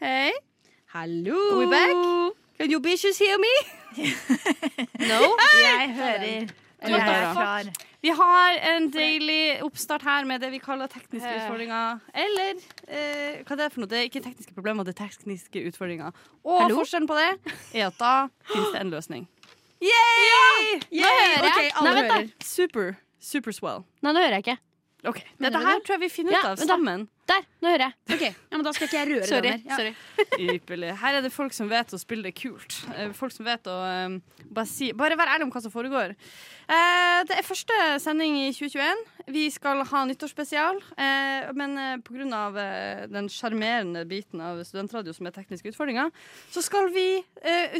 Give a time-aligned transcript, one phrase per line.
[0.00, 0.32] Hey.
[0.92, 1.36] Hallo!
[1.52, 2.34] Are We back?
[2.58, 3.52] Can you bitches hear me?
[5.08, 5.20] no?
[5.62, 6.46] Jeg hører.
[6.46, 7.32] Du Jeg er hører.
[7.32, 7.64] klar.
[8.02, 11.98] Vi har en deilig oppstart her med det vi kaller tekniske utfordringer.
[12.14, 13.88] Eller eh, hva det er for noe?
[13.90, 16.12] Det er ikke tekniske problemer, det er tekniske utfordringer.
[16.44, 16.76] Og Hallo?
[16.82, 17.26] forskjellen på det
[17.80, 18.12] er at da
[18.52, 19.26] finnes det en løsning.
[19.82, 20.78] Yay!
[20.92, 21.50] Nå hører jeg.
[21.50, 22.46] Okay, alle Nei, vent da.
[22.46, 22.94] Super.
[23.20, 23.82] Super swell.
[24.04, 24.58] Nei, nå hører jeg ikke.
[25.10, 26.68] Ok, Dette her tror jeg vi finner ut Ja, av da.
[26.68, 27.08] sammen.
[27.26, 27.94] Der, nå hører jeg.
[28.14, 29.50] Ok, ja, men Da skal ikke jeg røre Sorry.
[29.56, 29.88] den mer.
[29.90, 30.54] Ja.
[30.54, 30.92] Ypperlig.
[31.00, 32.76] Her er det folk som vet å spille det kult.
[32.94, 33.74] Eh, Folk som vet å
[34.06, 36.14] um, bare, si, bare vær ærlig om hva som foregår.
[36.70, 39.02] Uh, det er første sending i 2021.
[39.34, 40.78] Vi skal ha nyttårsspesial.
[40.94, 42.44] Uh, men uh, pga.
[42.54, 46.12] Uh, den sjarmerende biten av studentradio som er tekniske utfordringer,
[46.54, 47.06] så skal vi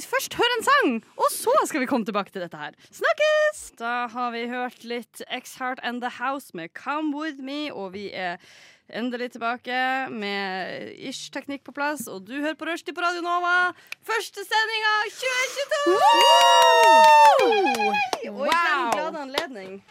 [0.07, 2.77] først høre en sang, og så skal vi komme tilbake til dette her.
[2.95, 3.63] Snakkes!
[3.81, 8.09] Da har vi hørt litt X-Heart and The House med Come With Me, og vi
[8.15, 8.39] er
[8.87, 9.75] Endelig tilbake
[10.15, 13.73] med ish-teknikk på plass, og du hører på Rushdie på Radio Nova.
[14.07, 15.97] Første sendinga 2022!
[18.31, 19.83] Og i den glade anledning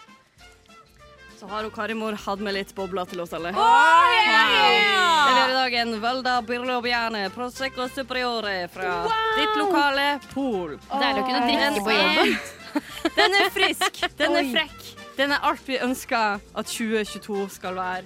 [1.35, 3.51] så har hun Karimor hatt med litt bobler til oss alle.
[3.51, 8.93] Leverer i dag en Valda Birlobiane Prosecco Superiore fra
[9.35, 10.77] ditt lokale Pol.
[10.95, 12.37] Deilig å kunne drikke på jobben.
[13.19, 15.04] Den er frisk, den er frekk.
[15.17, 16.17] Den er alt vi ønsker
[16.57, 18.01] at 2022 skal være.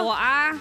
[0.00, 0.52] Og jeg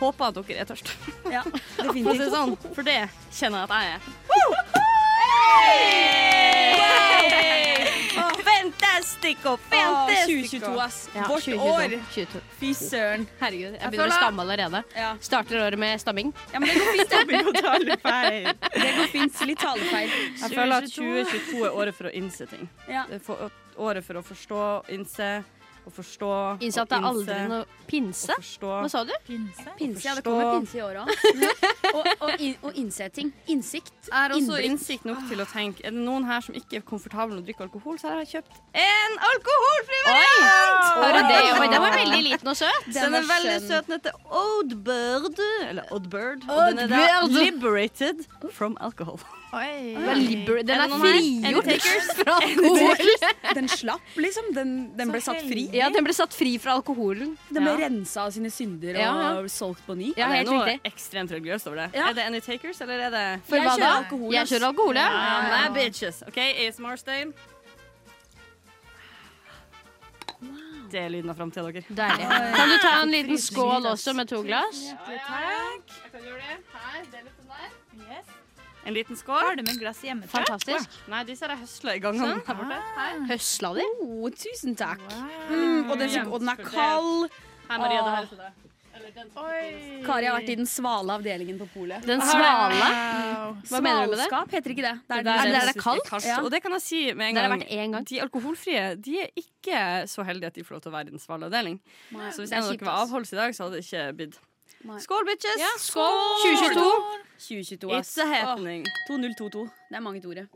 [0.00, 0.98] håper at dere er tørst.
[1.34, 1.42] Ja,
[1.84, 2.30] definitivt.
[2.32, 4.00] sånn, for det kjenner jeg at jeg er.
[4.32, 6.47] Fantastico!
[9.34, 9.56] Fantastico!
[10.26, 11.10] 2022, ass.
[11.14, 11.70] Ja, Vårt 2022.
[11.70, 12.02] år.
[12.14, 12.40] 22.
[12.60, 13.26] Fy søren.
[13.40, 14.82] Herregud, jeg Jeg begynner å stamme allerede.
[14.96, 15.10] Ja.
[15.20, 16.32] Starter året med stamming.
[16.52, 17.10] ja, men det går fint.
[17.18, 17.26] Jeg
[18.72, 19.40] Det går fint.
[19.46, 20.10] Litt talefeil.
[20.54, 22.68] føler at 2022 er året for å innse ting.
[22.88, 23.04] Ja.
[23.08, 24.64] Det er for, året for å forstå,
[24.96, 25.44] innse
[25.88, 26.30] og forstå.
[26.64, 28.36] Innså at det er aldri noe pinse.
[28.60, 29.12] Hva sa du?
[29.26, 31.12] Pinse, ja, det kommer pinse i år òg.
[31.96, 33.32] og, og, in, og innsetting.
[33.48, 33.94] Innsikt.
[34.12, 34.68] Er også Innblikk.
[34.68, 37.46] innsikt nok til å tenke Er det noen her som ikke er komfortable med å
[37.48, 40.86] drikke alkohol, så har jeg kjøpt en alkoholfri variant!
[40.98, 41.40] Du det?
[41.58, 42.88] Oi, den var veldig liten og søt.
[42.94, 43.88] Den er veldig søt.
[43.88, 45.42] Den heter Old Bird.
[45.68, 46.46] Eller Odd Bird.
[46.48, 49.20] Og den er da liberated from alcohol.
[49.48, 51.68] Den er, den Er er frigjort
[52.18, 53.12] fra alkohol.
[53.56, 54.50] Den slapp, liksom.
[54.52, 55.62] Den, den ble satt fri.
[55.72, 57.32] Ja, den ble satt fri fra alkoholen.
[57.48, 57.88] Den ble Ja.
[57.88, 59.48] rensa av sine synder og Ja, ja.
[59.48, 60.10] solgt på ny.
[60.20, 60.92] Ja, det er noe riktig.
[60.92, 61.88] ekstremt religiøst over det.
[61.96, 62.10] Ja.
[62.10, 63.96] Er det Any takers, eller er det For Jeg hva kjører da?
[64.02, 65.08] alkohol, Jeg kjører alkohol, ja.
[65.16, 66.22] Ja, nei, bitches.
[66.28, 67.32] OK, ASMR-style.
[70.92, 71.84] Det er lyden av framtida, deres.
[71.88, 72.28] Deilig.
[72.54, 74.84] Kan du ta en liten skål også med to glass?
[74.92, 75.20] Jeg
[76.12, 76.56] kan gjøre det.
[76.72, 77.77] Her, det er litt sånn der.
[78.88, 79.42] En liten skål.
[79.44, 80.24] Har du med glass hjemme?
[80.32, 80.70] Fantastisk.
[80.72, 81.10] Fantastisk.
[81.12, 82.78] Nei, disse har jeg høsla i gangene her borte.
[83.28, 83.84] Høsla de?
[84.06, 85.02] Oh, tusen takk.
[85.50, 87.28] Mm, og, den, og den er kald.
[87.68, 88.64] Her, Maria, det her er til deg.
[90.06, 92.04] Kari har vært i den svale avdelingen på polet.
[92.06, 92.88] Den svale?
[93.68, 94.26] Hva mener du med det?
[94.26, 94.94] Svalskap heter ikke det.
[95.04, 96.26] det, er Der Er det der det er kaldt?
[96.26, 96.40] Ja.
[96.42, 97.64] Og det kan jeg si med en Der gang.
[97.68, 98.08] En gang.
[98.08, 101.16] De alkoholfrie de er ikke så heldige at de får lov til å være i
[101.16, 101.80] den svale avdeling.
[102.10, 104.06] Nei, Så hvis er en av dere var avholds i dag, så hadde det ikke
[104.18, 104.40] blitt.
[104.86, 105.00] Nei.
[105.02, 105.58] Skål, bitches!
[105.58, 106.20] Ja, skål!
[106.44, 106.84] 2022.
[107.38, 107.90] 2022.
[107.98, 108.86] It's a happening.
[109.08, 109.64] 2022.
[109.90, 110.46] Det er mange til ordet.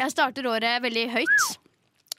[0.00, 1.69] Jeg starter året veldig høyt.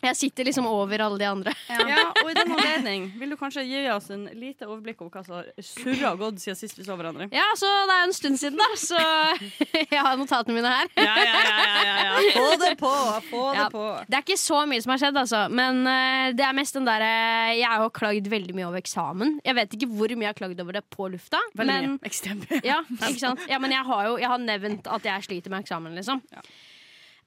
[0.02, 1.54] Jeg sitter liksom over alle de andre.
[1.70, 5.24] Ja, og i den anledning vil du kanskje gi oss en lite overblikk over hva
[5.26, 7.28] som har surra og gått siden sist vi så hverandre?
[7.36, 9.02] Ja, så det er jo en stund siden, da, så
[9.94, 10.90] jeg har notatene mine her.
[10.98, 12.34] Ja, ja, ja, ja, ja, ja.
[12.40, 12.94] Få det på!
[13.30, 13.86] Få det på.
[14.08, 15.44] Det er ikke så mye som har skjedd, altså.
[15.62, 17.12] Men uh, det er mest den derre
[17.60, 19.38] Jeg har jo klagd veldig mye over eksamen.
[19.46, 21.42] Jeg vet ikke hvor mye jeg har klagd over det på lufta.
[21.54, 22.10] Veldig men, mye.
[22.10, 22.64] Ekstremt mye.
[22.66, 23.46] Ja, ikke sant?
[23.52, 26.22] Ja, men jeg har jo jeg har nevnt at jeg sliter med eksamen, liksom.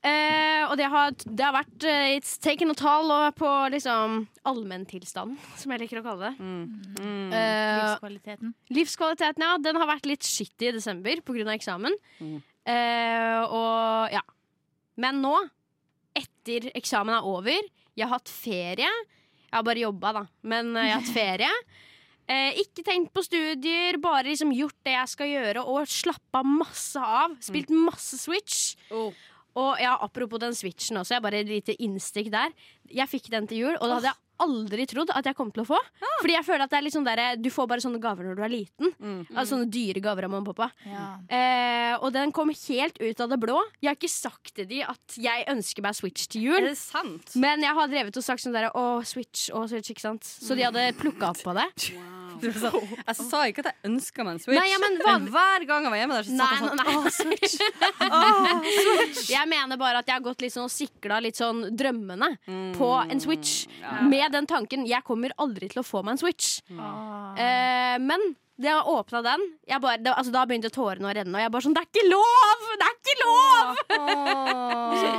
[0.04, 3.08] Eh, og det har, det har vært eh, It's taken a toll
[3.38, 6.44] på liksom allmenntilstanden, som jeg liker å kalle det.
[6.44, 7.32] Mm.
[7.32, 8.52] Eh, Livskvaliteten.
[8.76, 11.46] livskvaliteten, ja, den har vært litt skittig i desember pga.
[11.54, 11.96] eksamen.
[12.20, 12.36] Mm.
[12.68, 14.20] Eh, og ja.
[15.00, 15.32] Men nå,
[16.14, 17.64] etter eksamen er over,
[17.96, 18.92] jeg har hatt ferie.
[19.48, 21.56] Jeg har bare jobba, da, men eh, jeg har hatt ferie.
[22.24, 26.96] Eh, ikke tenkt på studier, bare liksom gjort det jeg skal gjøre, og slappa masse
[26.96, 27.34] av.
[27.44, 28.70] Spilt masse Switch.
[29.60, 32.54] Og ja, apropos den switchen også, jeg bare et lite innstikk der.
[32.90, 35.62] Jeg fikk den til jul, og da hadde jeg aldri trodd at jeg kom til
[35.62, 35.76] å få.
[36.18, 38.34] Fordi jeg føler at det er litt sånn der, Du får bare sånne gaver når
[38.40, 38.90] du er liten.
[38.98, 39.20] Mm.
[39.30, 40.72] Altså Sånne dyre gaver av mamma og pappa.
[40.90, 41.04] Ja.
[41.30, 43.60] Eh, og den kom helt ut av det blå.
[43.78, 46.68] Jeg har ikke sagt til de at jeg ønsker meg Switch til Er jul.
[46.72, 47.36] det sant?
[47.38, 50.26] Men jeg har drevet og sagt sånn der Å, Switch, å, Switch, ikke sant?
[50.26, 51.68] Så de hadde plukka opp på det.
[51.78, 52.23] Sa,
[53.08, 54.58] jeg sa ikke at jeg ønska meg en Switch.
[54.58, 56.94] Nei, ja, men hva- hver gang jeg var hjemme der, så satt jeg sånn nei,
[58.18, 59.24] Å, Switch!
[59.32, 62.30] Jeg mener bare at jeg har gått litt sånn og sikla litt sånn drømmene
[62.78, 63.64] på en Switch.
[63.80, 64.00] Ja.
[64.08, 66.56] Med den tanken jeg kommer aldri til å få meg en Switch.
[66.78, 67.34] Ah.
[67.38, 71.32] Eh, men det har åpna den jeg bare, det, altså, Da begynte tårene å renne,
[71.34, 72.60] og jeg bare sånn Det er ikke lov!
[72.78, 73.76] Det er ikke lov!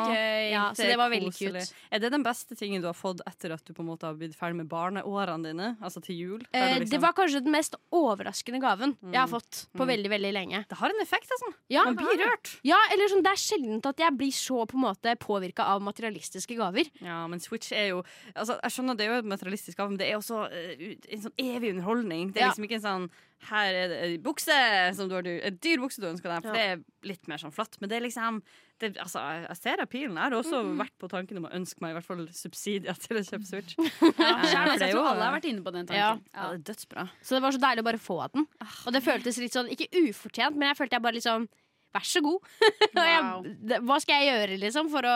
[0.10, 0.52] Gøy.
[0.52, 1.62] Ja, så det var veldig cute.
[1.94, 4.16] Er det den beste tingen du har fått etter at du på en måte har
[4.18, 5.70] blitt ferdig med barneårene dine?
[5.84, 6.46] Altså til jul?
[6.54, 10.10] Eh, du Det liksom- var kanskje den mest overraskende gaven jeg har fått på veldig
[10.10, 10.66] veldig lenge.
[10.70, 11.54] det har en effekt, altså.
[11.70, 12.60] Ja, Man blir rørt.
[12.64, 15.82] ja eller sånn, Det er sjelden at jeg blir så på en måte påvirka av
[15.82, 16.86] materialistiske gaver.
[17.02, 18.04] Ja, men Switch er jo
[18.36, 21.22] altså, Jeg skjønner det er jo en materialistisk gave, men det er også uh, en
[21.22, 22.32] sånn evig underholdning.
[22.34, 22.52] Det er Ja.
[22.52, 23.10] liksom ikke en sånn
[23.50, 24.56] Her er det en bukse
[24.95, 26.53] som du har En dyr bukse du ønsker deg, for Ja.
[26.53, 27.77] det er litt mer sånn flatt.
[27.80, 28.42] Men det er liksom
[28.80, 30.15] det, altså, jeg- ser appealen.
[30.18, 30.77] Jeg har også Mm.
[30.81, 33.75] vært på tanken om å ønske meg i hvert fall subsidier til å kjøpe Switch.
[33.77, 36.15] Ja, er jeg tror alle har vært inne på den Ja.
[36.15, 36.25] tanken.
[36.33, 37.09] Ja, det er dødsbra.
[37.24, 38.47] Så det var så deilig å bare få den.
[38.88, 41.48] Og det føltes litt sånn, ikke ufortjent, men jeg følte jeg bare liksom
[41.95, 42.39] Vær så god.
[42.95, 43.44] Wow.
[43.45, 45.15] jeg, hva skal jeg gjøre, liksom, for å,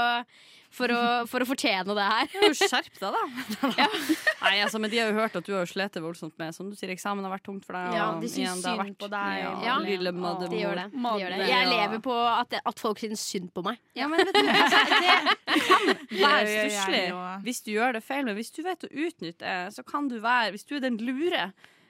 [0.76, 1.00] for å,
[1.32, 2.34] for å fortjene det her?
[2.36, 3.22] Ja, Skjerp deg, da.
[4.44, 6.70] Nei, altså, men De har jo hørt at du har jo slitt voldsomt med Som
[6.72, 7.96] du sier, eksamen har vært tungt for deg.
[7.98, 9.78] Ja, de syns igjen, synd vært- på deg, Ja, Ja.
[9.86, 10.52] lille Åh, De.
[10.54, 11.48] De gjør det.
[11.50, 13.80] Jeg lever på at, at folk syns synd på meg.
[13.98, 15.90] Ja, men vet du, altså, det kan
[16.20, 17.04] være stusslig
[17.48, 18.24] hvis du gjør det feil.
[18.28, 21.00] Men hvis du vet å utnytte det, så kan du være Hvis du er den
[21.02, 21.50] lure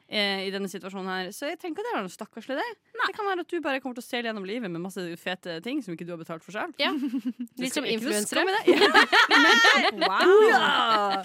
[0.09, 2.57] eh, i denne situasjonen her, så jeg tenker det er noe stakkarslig.
[2.59, 2.67] Det.
[3.05, 5.59] det kan være at du bare kommer til å stjele gjennom livet med masse fete
[5.65, 6.73] ting som ikke du har betalt for sjøl.
[6.81, 6.91] Ja.
[7.61, 8.45] Litt som influensere.
[10.09, 11.23] Wow!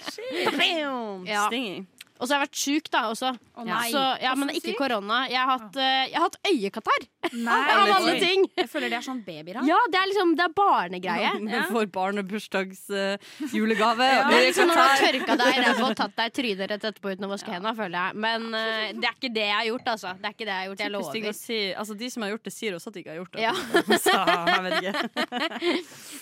[1.29, 1.47] Ja.
[1.49, 1.87] Stinging.
[2.23, 3.33] Og så har jeg vært sjuk, da, også.
[3.67, 3.89] nei.
[3.91, 5.25] Så, ja, men ikke korona.
[5.27, 7.03] Jeg har hatt, eh, jeg har hatt øyekatarr,
[7.57, 8.45] av alle ting.
[8.55, 9.59] Jeg føler det er sånn babyer.
[9.67, 11.33] Ja, det er liksom, det er barnegreie.
[11.49, 14.09] Men får barnebursdagsjulegave.
[14.15, 14.31] Uh.
[14.31, 16.87] Det er liksom når du har tørka deg i ræva og tatt deg trynet rett
[16.91, 18.11] etterpå uten å vaske hendene, føler jeg.
[18.27, 20.11] Men eh, det er ikke det jeg har gjort, altså.
[20.21, 21.35] Det er ikke det jeg har gjort, jeg Typisk å lover.
[21.41, 21.59] si.
[21.83, 23.43] Altså, de som har gjort det, sier også at de ikke har gjort det.
[23.43, 23.55] Ja.
[24.05, 24.15] Så
[24.55, 25.03] jeg vet ikke.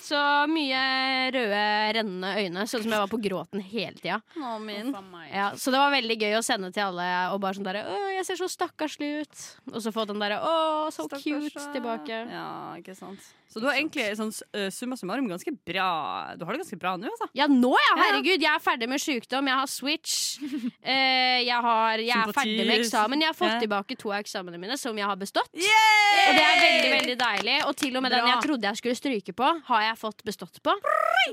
[0.09, 0.17] Så
[0.49, 0.81] mye
[1.37, 1.61] røde,
[1.99, 4.17] rennende øyne, sånn som jeg var på gråten hele tida.
[4.41, 4.89] Å, min.
[5.29, 7.99] Ja, så det var veldig gøy å sende til alle og bare sånn derre Å,
[8.17, 9.45] jeg ser så stakkarslig ut.
[9.73, 10.53] Og så få den derre Å,
[10.93, 12.19] så Stakkars, cute eh, tilbake.
[12.33, 12.49] Ja,
[12.79, 13.31] ikke sant.
[13.53, 15.89] Så du har egentlig sånn uh, summa summarum ganske bra
[16.39, 17.27] Du har det ganske bra nå, altså.
[17.37, 17.91] Ja, nå ja!
[17.99, 19.49] Herregud, jeg er ferdig med sykdom.
[19.51, 20.19] Jeg har Switch.
[20.83, 23.21] Eh, jeg, har, jeg er ferdig med eksamen.
[23.23, 25.47] Jeg har fått tilbake to av eksamene mine som jeg har bestått.
[25.53, 27.55] Og det er veldig veldig deilig.
[27.69, 30.59] Og til og med den jeg trodde jeg skulle stryke på, har jeg fått bestått
[30.65, 30.75] på.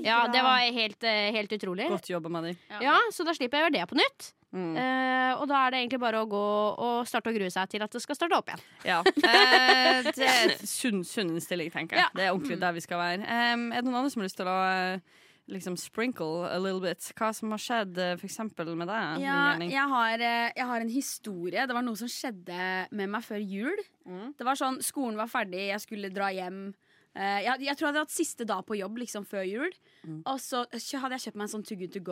[0.05, 1.89] Ja, Det var helt, eh, helt utrolig.
[1.91, 2.55] Godt jobba Manny.
[2.81, 4.33] Ja, Så da slipper jeg å gjøre det på nytt.
[4.51, 4.75] Mm.
[4.75, 6.43] Eh, og da er det egentlig bare å gå
[6.83, 8.65] og starte å grue seg til at det skal starte opp igjen.
[8.89, 8.99] Ja.
[9.07, 12.09] uh, det er sunn, sunn innstilling, tenker jeg.
[12.09, 12.11] Ja.
[12.17, 13.23] Det er ordentlig der vi skal være.
[13.27, 15.23] Um, er det noen andre som har lyst til å eh,
[15.55, 17.13] liksom sprinkle a little bit?
[17.19, 19.25] Hva som har skjedd uh, for eksempel med deg?
[19.25, 20.27] Ja, jeg har,
[20.59, 21.71] jeg har en historie.
[21.71, 23.87] Det var noe som skjedde med meg før jul.
[24.03, 24.33] Mm.
[24.39, 26.71] Det var sånn, Skolen var ferdig, jeg skulle dra hjem.
[27.11, 29.73] Jeg, jeg tror jeg hadde hatt siste dag på jobb liksom før jul.
[30.07, 30.23] Mm.
[30.31, 32.03] Og så hadde jeg kjøpt meg en sånn Too Good To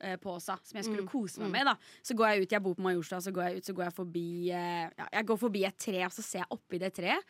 [0.00, 1.52] Go-pose som jeg skulle Mm, kose meg mm.
[1.52, 1.66] med.
[1.66, 3.84] da Så går jeg ut, jeg bor på Majorstua, så går jeg ut, så går
[3.84, 6.92] jeg forbi eh, ja, Jeg går forbi et tre, og så ser jeg oppi det
[6.94, 7.22] treet.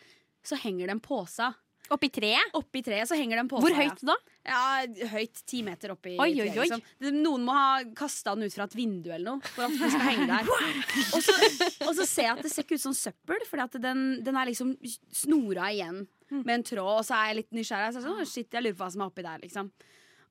[0.45, 1.55] Så henger det en pose.
[1.93, 2.49] Oppi treet?
[2.57, 3.61] Oppi treet så henger det en pose.
[3.61, 4.15] Hvor høyt da?
[4.49, 5.43] Ja, høyt.
[5.45, 6.57] Ti meter oppi Oi, oi, treet.
[6.57, 6.65] oi.
[6.65, 7.21] Liksom.
[7.21, 9.41] Noen må ha kasta den ut fra et vindu eller noe.
[9.53, 10.49] For at den skal henge der
[11.15, 11.37] og, så,
[11.85, 14.49] og så ser jeg at det ser ikke ut som søppel, Fordi den, den er
[14.49, 14.73] liksom
[15.13, 17.03] snora igjen med en tråd.
[17.03, 17.93] Og så er jeg litt nysgjerrig.
[17.93, 19.45] Så jeg sånn, shit, jeg lurer på hva som er oppi der.
[19.45, 19.71] Liksom.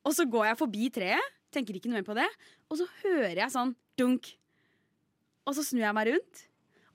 [0.04, 2.28] Og så går jeg forbi treet, tenker ikke noe mer på det,
[2.70, 4.34] og så hører jeg sånn dunk.
[5.48, 6.46] Og så snur jeg meg rundt,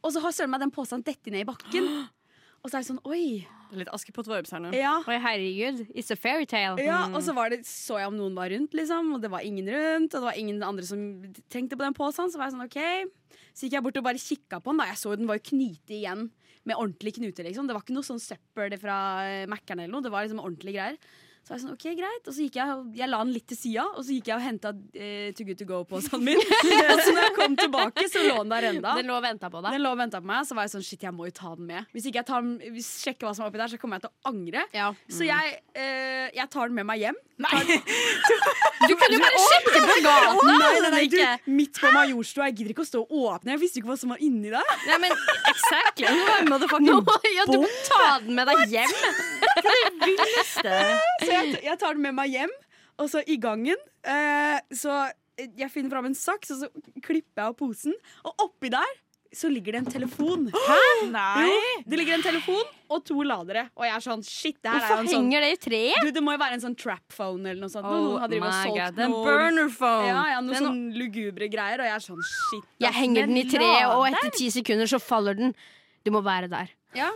[0.02, 1.88] og så har søren meg den posen dette ned i bakken.
[2.58, 3.46] Og så er jeg sånn oi.
[3.78, 4.70] Litt Askepott-vibes her nå.
[4.74, 4.96] Ja.
[5.06, 5.84] Oi, herregud.
[5.92, 6.80] It's a fairytale.
[6.82, 9.44] Ja, og så var det, så jeg om noen var rundt, liksom, og det var
[9.46, 10.10] ingen rundt.
[10.10, 11.04] Og det var ingen andre som
[11.52, 12.32] tenkte på den posen.
[12.32, 14.82] Så var jeg sånn, ok Så gikk jeg bort og bare kikka på den.
[14.82, 16.26] da Jeg så den var jo knyte igjen
[16.66, 17.46] med ordentlige knuter.
[17.46, 18.98] liksom Det var ikke noe sånn søppel fra
[19.50, 20.04] Mækkern eller noe.
[20.04, 20.98] Det var liksom ordentlige greier.
[21.48, 23.56] Så var jeg sånn, ok, greit Og så gikk jeg Jeg la den litt til
[23.56, 26.42] sida, og så gikk jeg og henta eh, To Good To Go-posen min.
[26.92, 28.92] og så når jeg kom tilbake, så lå den der enda.
[28.98, 29.78] Den lå og venta på deg.
[29.78, 31.70] Den lå og på meg, så var jeg sånn shit, jeg må jo ta den
[31.70, 31.88] med.
[31.96, 34.04] Hvis ikke jeg tar den, hvis sjekker hva som er oppi der, så kommer jeg
[34.04, 34.66] til å angre.
[34.76, 34.90] Ja.
[35.08, 37.22] Så jeg, eh, jeg tar den med meg hjem.
[37.38, 37.64] Nei!
[38.78, 40.48] Du kan jo bare sjekke på gaten!
[40.48, 41.16] Nei, nei, nei, du,
[41.50, 42.46] midt på Majorstua.
[42.48, 43.56] Jeg gidder ikke å stå og åpne.
[43.56, 44.70] Jeg visste ikke hva som var inni der.
[44.86, 45.12] Ja, men
[45.50, 46.06] exactly.
[46.86, 47.00] Nå
[47.34, 48.94] ja, du må ta den med deg hjem.
[50.54, 52.52] Så jeg, jeg tar den med meg hjem,
[52.98, 55.04] og så i gangen eh, så
[55.38, 56.70] jeg finner fram en saks, og så
[57.04, 57.94] klipper jeg av posen.
[58.26, 58.96] Og oppi der
[59.28, 60.46] så ligger det en telefon.
[60.68, 60.78] Hæ?
[61.12, 61.44] Nei!
[61.44, 61.58] Jo,
[61.92, 63.66] det ligger en telefon og to ladere.
[63.76, 65.58] Og jeg er sånn, shit, det her er jo Hvorfor en sånn henger det i
[65.66, 66.00] treet?
[66.08, 67.84] du, Det må jo være en sånn trap phone eller noe sånt.
[67.86, 70.08] Oh Noen har drevet og solgt god, det er en noe- burner phone.
[70.08, 72.66] Ja, ja, noe er sånn lugubre greier, og jeg er sånn shit.
[72.86, 75.54] Jeg henger den i treet, og etter ti sekunder så faller den.
[76.08, 76.72] Du må være der.
[76.96, 77.12] Ja.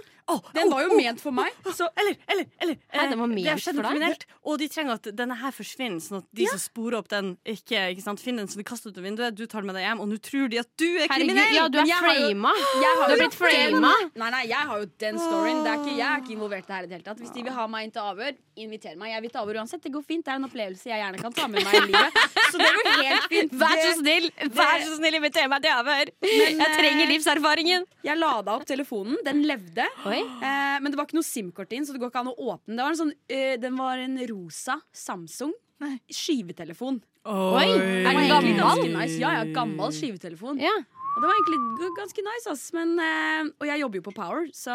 [0.55, 1.51] Den var jo ment for meg.
[1.77, 3.99] Så Eller, eller, eller Hæ, den var eh, ment Det har skjedd for noe deg?
[4.01, 7.33] kriminelt, og de trenger at denne her forsvinner, sånn at de som sporer opp den,
[7.45, 9.35] ikke, ikke sant, finner den, så de kaster ut av vinduet.
[9.37, 11.53] Du tar den med deg hjem, og nå tror de at du er kriminell!
[11.55, 12.53] ja, du er Men jeg har jo- frama.
[12.57, 13.93] jeg Du har har blitt den- frama.
[14.23, 15.63] Nei, nei, jeg har jo den storyen.
[15.67, 17.19] Det er ikke, jeg er ikke involvert i det her i det hele tatt.
[17.23, 19.11] Hvis de vil ha meg inn til avhør, inviter meg.
[19.13, 19.83] Jeg vil til avhør uansett.
[19.83, 20.25] Det går fint.
[20.25, 22.19] Det er en opplevelse jeg gjerne kan ta med meg i livet.
[22.53, 23.53] Så det går helt fint.
[23.63, 26.11] Vær så snill, vær så snill, inviter meg til avhør.
[26.23, 27.87] Jeg eh, trenger livserfaringen.
[28.05, 29.17] Jeg lada opp telefonen.
[29.25, 29.87] Den levde.
[30.07, 30.12] Oi.
[30.21, 32.77] Eh, men det var ikke noe SIM-kort inn, så det går ikke an å åpne.
[32.77, 35.53] Det var en sånn, eh, den var en rosa Samsung
[36.11, 37.01] skivetelefon.
[37.27, 38.93] Oi, er den gammel?
[38.97, 39.19] nice.
[39.21, 40.59] Ja, ja, gammel skivetelefon.
[40.63, 40.73] Ja.
[41.13, 42.63] Og det var egentlig ganske nice, ass.
[42.73, 44.73] Men, eh, og jeg jobber jo på Power, så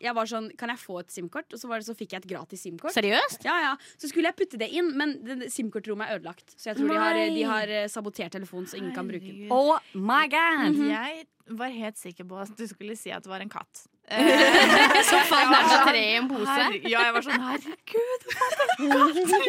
[0.00, 1.48] jeg var sånn Kan jeg få et SIM-kort?
[1.52, 2.94] Og så, var det, så fikk jeg et gratis SIM-kort.
[2.94, 3.42] Seriøst?
[3.44, 3.72] Ja, ja.
[3.98, 6.54] Så skulle jeg putte det inn, men det- SIM-kortrommet er ødelagt.
[6.56, 9.48] Så jeg tror de har, de har eh, sabotert telefonen, så ingen kan bruke den.
[9.50, 10.76] Oh my god!
[10.86, 13.88] Jeg var helt sikker på at du skulle si at det var en katt.
[15.08, 16.46] Så fant ned sånn, tre i en pose.
[16.50, 19.40] Her, ja, jeg var sånn Herregud, hva er pose!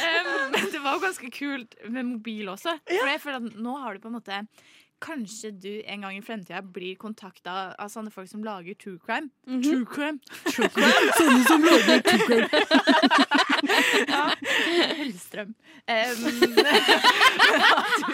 [0.00, 2.76] um, Men det var jo ganske kult med mobil også.
[2.88, 4.44] For jeg føler at nå har du på en måte
[5.00, 9.30] Kanskje du en gang i fremtida blir kontakta av sånne folk som lager true crime.
[9.48, 10.18] True crime.
[10.44, 11.14] True crime.
[11.16, 12.48] sånne som lager true crime.
[14.12, 14.26] ja.
[15.00, 15.54] Hellstrøm.
[15.88, 16.20] Um,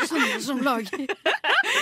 [0.06, 1.10] Sånne som lager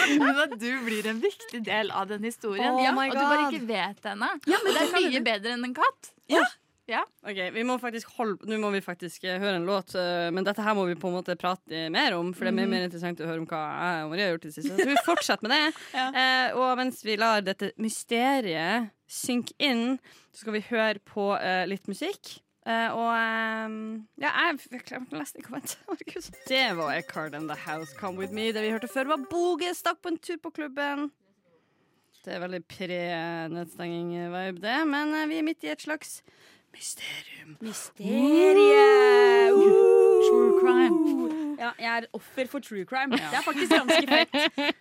[0.24, 2.74] men at du blir en viktig del av den historien.
[2.74, 4.34] Oh ja, og du bare ikke vet det ennå.
[4.44, 6.12] det er mye bedre enn en katt.
[6.28, 6.44] Ja
[7.24, 10.44] Ok, vi må faktisk holde Nå må vi faktisk eh, høre en låt, eh, men
[10.44, 12.84] dette her må vi på en måte prate mer om, for det er mye mer
[12.84, 14.76] interessant å høre om hva jeg og Maria har gjort i det siste.
[14.76, 15.62] Så vi fortsetter med det.
[16.24, 19.96] Eh, og mens vi lar dette mysteriet synke inn,
[20.34, 22.36] så skal vi høre på eh, litt musikk.
[22.64, 27.50] Eh, og um, ja, jeg, jeg klarer leste ikke å Det var A Card and
[27.52, 28.52] The House Come With Me.
[28.56, 31.10] Det vi hørte før, var Boge stakk på en tur på klubben.
[32.24, 36.22] Det er veldig pre-nedstenging-vibe, det, men uh, vi er midt i et slags
[36.72, 37.58] mysterium.
[37.60, 39.52] Mysteriet!
[40.24, 40.96] True crime.
[41.60, 43.12] Ja, jeg er offer for true crime.
[43.12, 44.32] Det er faktisk ganske fett.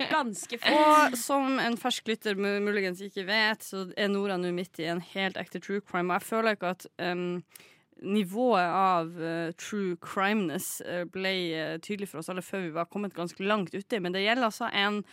[0.10, 0.80] Ganske fett.
[0.80, 5.04] Og som en fersk lytter muligens ikke vet, så er Nora nå midt i en
[5.14, 6.10] helt ekte true crime.
[6.10, 7.44] Og jeg føler ikke at um,
[8.02, 12.86] nivået av uh, true crimeness uh, ble uh, tydelig for oss alle før vi var
[12.92, 14.00] kommet ganske langt uti.
[14.00, 15.04] Men det gjelder altså en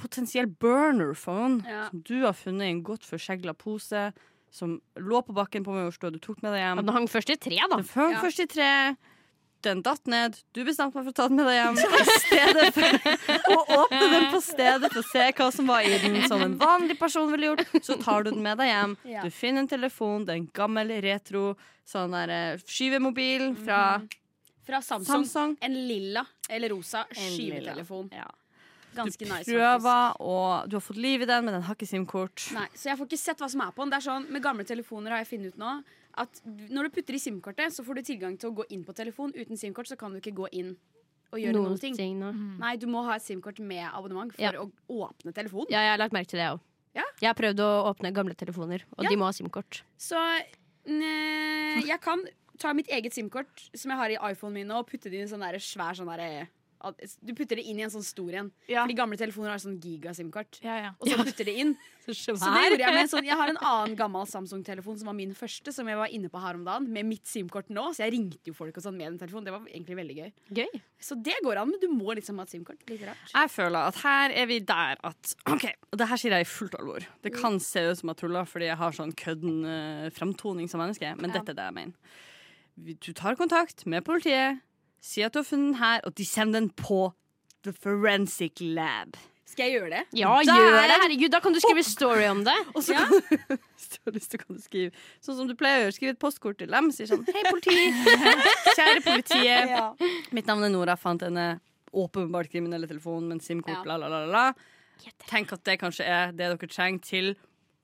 [0.00, 1.88] potensiell burner phone Ja.
[1.90, 4.12] som du har funnet i en godt forsegla pose.
[4.54, 6.78] Som lå på bakken på Majorstua, du tok med deg hjem.
[6.84, 7.76] Den hang først i tre, da.
[7.80, 8.20] Den hang Ja.
[8.22, 8.68] først i tre.
[9.64, 10.36] Den datt ned.
[10.52, 11.78] Du bestemte meg for å ta den med deg hjem.
[12.76, 16.42] For å åpne den på stedet for å se hva som var i den, som
[16.44, 17.64] en vanlig person ville gjort.
[17.84, 18.96] Så tar du den med deg hjem.
[19.24, 20.26] Du finner en telefon.
[20.28, 21.54] Det er en gammel retro
[21.88, 23.80] sånn der eh, skyvemobil fra
[24.64, 25.24] Fra Samsung.
[25.26, 25.56] Samsung.
[25.60, 28.08] En lilla eller rosa skyvetelefon.
[28.16, 28.28] Ja.
[28.94, 29.34] Ganske Du nice.
[29.42, 29.56] faktisk.
[29.58, 32.44] prøver, og du har fått liv i den, men den har ikke SIM-kort.
[32.54, 33.90] Nei, så jeg får ikke sett hva som er på den.
[33.90, 35.72] Det er sånn, Med gamle telefoner har jeg funnet ut nå
[36.16, 38.94] at når du putter i SIM-kortet, så får du tilgang til å gå inn på
[38.94, 39.32] telefon.
[39.34, 40.76] Uten SIM-kort så kan du ikke gå inn
[41.32, 41.96] og gjøre Noen noen ting.
[41.96, 42.32] ting nå.
[42.60, 44.52] Nei, du må ha et SIM-kort med abonnement for Ja.
[44.52, 45.66] å åpne telefon.
[45.70, 46.60] Ja, jeg har lagt merke til det òg.
[46.94, 47.02] Ja.
[47.20, 49.10] Jeg har prøvd å åpne gamle telefoner, og Ja.
[49.10, 49.82] de må ha SIM-kort.
[49.98, 50.14] Så
[50.86, 52.22] ne, jeg kan
[52.58, 55.28] ta mitt eget SIM-kort som jeg har i iPhonen min og putte det i en
[55.28, 56.46] sånn der svær sånn derre
[57.24, 58.50] Du putter det inn i en sånn stor en.
[58.68, 58.82] Ja.
[58.82, 60.60] For de gamle telefoner har sånn giga-SIM-kort.
[60.64, 60.92] Ja, ja.
[60.98, 61.74] Og så putter det inn.
[62.04, 65.30] Så det gjorde jeg med sånn Jeg har en annen gammel Samsung-telefon som var min
[65.36, 67.86] første, som jeg var inne på her om dagen, med mitt SIM-kort nå.
[67.96, 69.46] Så jeg ringte jo folk og sånn med den telefonen.
[69.48, 70.28] Det var egentlig veldig gøy.
[70.58, 70.82] Gøy.
[71.00, 72.84] Så det går an, men du må liksom ha et SIM-kort.
[72.90, 73.24] Litt rart.
[73.32, 76.50] Jeg føler at her er vi der at OK, og det her sier jeg i
[76.50, 77.08] fullt alvor.
[77.24, 80.84] Det kan se ut som jeg tuller fordi jeg har sånn kødden uh, fremtoning som
[80.84, 82.20] menneske, men dette er det jeg mener.
[82.74, 84.60] Du tar kontakt med politiet,
[85.04, 87.02] sier at du har funnet den her, og de sender den på
[87.64, 89.16] The Forensic Lab.
[89.54, 90.00] Skal jeg gjøre det?
[90.18, 90.56] Ja, Der!
[90.56, 90.94] gjør det!
[91.04, 92.54] Herregud, da kan du skrive story om det.
[92.74, 93.04] Og så Ja.
[93.06, 94.90] kan du, hvis du har lyst, så kan du skrive
[95.22, 95.94] sånn som du pleier å gjøre.
[95.98, 96.88] Skriv et postkort til dem.
[96.96, 97.76] Sier sånn Hei, politi.
[98.78, 100.02] Kjære politiet.
[100.34, 100.96] Mitt navn er Nora.
[100.98, 101.46] Fant denne
[101.94, 103.84] åpenbart kriminelle telefonen med en SIM-kort.
[103.84, 103.94] Ja.
[103.94, 104.46] La, la, la, la.
[105.28, 107.34] Tenk at det kanskje er det dere trenger til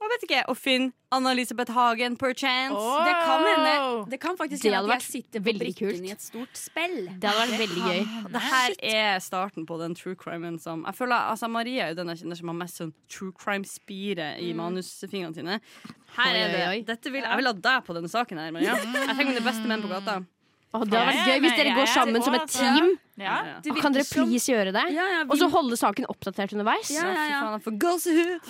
[0.06, 2.78] jeg vet ikke, å finne Anna-Elisabeth Hagen per chance.
[3.04, 3.72] Det kan hende.
[4.12, 6.06] Det kan faktisk hende at jeg sitter på veldig brikken kult.
[6.06, 6.96] i et stort spill.
[7.20, 8.00] Det hadde vært veldig gøy.
[8.32, 12.00] Det her er starten på den true crimen som Jeg føler, altså Maria er jo
[12.00, 15.60] den jeg som har mest sånn true crime-spire i manusfingrene sine.
[16.16, 16.86] Her er det.
[16.88, 18.78] Dette vil, Jeg vil ha deg på denne saken her, Maria.
[18.80, 20.22] Jeg trenger mine beste menn på gata.
[20.70, 22.92] Åh, det hadde vært gøy hvis dere går sammen som et team.
[23.20, 23.36] Ja.
[23.82, 24.84] Kan dere please gjøre det?
[24.94, 26.88] Ja, ja, vi, Og så holde saken oppdatert underveis?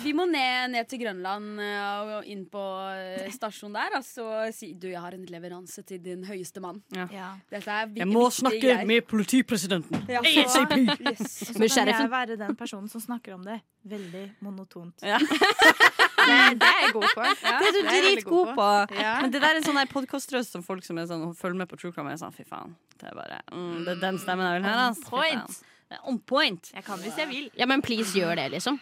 [0.03, 2.61] vi må ned, ned til Grønland eh, og inn på
[2.93, 6.79] eh, stasjonen der og så si du, jeg har en leveranse til din høyeste mann.
[6.95, 7.33] Ja.
[7.51, 8.87] Dette er Jeg må snakke jeg.
[8.87, 10.05] med politipresidenten.
[10.07, 10.77] ja, ASAP.
[10.77, 11.35] så, yes.
[11.51, 15.01] Så kan jeg være den personen som snakker om det veldig monotont.
[15.03, 15.17] Ja.
[16.27, 17.25] det, det er jeg god på.
[17.25, 18.69] Ja, Det er du dritgod på.
[18.99, 19.15] Ja.
[19.23, 21.79] Men det der er sånn der podkastrøst som folk som er sånn, følger med på
[21.81, 22.73] True Crime, er sånn fy faen.
[23.01, 24.87] Det er bare mm, Det er den stemmen jeg vil høre.
[24.87, 25.61] On point.
[26.07, 26.73] On point.
[26.75, 27.51] Jeg kan hvis jeg vil.
[27.59, 28.79] Ja, men please gjør det, liksom.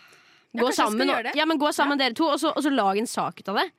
[0.60, 3.08] Gå sammen, og, ja, men gå sammen dere to, og så, og så lag en
[3.10, 3.70] sak ut av det.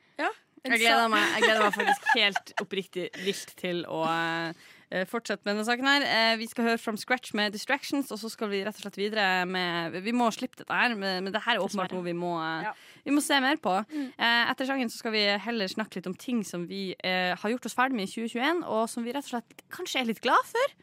[0.60, 4.66] Jeg gleder meg, jeg gleder meg faktisk helt oppriktig vilt til å eh,
[5.06, 6.02] fortsette med denne saken her.
[6.02, 8.98] Eh, vi skal høre From Scratch med Distractions, og så skal vi rett og slett
[8.98, 12.64] videre med Vi må slippe dette her, men, dette er åpenbart noe vi må, eh,
[12.66, 12.72] Ja.
[13.04, 13.76] vi må se mer på.
[14.18, 17.50] Eh, etter sangen så skal vi heller snakke litt om ting som vi eh, har
[17.50, 20.20] gjort oss ferdig med i 2021, og som vi rett og slett kanskje er litt
[20.20, 20.74] glad for.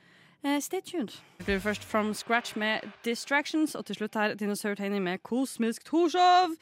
[0.46, 1.12] Eh, stay tuned.
[1.40, 5.84] Det blir først From Scratch med Distractions, og til slutt her Dinosaur Tiny med Kosmisk
[5.84, 6.56] Torshov.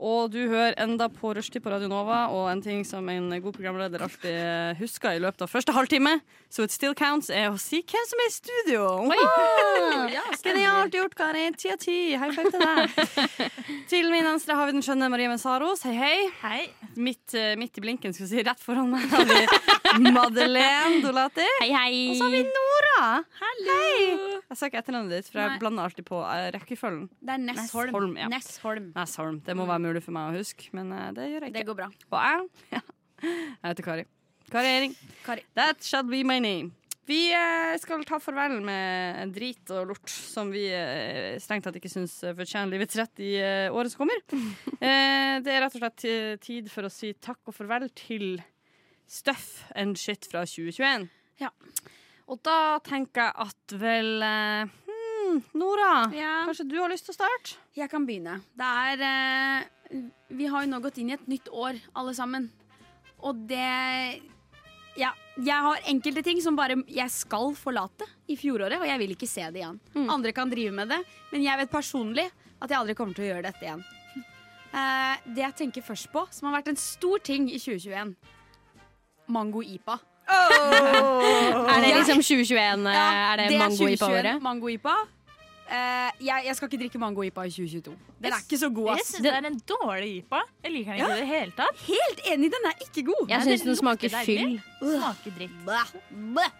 [0.00, 3.52] Og du hører enda på Rushtid på Radio Nova, og en ting som en god
[3.52, 6.14] programleder alltid husker i løpet av første halvtime,
[6.48, 8.86] so it still counts, er å si hvem som er i studio.
[9.10, 10.08] Wow!
[10.08, 11.44] Ja, Genialt gjort, Kari.
[11.60, 11.98] Ti av ti.
[12.16, 12.96] High five til deg.
[13.92, 15.84] til min venstre har vi den skjønne Marie Mensaros.
[15.84, 16.16] Hei, hei.
[16.40, 16.62] Hei.
[16.96, 21.44] Midt, eh, midt i blinken, skal vi si, rett foran meg har vi Madeleine Dolati.
[21.60, 21.92] Hei, hei.
[22.14, 23.04] Og så har vi Nora.
[23.42, 23.60] Hei.
[24.50, 27.04] Jeg sa ikke etternavnet ditt, for jeg blander alltid på eh, rekkefølgen.
[27.20, 27.92] Det er Nessholm.
[27.92, 28.32] Nessholm, ja.
[28.32, 28.90] Nessholm.
[28.96, 29.38] Nessholm.
[29.46, 31.58] Det må være mulig for meg å huske, men eh, det gjør jeg ikke.
[31.58, 31.88] Det går bra.
[31.90, 32.44] Og jeg,
[32.76, 32.82] ja.
[33.26, 34.04] jeg heter Kari.
[34.50, 34.94] Kari Ering.
[35.24, 35.42] Kari.
[35.58, 36.70] That shall be my name.
[37.10, 41.90] Vi eh, skal ta farvel med drit og lort som vi eh, strengt tatt ikke
[41.90, 43.32] syns fortjener livets rett i
[43.74, 44.22] året som kommer.
[44.80, 46.06] Det er rett og slett
[46.46, 48.38] tid for å si takk og farvel til
[49.10, 51.08] Stuff and Shit fra 2021.
[51.42, 51.50] Ja.
[52.30, 56.44] Og da tenker jeg at vel hmm, Nora, Ja.
[56.46, 57.56] kanskje du har lyst til å starte?
[57.76, 58.40] Jeg kan begynne.
[58.54, 59.68] Det er eh,
[60.30, 62.50] Vi har jo nå gått inn i et nytt år, alle sammen.
[63.26, 64.20] Og det
[64.98, 69.14] Ja, jeg har enkelte ting som bare jeg skal forlate i fjoråret, og jeg vil
[69.14, 69.78] ikke se det igjen.
[70.10, 71.00] Andre kan drive med det,
[71.32, 72.26] men jeg vet personlig
[72.60, 73.84] at jeg aldri kommer til å gjøre dette igjen.
[74.70, 78.14] Uh, det jeg tenker først på, som har vært en stor ting i 2021
[79.30, 79.96] Mango-IPA.
[81.70, 82.84] Er det liksom 2021?
[82.86, 84.42] Ja, er det, det er mango i 2021 året?
[84.44, 84.94] Mango-IPA.
[85.70, 87.92] Eh, jeg, jeg skal ikke drikke mango-IPA i 2022.
[88.24, 90.40] Den er ikke så god, Jeg synes syns det er en dårlig IPA.
[90.64, 91.84] Jeg liker den ikke i det hele tatt.
[91.86, 93.28] Helt enig, den er ikke god.
[93.30, 94.56] Jeg syns den smaker fyll.
[94.80, 95.60] Smaker dritt.
[95.68, 96.56] Blæh, blæh.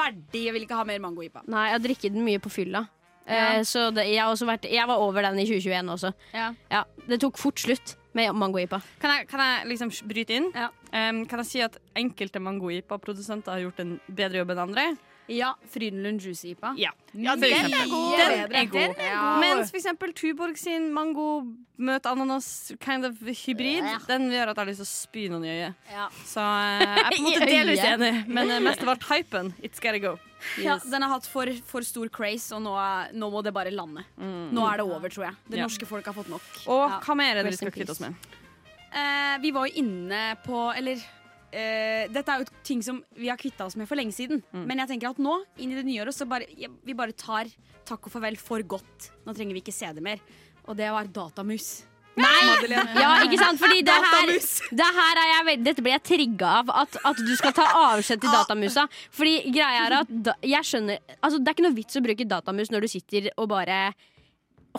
[0.00, 0.42] Ferdig.
[0.46, 1.44] Jeg vil ikke ha mer mango-IPA.
[1.52, 2.86] Nei, jeg drikker den mye på fylla.
[3.30, 3.62] Ja.
[3.62, 6.10] så det, jeg, har også vært, jeg var over den i 2021 også.
[6.34, 6.48] Ja.
[6.72, 8.80] Ja, det tok fort slutt med mango-ipa.
[8.98, 10.48] Kan jeg, kan jeg liksom bryte inn?
[10.56, 10.70] Ja.
[10.90, 14.86] Um, kan jeg si at enkelte mango-IPA-produsenter har gjort en bedre jobb enn andre?
[15.30, 16.72] Ja, Frydenlund Juicy-IPA.
[16.80, 16.90] Ja.
[17.14, 18.16] Ja, den, den er god.
[18.18, 18.78] Den er god.
[18.80, 19.40] Den er god.
[19.44, 21.26] Mens for eksempel Tuborg sin mango
[21.80, 23.98] møt ananas kind of hybrid, Ja.
[24.08, 25.74] den gjør at jeg har lyst til å spy noen i øyet.
[25.92, 26.08] Ja.
[26.26, 29.52] Så eh, jeg er på en måte delvis enig, men eh, mest av alt hypen.
[29.62, 30.16] It's gotta go.
[30.58, 32.74] Ja, den har hatt for, for stor craze, og nå,
[33.14, 34.02] nå må det bare lande.
[34.18, 35.38] Nå er det over, tror jeg.
[35.46, 35.66] Det Ja.
[35.68, 36.42] norske folk har fått nok.
[36.66, 37.00] Og Ja.
[37.06, 38.14] hva mer er det vi skal kvitte oss med?
[38.90, 40.98] Eh, vi var jo inne på Eller
[41.52, 44.42] eh, dette er jo ting som vi har kvitta oss med for lenge siden.
[44.52, 47.12] Men jeg tenker at nå, inn i det nye året, så bare, ja, vi bare
[47.16, 47.50] tar
[47.88, 49.10] takk og farvel for godt.
[49.26, 50.20] Nå trenger vi ikke se det mer.
[50.68, 51.82] Og det var datamus.
[52.20, 52.68] Nei!
[52.98, 53.60] Ja, ikke sant?
[53.60, 54.30] Fordi det her,
[54.76, 56.72] det her er jeg Dette blir jeg trigga av.
[56.82, 58.86] At, at du skal ta avskjed til datamusa.
[59.14, 62.26] Fordi greia er at da, jeg skjønner Altså Det er ikke noe vits å bruke
[62.28, 63.80] datamus når du sitter og bare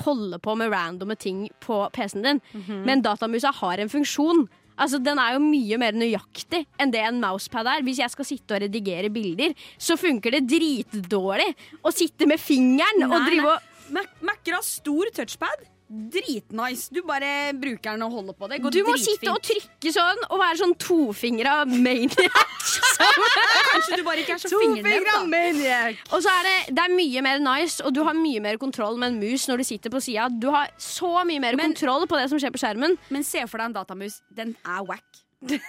[0.06, 2.42] holder på med randomme ting på PC-en din.
[2.88, 4.46] Men datamusa har en funksjon.
[4.80, 7.84] Altså Den er jo mye mer nøyaktig enn det en mousepad er.
[7.86, 11.50] Hvis jeg skal sitte og redigere bilder, så funker det dritdårlig
[11.84, 15.68] å sitte med fingeren og Nei, drive og Mac- Mac-er har stor touchpad.
[15.92, 16.88] Dritnice.
[16.96, 18.48] Du bare bruker den og holder på.
[18.48, 19.20] Det går Du må dritfint.
[19.20, 22.16] sitte og trykke sånn og være sånn tofingra maniac.
[23.72, 27.42] Kanskje du bare ikke er så fingernem, og så er det, det er mye mer
[27.44, 30.30] nice, og du har mye mer kontroll med en mus når du sitter på sida.
[30.32, 32.96] Du har så mye mer Men- kontroll på det som skjer på skjermen.
[33.10, 34.22] Men se for deg en datamus.
[34.32, 35.04] Den er wack.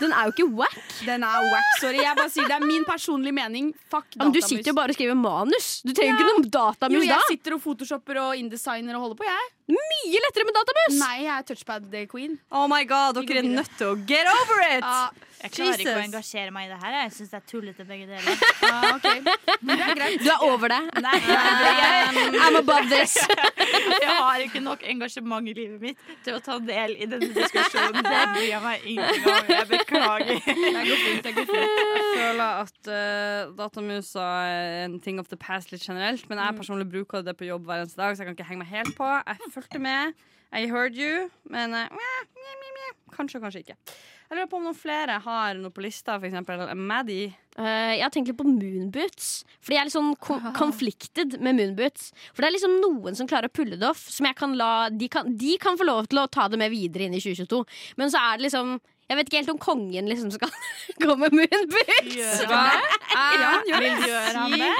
[0.00, 0.78] Den er jo ikke wack.
[1.06, 2.00] Den er wack, sorry.
[2.02, 3.70] Jeg bare sier Det er min personlige mening.
[3.92, 4.24] Fuck datamus.
[4.24, 5.70] Men du sitter jo bare og skriver manus.
[5.84, 7.00] Du trenger ikke noen datamus da.
[7.00, 9.48] Jo, jeg sitter og photoshopper og indesigner og holder på, jeg.
[9.70, 10.96] Mye lettere med datamus.
[10.98, 12.38] Nei, jeg er touchpad queen.
[12.50, 14.82] Oh my god, dere er nødt til å get over it!
[14.82, 15.10] Ja,
[15.44, 16.96] Jeg klarer ikke å engasjere meg i det her.
[17.04, 18.42] Jeg syns det er tullete begge deler.
[18.70, 19.18] Ah, okay.
[19.20, 20.00] Er.
[20.22, 20.80] Du er over det.
[21.02, 23.14] Nei, jeg- I'm above this.
[24.00, 27.98] Jeg har ikke nok engasjement i livet mitt til å ta del i denne diskusjonen.
[28.04, 29.50] Det bryr jeg meg ingenting om.
[29.50, 30.40] Jeg beklager.
[30.76, 31.22] det går fint.
[31.26, 31.80] Det går fint.
[31.98, 36.58] Jeg føler at uh, datamusa er en ting of the past litt generelt, men jeg
[36.62, 38.94] personlig bruker det på jobb hver eneste dag, så jeg kan ikke henge meg helt
[38.98, 39.10] på.
[39.18, 40.14] Jeg fulgte med.
[40.50, 42.96] I heard you, men uh, meh, meh, meh.
[43.14, 43.76] kanskje, kanskje ikke.
[44.30, 47.32] Jeg lurer på om noen flere har noe på lista, for eksempel Maddie.
[47.58, 49.30] Eh, jeg har tenkt litt på moonboots.
[49.58, 50.12] Fordi jeg er litt sånn
[50.60, 52.12] conflicted med moonboots.
[52.30, 54.04] For det er liksom noen som klarer å pulle det off.
[54.06, 56.70] Som jeg kan la, de, kan, de kan få lov til å ta det med
[56.70, 57.64] videre inn i 2022.
[57.98, 58.76] Men så er det liksom
[59.10, 60.52] Jeg vet ikke helt om kongen liksom skal
[61.02, 62.10] gå med munnbind.
[62.14, 63.94] Gjør han gjør det?
[64.06, 64.74] Gjør han det?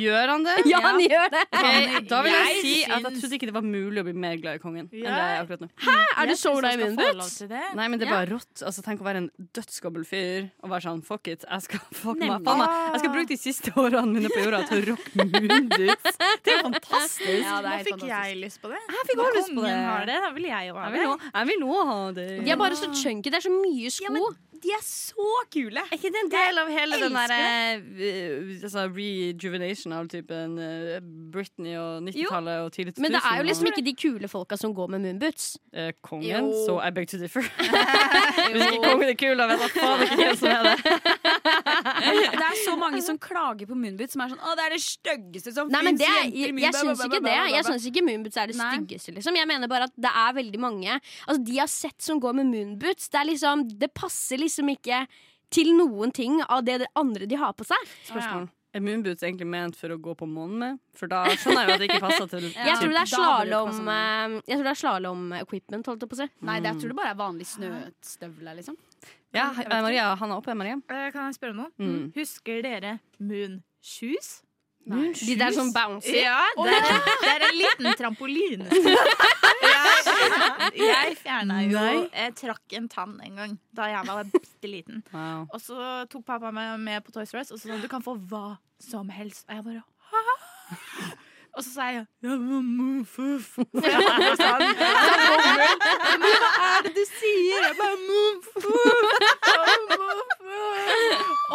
[0.00, 0.54] Gjør han det?
[0.70, 1.42] Ja, han gjør det.
[1.50, 4.14] Okay, da vil jeg Jeg si at jeg trodde ikke det var mulig å bli
[4.26, 5.68] mer glad i kongen enn det er akkurat nå.
[5.82, 5.96] Hæ?
[6.22, 7.62] Er du så glad i min det.
[7.78, 8.62] Nei, men det er bare rått.
[8.62, 11.46] Altså, tenk å være en dødsgammel fyr og være sånn fuck it.
[11.48, 12.64] Jeg skal, fuck meg, meg.
[12.94, 16.20] jeg skal bruke de siste årene mine på jorda til å rocke moonboots.
[16.46, 17.42] Det er fantastisk.
[17.42, 18.80] Ja, det Nå er fikk jeg lyst på det.
[18.86, 19.76] Jeg fikk også lyst på det.
[19.86, 21.04] har det, da vil jeg jo ha det.
[21.06, 22.28] jeg vil òg ha det.
[22.46, 23.32] De er bare så chunky.
[23.32, 24.06] Det er så mye sko.
[24.06, 24.28] Ja, men
[24.62, 25.82] de er så kule.
[25.84, 29.55] Er ikke det en del av hele den derre der eh, altså, rejuvenation
[29.96, 31.00] av typen eh,
[31.32, 33.02] Britney og 90-tallet og tidlig 2000?
[33.02, 35.58] Men det er jo liksom ikke de kule folka som går med moonboots.
[35.72, 36.64] eh, kongen, Jo.
[36.66, 37.42] så I beg to differ.
[38.52, 40.76] Hvis ikke kongen er kul, da vet jeg faen ikke hvem som er det.
[42.36, 44.82] Det er så mange som klager på moonboots, som er sånn 'Å, det er det
[44.82, 45.98] styggeste som fins'.
[45.98, 47.36] det, jeg, jeg syns ikke det.
[47.56, 49.14] Jeg syns ikke moonboots er det styggeste.
[49.16, 49.36] Liksom.
[49.36, 52.34] Jeg mener bare at det er veldig mange Altså De jeg har sett som går
[52.34, 55.06] med moonboots, det er liksom Det passer liksom ikke
[55.50, 57.78] til noen ting av det andre de har på seg.
[58.08, 58.48] Spørsmål.
[58.76, 60.80] Er moonboots egentlig ment for å gå på månen med?
[60.98, 62.66] For da skjønner jeg jo at det ikke passer til Ja.
[62.68, 66.20] Jeg tror det er slalåm eh, Jeg tror det er slalåm-equipment, holdt jeg på å
[66.20, 66.28] si.
[66.44, 68.76] Nei, det, jeg tror det bare er vanlig snøstøvler, liksom.
[69.36, 70.76] Ja, Maria, han er oppe, Maria.
[70.92, 71.72] Eh, Kan jeg spørre noe?
[71.80, 72.10] Mm.
[72.16, 74.42] Husker dere Moon Shoes?
[74.86, 76.14] De der som bouncer.
[76.14, 78.68] Ja, det er, det er en liten trampoline.
[80.76, 85.00] Jeg, jeg fjerna jo Jeg trakk en tann en gang da jeg var bitte liten.
[85.12, 85.46] Wow.
[85.48, 85.78] Og så
[86.12, 88.58] tok pappa meg med på Toys R Us og så sa du kan få hva
[88.82, 89.46] som helst.
[89.48, 91.16] Og jeg bare Hæ?
[91.56, 92.04] Og så sa jeg ja.
[93.08, 93.24] For
[93.80, 94.64] jeg var sånn,
[96.20, 97.60] Men hva er det du sier?
[97.64, 98.48] Jeg bare muff.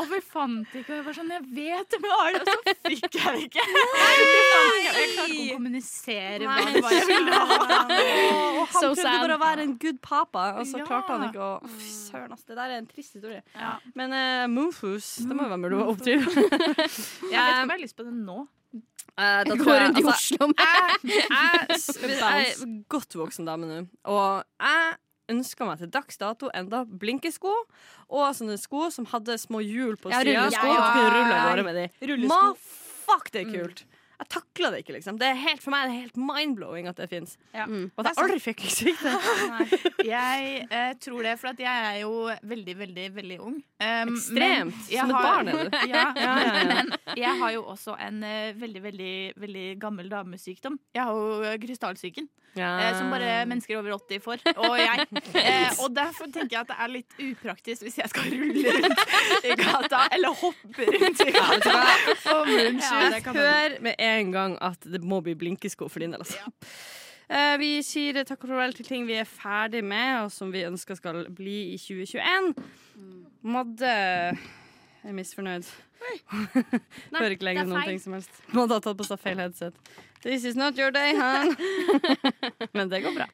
[0.02, 2.56] Og vi fant ikke, og jeg var sånn Jeg vet det, har det, og så
[2.88, 3.66] fikk jeg det ikke.
[3.68, 3.76] Jeg
[4.32, 7.44] klarte ikke å kommunisere hva det var jeg ville ha.
[8.62, 11.44] Og han So prøvde bare å være en good papa, og så klarte han ikke
[11.44, 12.44] å Fy søren, ass.
[12.48, 13.42] Det der er en trist historie.
[13.54, 13.76] Ja.
[13.98, 16.26] Men uh, Moofus, det må jo være mulig å oppdrive.
[16.32, 18.40] Jeg vet ikke om jeg har lyst på det nå.
[19.20, 20.62] Eh, da Går rundt i altså, Oslo med
[21.12, 24.94] jeg, er godt voksen dame nå, og jeg
[25.32, 27.52] ønska meg til dags dato enda blinkesko
[28.12, 30.68] og sånne sko som hadde små hjul på Ja, rullesko.
[30.68, 31.10] Ja, ja, ja.
[31.16, 31.86] rulle av gårde med de.
[32.12, 32.40] Rullesko.
[32.42, 33.84] Ma, fuck, det er kult.
[34.22, 35.18] Jeg takler det ikke, liksom.
[35.18, 37.32] Det er helt, for meg er det helt mind-blowing at det fins.
[37.56, 37.66] Ja.
[37.66, 37.88] Mm.
[37.96, 39.14] Og at jeg aldri fikk svikte.
[40.12, 42.14] Jeg eh, tror det, for at jeg er jo
[42.50, 43.58] veldig, veldig, veldig ung.
[43.82, 44.78] Um, Ekstremt.
[44.88, 45.78] Som et har- barn er du.
[45.94, 46.64] Ja, Ja, ja, ja.
[46.70, 50.80] Men jeg har jo også en uh, veldig, veldig, veldig gammel damesykdom.
[50.94, 54.42] Jeg har jo eh, krystallsyken, Uh, som bare mennesker over 80 får.
[54.60, 55.06] Og jeg.
[55.40, 59.46] Eh, og derfor tenker jeg at det er litt upraktisk hvis jeg skal rulle rundt
[59.48, 61.78] i gata, eller hoppe rundt i gata.
[62.34, 63.16] Og munnskyld.
[63.16, 66.24] Jeg hør med en gang at det må bli blinkesko for din del.
[66.24, 66.40] Altså.
[67.32, 67.42] Ja.
[67.62, 71.00] vi sier takk og farvel til ting vi er ferdig med, og som vi ønsker
[71.00, 72.52] skal bli i 2021.
[73.42, 73.94] Madde
[75.02, 75.70] er misfornøyd.
[77.16, 78.42] Hører ikke lenger er noen ting som helst.
[78.54, 79.78] Madde har tatt på seg feil headset.
[80.24, 81.56] This is not your day, han.
[82.78, 83.26] Men det går bra.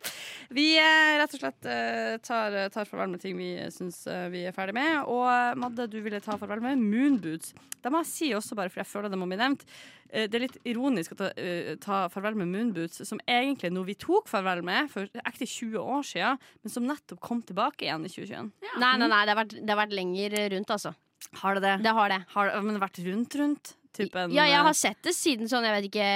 [0.55, 4.45] Vi eh, rett og slett eh, tar, tar farvel med ting vi syns eh, vi
[4.47, 5.01] er ferdig med.
[5.11, 7.51] Og eh, Madde, du ville ta farvel med moonboots.
[7.83, 9.65] Det må jeg si også, bare for jeg føler det må bli nevnt.
[10.09, 13.87] Eh, Det er litt ironisk å ta, eh, ta farvel med moonboots, som egentlig noe
[13.89, 18.07] vi tok farvel med for ekte 20 år siden, men som nettopp kom tilbake igjen
[18.07, 18.53] i 2021.
[18.79, 20.95] Nei, nei, nei, det har vært, det har vært lenger rundt, altså.
[21.41, 21.75] Har det det?
[21.83, 22.21] Det har det.
[22.31, 23.73] Har det men det vært rundt, rundt?
[23.93, 26.09] Typen, Ja, jeg eh, har sett det siden sånn, jeg vet ikke,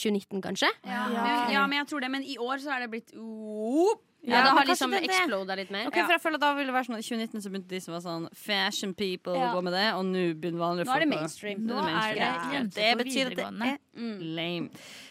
[0.00, 0.70] 2019 kanskje.
[0.84, 1.04] Ja.
[1.12, 1.22] Ja.
[1.24, 2.10] Men, ja, men jeg tror det.
[2.10, 4.02] Men i år så er det blitt oop.
[4.24, 5.86] Ja, Ja, det har liksom exploda litt mer.
[5.90, 7.80] Ok, for jeg føler at da ville det være sånn I 2019 så begynte de
[7.84, 9.50] som var sånn fashion people Ja.
[9.50, 11.66] å gå med det, og nå begynner vanlige Nå er det folk mainstream.
[11.68, 12.70] Nå er det er mainstream.
[12.72, 12.94] det Ja.
[12.96, 14.70] Det betyr at det er lame.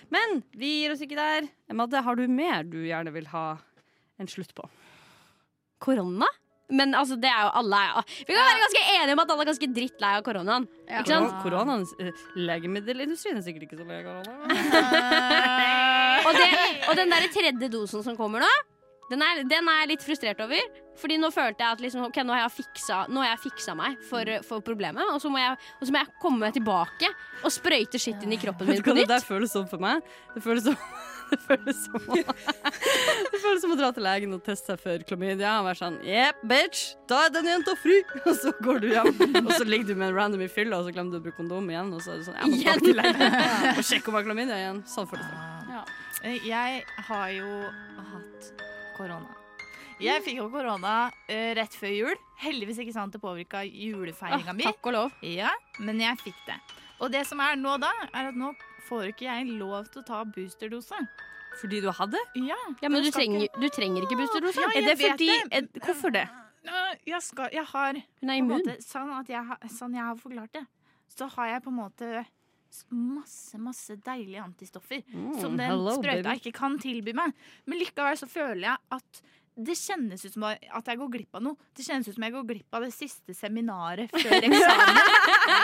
[0.10, 1.48] Men vi gir oss ikke der.
[1.72, 3.60] Madde, har du mer du gjerne vil ha
[4.20, 4.66] en slutt på?
[5.80, 6.26] Korona?
[6.72, 9.44] Men altså, det er jo alle er, Vi kan være ganske enige om at alle
[9.44, 10.68] er ganske drittlei av koronaen.
[10.88, 11.34] Ikke sant?
[11.44, 11.84] Koronaen,
[12.40, 14.38] legemiddelindustrien er sikkert ikke så lei av korona.
[16.28, 16.46] Og, det,
[16.88, 18.52] og den der tredje dosen som kommer nå,
[19.12, 20.62] Den er, den er jeg litt frustrert over.
[20.98, 23.76] Fordi nå følte jeg at liksom, okay, nå har jeg fiksa, nå har jeg fiksa
[23.78, 25.04] meg for, for problemet.
[25.12, 27.10] Og så, må jeg, og så må jeg komme tilbake
[27.44, 29.12] og sprøyte shit inn i kroppen min på nytt.
[29.12, 30.02] det føles som for meg?
[30.34, 30.80] Det føles som
[31.34, 32.18] det føles som, å,
[33.34, 36.00] det føles som å dra til legen og teste seg for klamydia og være sånn
[36.08, 38.00] Jepp, bitch, da er den jenta fri!
[38.24, 39.12] Og så går du hjem,
[39.44, 41.40] og så ligger du med en random i fylla, og så glemmer du å bruke
[41.42, 41.92] kondom igjen.
[41.94, 44.28] Og så er det sånn, jeg må tilbake til legen og sjekke om jeg har
[44.30, 44.84] klamydia igjen.
[44.90, 45.46] Sånn føles det.
[45.74, 45.86] Ja.
[46.24, 47.50] Jeg har jo
[48.14, 48.52] hatt
[48.98, 49.40] korona.
[50.04, 52.22] Jeg fikk jo korona uh, rett før jul.
[52.44, 54.66] Heldigvis ikke sant det påvirka julefeiringa mi.
[54.68, 55.20] Takk og lov.
[55.28, 55.52] Ja,
[55.84, 56.58] men jeg fikk det.
[57.04, 58.54] Og det som er nå da, er at nå
[58.88, 61.00] får ikke jeg lov til å ta boosterdose.
[61.60, 62.18] Fordi du hadde?
[62.40, 64.62] Ja, Ja, men du trenger, du trenger ikke boosterdose.
[64.64, 65.42] Ja, Er det fordi det.
[65.52, 66.24] er, Hvorfor det?
[67.06, 68.62] Jeg, skal, jeg har Hun er immun.
[68.64, 70.64] måte, sånn, jeg, har- sånn jeg har forklart det,
[71.12, 72.26] så har jeg på en måte
[72.90, 75.04] masse, masse deilige antistoffer
[75.40, 76.40] som den hello, sprøyta baby.
[76.40, 77.34] ikke kan tilby meg.
[77.68, 79.22] Men likevel så føler jeg at
[79.56, 81.58] det kjennes ut som at jeg går glipp av noe.
[81.78, 85.00] Det kjennes ut som jeg går glipp av det siste seminaret før eksamen.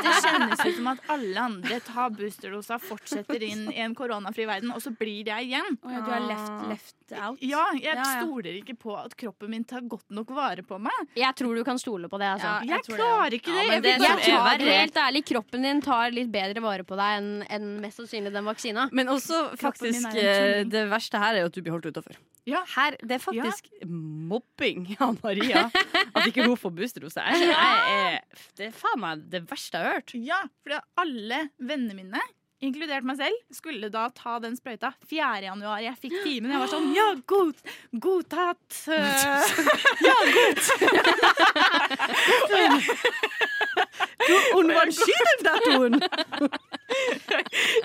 [0.05, 4.71] Det kjennes ut som at alle andre tar boosterdosa, fortsetter inn i en koronafri verden,
[4.75, 5.79] og så blir jeg igjen.
[5.81, 7.41] Oh, ja, du er left, left out.
[7.41, 8.21] Ja, jeg Ja, ja.
[8.21, 11.09] stoler ikke på at kroppen min tar godt nok vare på meg.
[11.17, 12.29] Jeg tror du kan stole på det.
[12.35, 12.53] Altså.
[12.69, 13.65] Ja, Jeg, klarer det, ikke det.
[13.69, 14.71] Jeg det jeg er det.
[14.79, 18.45] Helt ærlig, kroppen din tar litt bedre vare på deg enn enn mest sannsynlig den
[18.45, 18.89] vaksina.
[18.93, 20.63] Men også faktisk eh.
[20.69, 22.19] Det verste her er jo at du blir holdt utafor.
[22.49, 22.63] Ja.
[22.75, 25.67] Her, det er faktisk mobbing av Maria
[26.15, 27.21] at ikke hun får boosterdose.
[27.21, 28.19] Jeg, jeg er,
[28.59, 30.11] det er faen meg det verste jeg har hørt.
[30.17, 30.71] Ja, for
[31.03, 32.21] alle vennene mine,
[32.59, 35.45] inkludert meg selv, skulle da ta den sprøyta 4.
[35.47, 35.79] januar.
[35.83, 36.51] Jeg fikk timen.
[36.51, 37.55] Jeg var sånn Ja, god,
[38.03, 38.81] godtatt.
[38.89, 38.95] Uh,
[40.09, 40.17] Ja,
[44.53, 44.89] Hun var
[45.45, 46.01] datoen!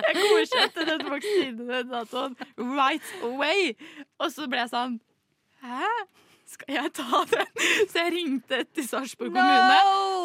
[0.04, 3.74] Jeg godkjente den vaksinedatoen right away.
[4.18, 4.98] Og så ble jeg sånn
[5.64, 5.88] Hæ?
[6.54, 7.50] Skal jeg ta den?
[7.90, 9.78] Så jeg ringte til Sarpsborg kommune.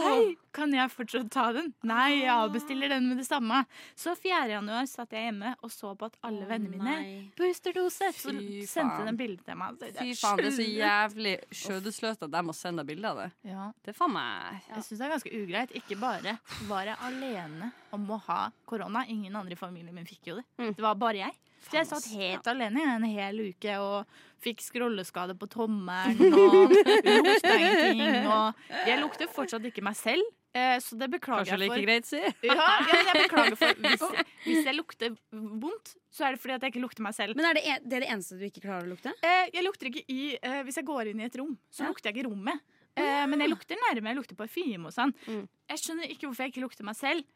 [0.05, 1.71] Hei, kan jeg fortsatt ta den?
[1.89, 3.63] Nei, jeg avbestiller den med det samme.
[3.97, 4.43] Så 4.
[4.53, 6.95] januar satt jeg hjemme og så på at alle vennene mine
[7.37, 8.11] boosterdose.
[8.17, 8.33] Så
[8.69, 9.79] sendte de bilde til meg.
[9.81, 13.29] Så Fy faen, det er så jævlig skjødesløst at de må sende bilde av det.
[13.49, 15.75] Ja, Det er faen meg jeg syns det er ganske ugreit.
[15.79, 16.37] Ikke bare
[16.69, 19.05] var jeg alene om å ha korona.
[19.09, 20.45] Ingen andre i familien min fikk jo det.
[20.61, 20.73] Mm.
[20.77, 21.37] Det var bare jeg.
[21.67, 24.05] Så jeg satt helt alene en hel uke og
[24.39, 28.27] fikk skrolleskade på tommelen og lukta ingenting.
[28.31, 30.23] Og jeg lukter fortsatt ikke meg selv,
[30.55, 31.83] eh, så det beklager kanskje jeg like for.
[31.85, 32.21] greit, si.
[32.47, 34.05] Ja, ja, jeg beklager for hvis,
[34.47, 37.35] hvis jeg lukter vondt, så er det fordi at jeg ikke lukter meg selv.
[37.37, 39.13] Men er det, en, det er det eneste du ikke klarer å lukte?
[39.19, 41.91] Eh, jeg lukter ikke i eh, Hvis jeg går inn i et rom, så Ja.
[41.91, 42.63] lukter jeg ikke rommet.
[42.99, 44.09] Eh, men jeg lukter nærme.
[44.13, 45.13] Jeg lukter parfyme og sånn.
[45.27, 45.43] Mm.
[45.75, 47.27] Jeg skjønner ikke hvorfor jeg ikke lukter meg selv.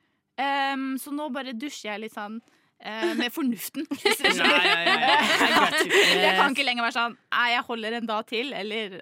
[0.42, 2.40] Ehm, så nå bare dusjer jeg litt sånn
[3.20, 3.86] med fornuften.
[3.90, 5.82] nei, nei, nei,
[6.20, 8.98] Jeg kan ikke lenger være sånn Nei, jeg holder en dag til, eller.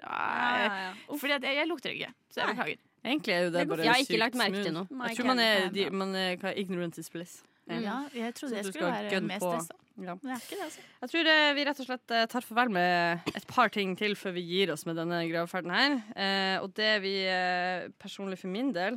[1.10, 2.12] Fordi at jeg, jeg lukter ikke.
[2.30, 2.82] Så jeg beklager.
[3.04, 4.86] Egentlig er jo det bare Jeg har ikke lagt merke til noe.
[5.08, 7.40] Jeg tror man er, de, man er ignorant is bliss.
[7.70, 9.78] Ja, jeg trodde jeg skulle være mest stressa.
[10.02, 10.14] Ja.
[10.22, 10.80] Men er ikke det, altså.
[11.02, 14.16] Jeg tror eh, vi rett og slett eh, tar farvel med et par ting til
[14.16, 15.98] før vi gir oss med denne graveferden her.
[16.16, 18.96] Eh, og det vi eh, personlig for min del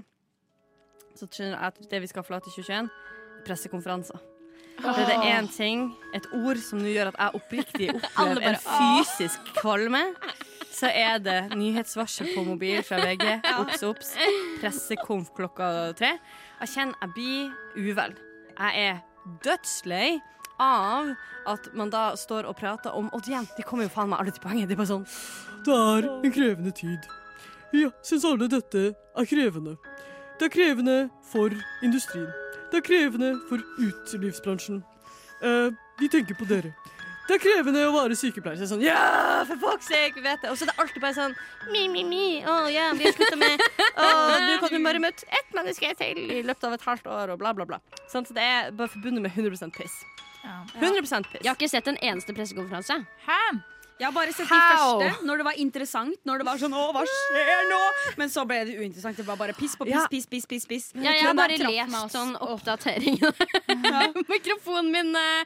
[1.15, 2.89] Så tror jeg at det vi skal forlate i 2021,
[3.45, 4.23] pressekonferanser.
[4.75, 8.57] Det er det én ting, et ord som nå gjør at jeg oppriktig opplever en
[8.61, 10.03] fysisk kvalme.
[10.75, 13.23] Så er det nyhetsvarsel på mobil fra VG.
[13.61, 14.13] Ops, ops.
[14.59, 16.17] Pressekonf klokka tre.
[16.59, 18.15] Jeg kjenner jeg blir uvel.
[18.59, 19.01] Jeg er
[19.45, 20.17] dødslei
[20.61, 21.13] av
[21.47, 24.35] at man da står og prater om Odd igjen, de kommer jo faen meg alle
[24.35, 24.69] til poenget.
[24.69, 25.07] Det er bare sånn
[25.65, 27.07] Det er en krevende tid.
[27.75, 29.75] Ja, syns alle dette er krevende.
[30.39, 30.97] Det er krevende
[31.31, 32.31] for industrien.
[32.71, 34.81] Det er krevende for utelivsbransjen.
[35.43, 36.73] Uh, vi tenker på dere.
[37.25, 38.59] Det er krevende å være sykepleier.
[38.59, 40.51] Så sånn, ja, for fuck's sake, vi vet det.
[40.51, 41.33] Og så er det alltid bare sånn
[41.73, 42.25] mi, mi, mi.
[42.45, 44.09] Å ja, vi har slutta med Å,
[44.45, 47.41] du kan jo bare møtt ett menneske til i løpet av et halvt år, og
[47.41, 47.81] bla, bla, bla.
[48.11, 50.03] Sånn, så det er bare forbundet med 100% piss.
[50.45, 51.41] 100% piss.
[51.41, 53.01] Jeg har ikke sett en eneste pressekonferanse.
[53.25, 53.41] Hæ?
[53.95, 54.99] Jeg har bare sett de How?
[54.99, 56.17] første, når det var interessant.
[56.27, 59.15] Når det var sånn 'Å, hva skjer nå?' Men så ble det uinteressant.
[59.15, 60.07] Det var bare piss på piss, Ja.
[60.11, 60.65] piss, piss, piss.
[60.65, 60.91] piss.
[60.95, 63.15] Ja, jeg har bare lest sånn oppdatering.
[64.33, 65.43] Mikrofonen min eh,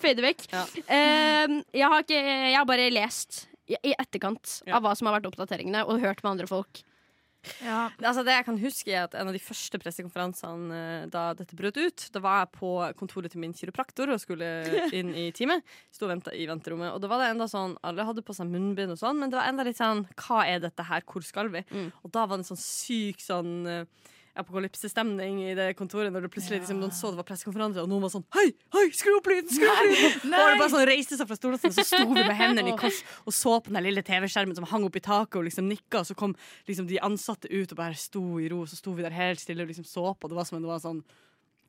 [0.00, 0.46] fader vekk.
[0.52, 0.62] Ja.
[0.86, 4.76] Eh, jeg, har ikke, jeg har bare lest i, i etterkant Ja.
[4.76, 6.82] av hva som har vært oppdateringene, og hørt med andre folk.
[7.64, 7.88] Ja.
[7.98, 11.56] Altså det jeg kan huske er at En av de første pressekonferansene eh, da dette
[11.58, 14.48] brøt ut, da var jeg på kontoret til min kiropraktor og skulle
[14.98, 15.58] inn i time.
[15.90, 16.92] Sto og venta i venterommet.
[16.94, 19.40] Og da var det enda sånn Alle hadde på seg munnbind, og sånn men det
[19.40, 21.04] var enda litt sånn Hva er dette her?
[21.08, 21.64] Hvor skal vi?
[21.72, 21.90] Mm.
[22.02, 26.30] Og da var det en sånn syk sånn eh, apokalypsestemning i det kontoret når det
[26.32, 29.28] plutselig liksom, noen så det var pressekonferanse, og noen var sånn Hei, hei, skru opp
[29.28, 29.50] lyden!
[29.52, 30.32] Skru opp lyden!
[30.32, 32.76] Og det bare sånn reiste seg fra stolen og så sto vi med hendene i
[32.80, 36.00] kors og så på den lille TV-skjermen som hang opp i taket, og liksom nikka,
[36.00, 36.36] og så kom
[36.70, 39.66] liksom de ansatte ut og bare sto i ro, så sto vi der helt stille
[39.66, 41.04] og liksom så på, det var som om det var sånn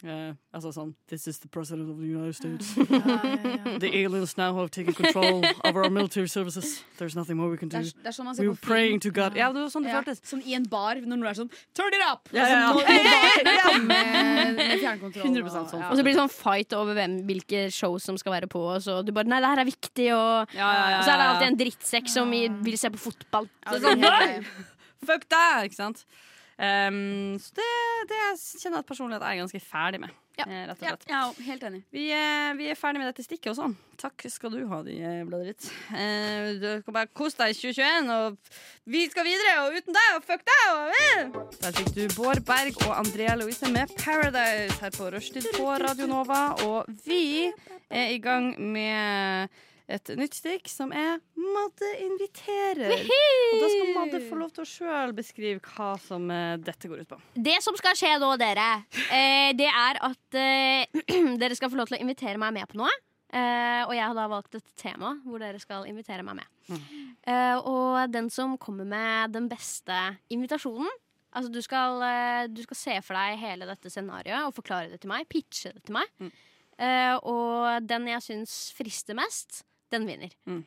[0.04, 2.74] eh, altså sånn This is the president of the United States.
[3.84, 6.84] The aliens now have taken control of our military services.
[6.98, 7.88] There's nothing more we can Det do.
[7.88, 9.14] er, det er sånn We were praying film.
[9.14, 9.36] to God.
[9.40, 10.22] Ja, det var sånn det føltes.
[10.28, 12.30] Som i en bar, når noen er sånn Turn it up!
[12.36, 12.74] Ja, ja, ja.
[12.74, 12.84] Så
[13.70, 15.82] komme med, med 100% sånn.
[15.82, 15.90] ja.
[15.90, 18.62] Og så blir det sånn fight over hvem, hvilke show som skal være på.
[18.76, 21.16] Og så du bare Nei, det her er viktig, og, Ja, ja, ja, og så
[21.16, 22.36] er det alltid en drittsekk som
[22.68, 23.50] vil se på fotball.
[23.66, 24.54] Ja, det er helt.
[25.08, 25.66] Fuck deg!
[25.72, 26.06] Ikke sant?
[26.54, 27.70] Um, så det,
[28.12, 30.20] det jeg kjenner personlig at jeg er ganske ferdig med.
[30.34, 30.46] Ja.
[30.50, 31.04] eh, Rett og slett.
[31.10, 31.80] ja, helt enig.
[31.94, 33.68] Vi er, vi er ferdig med dette stikket også.
[34.02, 35.68] Takk skal du ha, de eh, bladet ditt.
[35.94, 38.56] Eh, du kan bare kose deg i 2021, og
[38.96, 40.64] vi skal videre, og uten deg, og fuck deg!
[40.74, 41.54] Og, uh.
[41.62, 46.10] Der fikk du Bård Berg og Andrea Louise med 'Paradise' her på Rushtid på Radio
[46.10, 46.42] Nova.
[46.66, 47.52] Og vi
[47.90, 49.54] er i gang med
[49.88, 52.94] et nytt stikk som er Madde inviterer.
[52.94, 57.04] Og da skal Madde få lov til å sjøl beskrive hva som eh, dette går
[57.04, 57.20] ut på.
[57.36, 58.68] Det som skal skje nå, dere,
[59.10, 61.04] eh, det er at eh,
[61.42, 62.92] dere skal få lov til å invitere meg med på noe.
[63.34, 66.84] Eh, og jeg har da valgt et tema hvor dere skal invitere meg med.
[67.26, 69.98] Eh, og den som kommer med den beste
[70.34, 70.92] invitasjonen
[71.34, 75.00] Altså du skal, eh, du skal se for deg hele dette scenarioet og forklare det
[75.02, 75.26] til meg.
[75.26, 76.10] Pitche det til meg.
[76.22, 76.32] Mm.
[76.78, 80.34] Eh, og den jeg syns frister mest, den vinner.
[80.50, 80.64] Mm.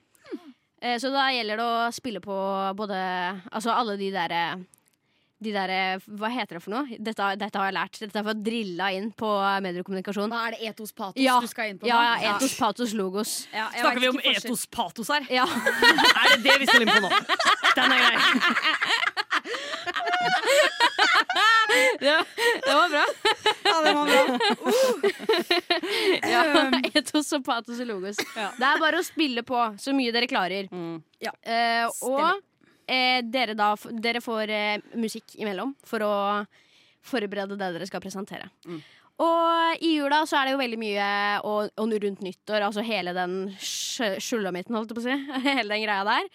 [0.83, 2.35] Eh, så da gjelder det å spille på
[2.77, 2.97] både
[3.51, 4.41] Altså alle de derre
[5.37, 6.97] de der, Hva heter det for noe?
[6.97, 7.99] Dette, dette har jeg lært.
[8.01, 9.29] Dette har jeg fått drilla inn på
[9.67, 10.33] mediekommunikasjon.
[10.33, 11.35] Hva er det etos patos Ja.
[11.45, 11.89] du skal inn på?
[11.91, 13.35] Ja, ja, etos, patos, logos.
[13.53, 15.29] Ja, jeg Snakker vi om etos patos her?
[15.29, 15.45] Ja.
[16.23, 17.13] Er det det vi skal inn på nå?
[17.77, 19.13] Den er grei.
[22.01, 23.05] Det var bra.
[23.65, 24.23] Ja, det var bra.
[26.31, 26.43] Ja,
[26.95, 28.21] etos og patos og logos.
[28.35, 30.69] Det er bare å spille på så mye dere klarer.
[30.71, 31.01] Mm.
[31.21, 32.41] Eh, og
[32.87, 36.15] eh, dere, da, dere får eh, musikk imellom for å
[37.07, 38.49] forberede det dere skal presentere.
[38.67, 38.81] Mm.
[39.25, 41.11] Og i jula så er det jo veldig mye
[41.49, 45.17] og, og rundt nyttår, altså hele den sjulamitten, holdt jeg på å si.
[45.49, 46.29] hele den greia der.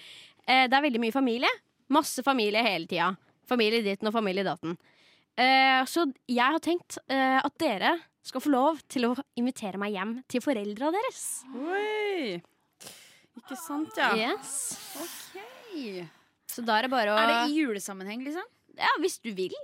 [0.47, 1.51] Eh, det er veldig mye familie.
[1.91, 3.11] Masse familie hele tida.
[3.51, 4.77] Familie ditten og familie datten.
[5.39, 9.95] Eh, så jeg har tenkt eh, at dere skal få lov til å invitere meg
[9.95, 11.21] hjem til foreldra deres.
[11.57, 12.37] Oi.
[13.41, 14.11] Ikke sant, ja.
[14.19, 14.55] Yes.
[15.01, 15.41] Ok.
[16.51, 18.47] Så da er det bare å Er det i julesammenheng, liksom?
[18.77, 19.55] Ja, hvis du vil.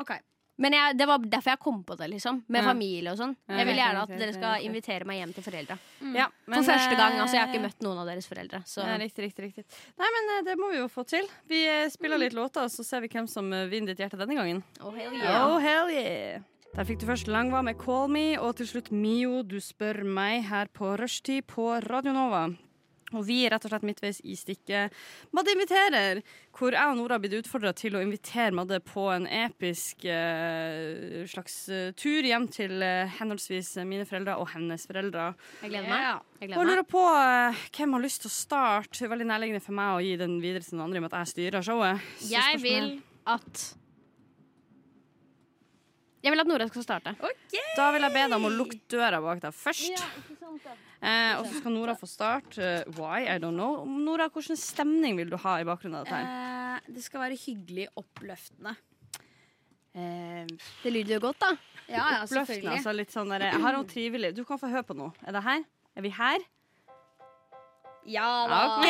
[0.00, 0.12] Ok.
[0.58, 2.38] Men jeg, det var derfor jeg kom på det, liksom.
[2.48, 2.68] Med Ja.
[2.70, 3.34] familie og sånn.
[3.48, 5.76] Jeg vil gjerne at dere skal invitere meg hjem til foreldra.
[6.16, 7.12] ja For første gang.
[7.12, 8.62] eh, Altså, jeg har ikke møtt noen av deres foreldre.
[8.64, 9.64] Så Ja, riktig, riktig, riktig.
[9.98, 11.28] Nei, men eh, det må vi jo få til.
[11.46, 14.16] Vi eh, spiller litt låter, og så ser vi hvem som eh, vinner ditt hjerte
[14.16, 14.62] denne gangen.
[14.82, 15.46] oh, hell yeah.
[15.46, 16.40] Oh, hell yeah.
[16.74, 20.44] Der fikk du først Langva med Call Me, og til slutt Mio, Du spør meg,
[20.44, 22.48] her på rushtid på Radio Nova.
[23.14, 24.90] Og vi er rett og slett midtveis i stikket
[25.36, 26.18] Madde inviterer,
[26.56, 31.22] hvor jeg og Nora har blitt utfordra til å invitere Madde på en episk eh,
[31.30, 35.28] slags eh, tur hjem til eh, henholdsvis mine foreldre og hennes foreldre.
[35.62, 36.02] Jeg gleder meg.
[36.40, 36.66] Jeg Og jeg meg.
[36.72, 39.10] lurer på eh, hvem har lyst til å starte.
[39.14, 41.22] Veldig nærliggende for meg å gi den videre til noen andre, i og med at
[41.22, 42.06] jeg styrer showet.
[42.18, 42.94] Så Jeg spørsmålet vil
[43.36, 43.66] at
[46.26, 47.12] Jeg vil at Nora skal starte.
[47.76, 50.02] Da vil jeg be deg om å lukke døra bak deg først.
[51.02, 52.56] Eh, og så skal Nora få start.
[52.58, 53.26] Uh, why?
[53.28, 53.84] I don't know.
[53.84, 56.16] Nora, hvilken stemning vil du ha i bakgrunnen av dette?
[56.16, 56.76] her?
[56.80, 58.76] Eh, det skal være hyggelig oppløftende.
[59.96, 60.44] Eh,
[60.82, 61.50] Det lyder jo godt, da.
[61.88, 62.28] ja, ja, Oppløftende.
[62.28, 62.72] selvfølgelig.
[62.78, 64.34] Altså litt sånn der, jeg har noe trivelig.
[64.36, 65.12] Du kan få høre på noe.
[65.26, 65.64] Er det her?
[65.96, 66.38] Er vi her?
[68.06, 68.58] Ja da.
[68.78, 68.86] OK!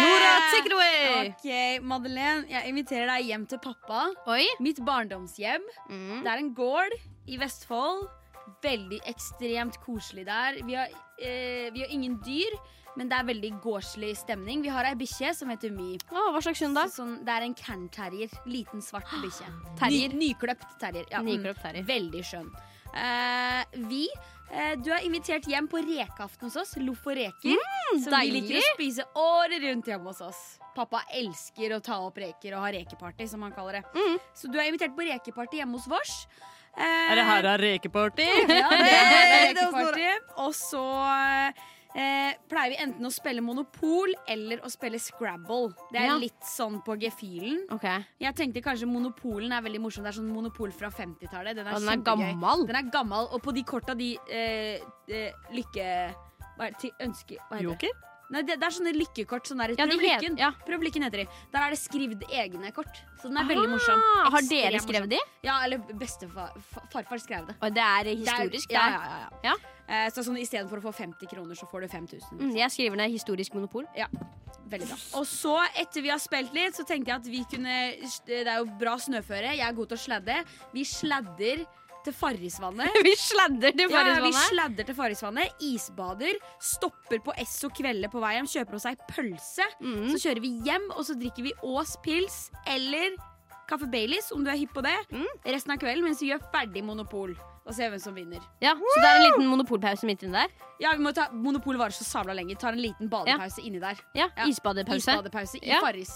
[0.00, 1.28] Nora, take it away!
[1.28, 4.06] Ok, Madeleine, jeg inviterer deg hjem til pappa.
[4.32, 4.46] Oi.
[4.64, 5.66] Mitt barndomshjem.
[5.90, 6.22] Mm.
[6.24, 6.94] Det er en gård
[7.28, 8.06] i Vestfold.
[8.64, 10.60] Veldig ekstremt koselig der.
[10.64, 12.56] Vi har, eh, vi har ingen dyr,
[12.96, 14.62] men det er veldig gårdslig stemning.
[14.62, 15.96] Vi har ei bikkje som heter My.
[16.12, 16.86] Å, hva slags hund da?
[16.92, 18.30] Sånn, det er en cairn-terrier.
[18.46, 19.48] Liten, svart bikkje.
[19.90, 21.04] Ny, nykløpt terrier.
[21.10, 21.32] Ja, mm.
[21.32, 21.84] Nykløpt terrier.
[21.90, 22.52] Veldig skjønn.
[22.94, 24.04] Eh, vi
[24.52, 26.76] eh, Du er invitert hjem på rekeaften hos oss.
[26.78, 27.56] Loff og reker.
[27.98, 28.42] som vi deilig.
[28.44, 30.42] liker å spise året rundt hjemme hos oss.
[30.76, 33.84] Pappa elsker å ta opp reker og ha rekeparty, som han kaller det.
[33.98, 34.18] Mm.
[34.34, 36.14] Så du er invitert på rekeparty hjemme hos vårs.
[36.76, 38.26] Eh, Er det her er rekeparty?
[38.48, 40.08] Ja, det er rekeparty.
[40.42, 40.82] Og så
[41.94, 45.68] eh, pleier vi enten å spille Monopol eller å spille Scrabble.
[45.92, 46.16] Det er Ja.
[46.18, 47.60] litt sånn på gefühlen.
[47.70, 48.02] Okay.
[48.20, 50.02] Jeg tenkte kanskje Monopolen er veldig morsom.
[50.02, 51.54] Det er sånn Monopol fra 50-tallet.
[51.54, 52.66] Den den er gammel.
[52.66, 55.88] Den er gammel, og på de korta de eh, eh, lykke...
[56.56, 56.78] Hva er det?
[56.84, 57.38] Til ønske...
[57.48, 57.70] Hva heter det?
[57.70, 57.90] Joker?
[58.32, 59.44] Nei, det, det er sånne lykkekort.
[59.50, 60.50] Sånn der, Ja, de prøv, lykken, ja.
[60.64, 61.26] prøv heter de.
[61.52, 63.02] Der er det skrevet egne kort.
[63.20, 64.00] Så den er veldig morsom.
[64.00, 65.20] Ah, har dere skrevet de?
[65.44, 66.52] Ja, eller bestefar
[66.92, 67.56] farfar skrev det.
[67.60, 69.54] Og det er Det er- historisk, ja, ja, ja, ja.
[69.86, 72.38] Eh, så sånn, Istedenfor å få 50 kroner, så får du 5000.
[72.40, 73.84] Mm, jeg skriver ned historisk monopol.
[73.94, 74.06] Ja,
[74.64, 74.96] Veldig bra.
[75.20, 77.74] Og så, etter vi har spilt litt, så tenkte jeg at vi kunne
[78.26, 79.52] Det er jo bra snøføre.
[79.58, 80.44] Jeg er god til å sladde.
[80.72, 81.66] Vi sladder
[82.04, 82.98] til Farrisvannet.
[83.06, 88.20] vi sladder til Ja, ja, vi sladder til Farrisvannet, isbader, stopper på Esso Kvelde på
[88.22, 89.66] vei hjem, kjøper oss ei pølse.
[89.80, 90.10] Mm.
[90.12, 93.16] Så kjører vi hjem, og så drikker vi Ås pils eller
[93.68, 95.24] Kaffe Baileys, om du er hypp på det, Mm.
[95.48, 97.32] resten av kvelden mens vi gjør ferdig Monopol.
[97.64, 98.42] Og ser hvem som vinner.
[98.60, 100.50] Ja, så det er en liten monopolpause midt inni der.
[100.82, 102.58] Ja, vi må ta Monopol varer så sabla lenge.
[102.60, 103.96] Tar en liten badepause inni der.
[104.14, 104.44] Ja, Ja.
[104.52, 105.00] Isbadepause.
[105.00, 105.78] Isbadepause i Ja.
[105.80, 106.12] Farris.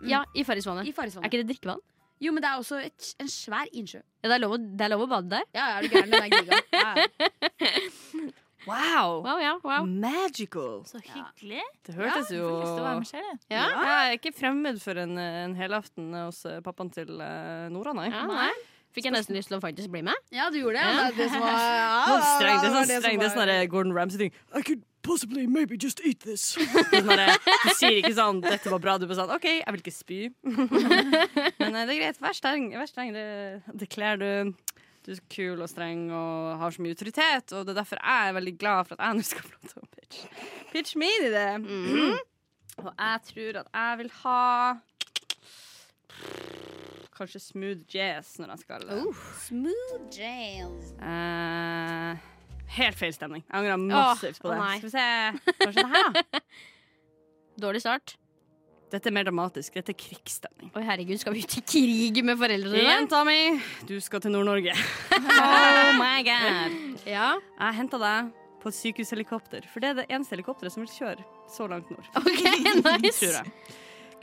[0.00, 0.88] Ja, i Farrisvannet.
[0.88, 1.80] Er ikke det drikkevann?
[2.24, 4.00] Jo, men det er også et, en svær innsjø.
[4.22, 5.44] Ja, det er lov å, det er lov å bade der.
[5.56, 6.14] Ja, er du gæren?
[6.14, 6.62] Den er giga.
[6.72, 8.32] Ja, ja.
[8.64, 9.20] Wow!
[9.20, 9.84] Wow, ja, wow.
[9.84, 10.84] Magical.
[10.88, 11.60] Så hyggelig.
[11.84, 12.46] Det hørtes ja, jo
[13.04, 13.26] selv.
[13.26, 13.40] jeg.
[13.52, 13.66] Ja.
[13.68, 18.08] Jeg er ikke fremmed for en, en helaften hos eh, pappaen til uh, Nora, nei.
[18.08, 18.48] Ja, nei.
[18.94, 20.14] Fikk jeg nesten lyst til å faktisk bli med.
[20.30, 20.86] ja, du gjorde det.
[20.86, 21.06] Ja.
[21.10, 23.70] Det er det som var ja, streng, det er sånn som streng, det var- sånn
[23.72, 24.32] Gordon Ramsay-ting.
[24.54, 26.54] I could possibly maybe just eat this.
[26.92, 29.82] Det sånn du sier ikke sånn 'dette var bra', du bare sånn 'OK, jeg vil
[29.82, 30.30] ikke spy'.
[31.60, 32.20] Men eh, det er greit.
[32.22, 32.70] Vær streng.
[32.72, 33.12] Vær streng.
[33.12, 33.26] Det,
[33.82, 34.30] det kler du.
[35.04, 37.98] Du er så kul og streng og har så mye autoritet, og det er derfor
[38.00, 40.22] jeg er veldig glad for at jeg nå skal få lov til å pitch,
[40.72, 41.50] pitch me inn i det.
[42.80, 44.40] Og jeg tror at jeg vil ha
[47.14, 48.88] Kanskje smooth jazz når han skal
[49.44, 50.90] Smooth jazz.
[50.98, 52.18] Uh,
[52.74, 53.44] helt feil stemning.
[53.46, 54.58] Jeg angrer massivt på det.
[54.58, 54.76] nei.
[54.82, 55.54] Skal vi se.
[55.62, 56.42] Kanskje det her, da?
[57.64, 58.16] Dårlig start.
[58.94, 59.74] Dette er mer dramatisk.
[59.74, 60.70] Dette er krigsstemning.
[60.76, 62.90] Oi, herregud, skal vi ut i krig med foreldrene dine?
[62.92, 63.38] Jenta mi,
[63.88, 64.74] du skal til Nord-Norge.
[65.34, 66.74] Oh my god.
[67.14, 67.34] Ja.
[67.58, 68.30] Jeg henta deg
[68.62, 72.06] på et sykehushelikopter, for det er det eneste helikopteret som vil kjøre så langt nord.
[72.16, 72.44] OK,
[72.80, 73.18] nice.
[73.20, 73.74] Tror jeg.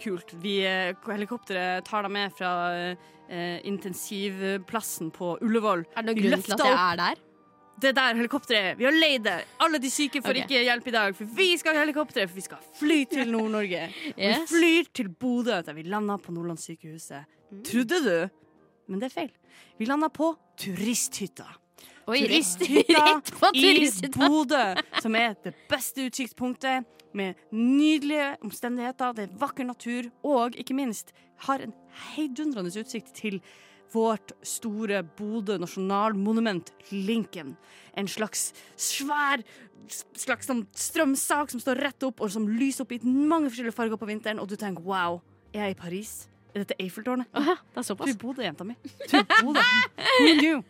[0.02, 0.34] Kult.
[0.41, 5.86] Vi, eh, helikopteret tar deg med fra eh, intensivplassen på Ullevål.
[5.95, 7.22] Er det noen grunn til at jeg er der?
[7.82, 8.76] Det er der helikopteret er.
[8.78, 9.38] Vi har leid det.
[9.64, 10.43] Alle de syke får okay.
[10.43, 13.88] ikke hjelp i dag, for vi skal ha helikopteret, for vi skal fly til Nord-Norge.
[14.14, 14.18] yes.
[14.18, 17.26] Vi flyr til Bodø, der vi landa på Nordlandssykehuset.
[17.68, 18.16] Trodde du?
[18.91, 19.34] Men det er feil.
[19.80, 21.47] Vi landa på turisthytta.
[22.12, 23.89] Oi, Turisthytta på i.
[24.14, 24.64] Bodø,
[25.02, 26.86] som er det beste utsiktspunktet,
[27.18, 31.14] med nydelige omstendigheter, det er vakker natur, og ikke minst
[31.47, 31.74] har en
[32.14, 33.41] heidundrende utsikt til
[33.91, 37.57] vårt store Bodø nasjonalmonument, Lincoln.
[37.97, 39.43] En slags svær
[40.16, 43.99] slags sånn strømsak som står rett opp, og som lyser opp i mange forskjellige farger
[43.99, 45.20] på vinteren, og du tenker wow,
[45.51, 46.12] er jeg i Paris?
[46.51, 47.28] Er dette Eiffeltårnet?
[47.36, 48.12] Åh, det er såpass.
[48.12, 48.76] Du bodde, jenta mi.
[49.07, 49.64] Du bodde.
[50.20, 50.64] Who knew?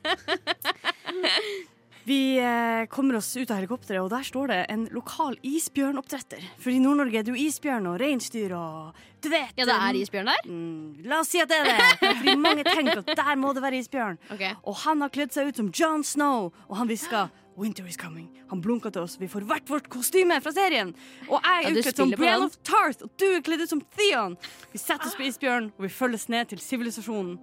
[2.04, 6.41] Vi eh, kommer oss ut av helikopteret, og der står det en lokal isbjørnoppdretter.
[6.62, 9.99] For i Nord-Norge er det jo isbjørn og reinsdyr og Du vet Ja, det er
[9.99, 10.47] isbjørn der?
[10.49, 11.91] Mm, la oss si at det er det.
[12.24, 14.18] Fordi mange tenker at der må det være isbjørn.
[14.34, 14.56] Okay.
[14.66, 17.28] Og han har kledd seg ut som John Snow, og han hviska
[17.62, 18.30] Winter is coming.
[18.49, 19.18] Han blunka til oss.
[19.20, 20.93] Vi får hvert vårt kostyme fra serien.
[21.28, 22.45] Og jeg er ja, utkledd som den.
[22.47, 24.38] of Tarth, og du er kledd ut som Theon.
[24.72, 27.36] Vi setter oss på isbjørn, og vi følges ned til sivilisasjonen.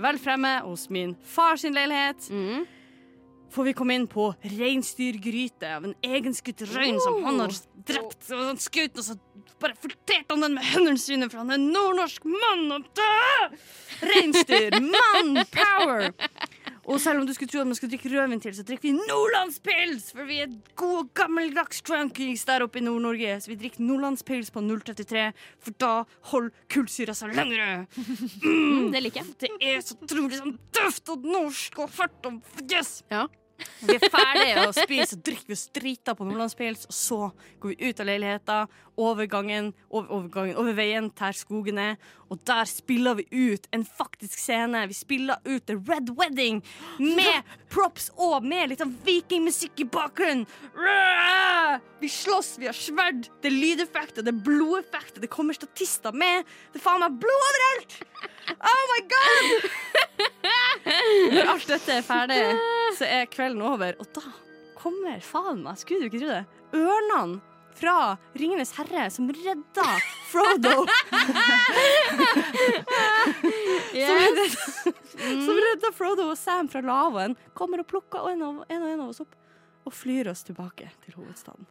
[0.00, 2.64] Vel fremme hos min fars leilighet Mm.
[3.54, 7.54] Får vi komme inn på reinsdyrgryte av en egenskutt rein som han har
[7.86, 8.20] drept.
[8.32, 9.18] Og han skjøt og så
[9.62, 13.02] bare forterte han den med hendene sine, for han er en nordnorsk mann og!
[14.04, 16.10] Reinsdyr, mann, power!
[16.86, 18.92] Og selv om du skulle tro at man skulle drikke rødvin til, så drikker vi
[18.94, 20.12] nordlandspils!
[20.14, 23.40] For vi er gode, gammeldags drunkies der oppe i Nord-Norge.
[23.42, 25.24] Så vi drikker nordlandspils på 033,
[25.62, 25.92] for da
[26.30, 27.70] holder kullsyra seg lengre.
[28.46, 29.34] Mm, det liker jeg.
[29.40, 33.00] Det er så utrolig sånn tøft og norsk og hardt og yes.
[33.10, 33.24] Ja.
[33.86, 37.20] Vi er ferdige å spise og drikke oss drita på nordlandspils, og så
[37.62, 38.58] går vi ut av leiligheta,
[38.96, 41.96] over gangen, over, over, over veien der skogen er,
[42.32, 44.80] og der spiller vi ut en faktisk scene.
[44.88, 46.62] Vi spiller ut The Red Wedding
[46.98, 50.46] med props og med litt sånn vikingmusikk i bakgrunnen.
[52.00, 56.48] Vi slåss, vi har sverd, det er lydeffekter, det er blodeffekter, det kommer statister med.
[56.72, 58.00] Det er faen meg blod overalt!
[58.56, 59.70] Oh my god!
[61.34, 62.42] Når alt dette er ferdig,
[62.96, 64.22] så er kvelden over, og da
[64.76, 66.44] kommer faen meg, skulle du ikke tro det,
[66.76, 67.40] ørnene
[67.76, 69.86] fra Ringenes herre som redda
[70.30, 70.86] Frodo.
[73.92, 74.44] som, redda,
[75.44, 79.02] som redda Frodo og Sam fra lavaen, kommer og plukker en, og en og en
[79.04, 79.36] av oss opp
[79.86, 81.68] og flyr oss tilbake til hovedstaden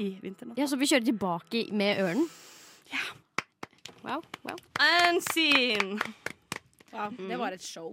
[0.00, 0.58] i vinternatt.
[0.58, 2.28] Ja, Så vi kjører tilbake med ørnen?
[2.90, 3.04] Ja.
[4.02, 4.56] Wow, wow.
[4.80, 6.00] And scene.
[6.92, 7.92] Ja, det var et show.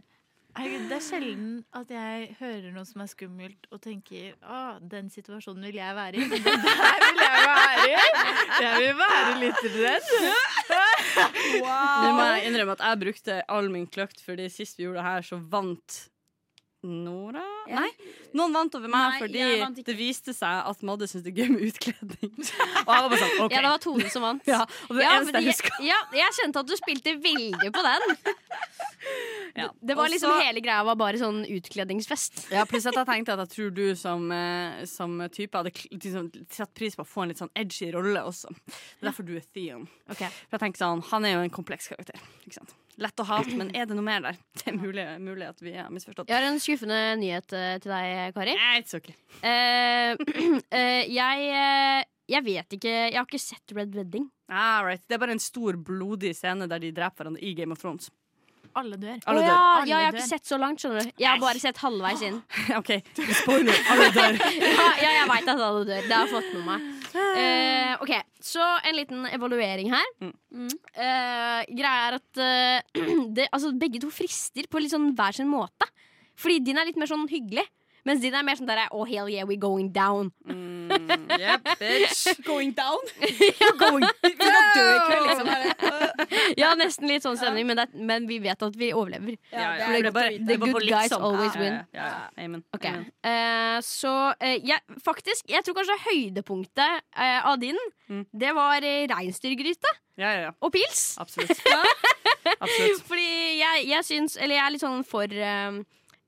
[0.59, 4.57] Herregud, det er sjelden at jeg hører noe som er skummelt og tenker å,
[4.91, 6.25] den situasjonen vil jeg være i.
[6.27, 7.93] Men den der vil jeg være i!
[8.65, 10.09] Jeg vil være litt redd.
[11.63, 15.07] Nå må jeg innrømme at jeg brukte all min kløkt, fordi sist vi gjorde det
[15.07, 16.01] her, så vant
[16.87, 17.43] Nora?
[17.67, 17.81] Ja.
[17.83, 17.89] Nei,
[18.39, 21.51] noen vant over meg Nei, fordi det viste seg at Madde syntes det er gøy
[21.51, 22.31] med utkledning.
[22.87, 23.51] Og jeg var bare sånn, OK.
[23.51, 24.47] Ja, det var Tone som vant.
[24.53, 27.83] Ja, og det Ja, eneste jeg husker ja, jeg kjente at du spilte veldig på
[27.83, 28.15] den.
[29.59, 29.67] ja.
[29.75, 32.45] Det var Og liksom Hele greia var bare sånn utkledningsfest.
[32.55, 36.31] Ja, pluss at jeg tenkte at jeg tror du som, eh, som type hadde liksom,
[36.55, 38.55] satt pris på å få en litt sånn edgy rolle også.
[38.55, 39.83] Det er derfor du er Theon.
[40.07, 40.31] Okay.
[40.47, 42.23] For jeg tenker sånn, Han er jo en kompleks karakter.
[42.47, 42.77] Ikke sant?
[42.99, 44.39] Lett å hate, men er det noe mer der?
[44.59, 46.29] Det er mulig, mulig at vi har misforstått.
[46.29, 48.55] Jeg har en skuffende nyhet eh, til deg, Kari.
[48.59, 49.15] Nei, it's okay.
[49.39, 54.27] Uh, uh, jeg, jeg vet ikke Jeg har ikke sett Red Wedding.
[54.51, 55.03] Ah, right.
[55.07, 58.09] Det er bare en stor, blodig scene der de dreper hverandre i Game of Thrones.
[58.77, 59.17] Alle dør.
[59.25, 59.45] Alle dør.
[59.45, 60.19] Oh, ja, Alle ja, jeg har dør.
[60.19, 61.11] ikke sett så langt, skjønner du.
[61.17, 62.39] Jeg har bare sett halvveis inn.
[62.79, 62.91] OK,
[63.41, 63.83] spoiler.
[63.93, 64.39] Alle dør.
[64.79, 66.01] Ja, ja jeg veit at alle dør.
[66.05, 66.98] Det har jeg fått med meg.
[67.15, 70.05] Eh, ok, Så en liten evaluering her.
[70.21, 70.69] Mm.
[70.93, 73.01] Eh, greia er at eh,
[73.37, 75.89] det, altså, begge to frister på litt sånn hver sin måte.
[76.39, 77.65] Fordi din er litt mer sånn hyggelig.
[78.07, 80.31] Mens din er mer sånn der Oh hell yeah, we're going down.
[80.47, 80.89] Mm,
[81.39, 82.23] yep, bitch.
[82.49, 82.97] Going down?
[83.81, 85.49] going dø i kveld, liksom.
[86.57, 89.35] Ja, nesten litt sånn stemning, men, det, men vi vet at vi overlever.
[89.51, 91.25] Ja, ja, det for det er bare, det er bare The good guys sånn.
[91.29, 91.77] always win.
[91.93, 92.45] Ja, ja, ja.
[92.45, 92.63] Amen.
[92.75, 93.05] Ok, Amen.
[93.25, 97.77] Uh, Så uh, jeg, faktisk, jeg tror kanskje høydepunktet uh, av din,
[98.09, 98.23] Mm.
[98.33, 99.85] det var eh, reinsdyrgryte
[100.17, 100.51] Ja, ja, ja.
[100.65, 101.13] og pils.
[101.21, 101.59] Absolutt.
[102.57, 103.03] Absolutt.
[103.05, 103.27] Fordi
[103.59, 105.29] jeg, jeg syns Eller jeg er litt sånn for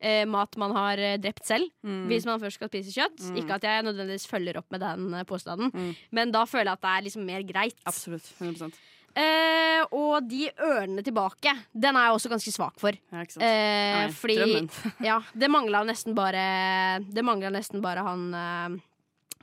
[0.01, 2.07] eh, mat man har eh, drept selv, Mm.
[2.09, 3.19] hvis man først skal spise kjøtt.
[3.29, 3.37] Mm.
[3.41, 5.95] Ikke at jeg nødvendigvis følger opp med den eh, påstanden, Mm.
[6.11, 7.77] men da føler jeg at det er liksom mer greit.
[7.85, 8.25] Absolutt.
[8.41, 8.71] 100
[9.13, 12.91] Eh, og de ørene tilbake, den er jeg også ganske svak for.
[13.11, 13.25] ja?
[13.43, 14.69] Eh, Nei, fordi.
[15.09, 18.79] Ja, det mangla nesten bare Det mangla nesten bare han eh,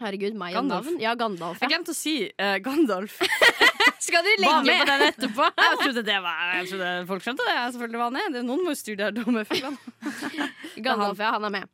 [0.00, 0.96] Herregud, meg og navn.
[1.02, 1.60] Ja, Gandalf.
[1.60, 1.76] Jeg Ja.
[1.76, 3.18] glemte å si uh, Gandalf.
[4.08, 4.82] Skal du legge med?
[4.82, 5.48] på den etterpå?
[5.64, 7.56] Jeg trodde det var Jeg trodde folk skjønte det.
[7.76, 8.28] Selvfølgelig var ned.
[8.28, 8.40] det.
[8.40, 9.78] Det Noen må jo styre de her dumme fuglene.
[10.84, 11.72] Gandalf, ja, han er med.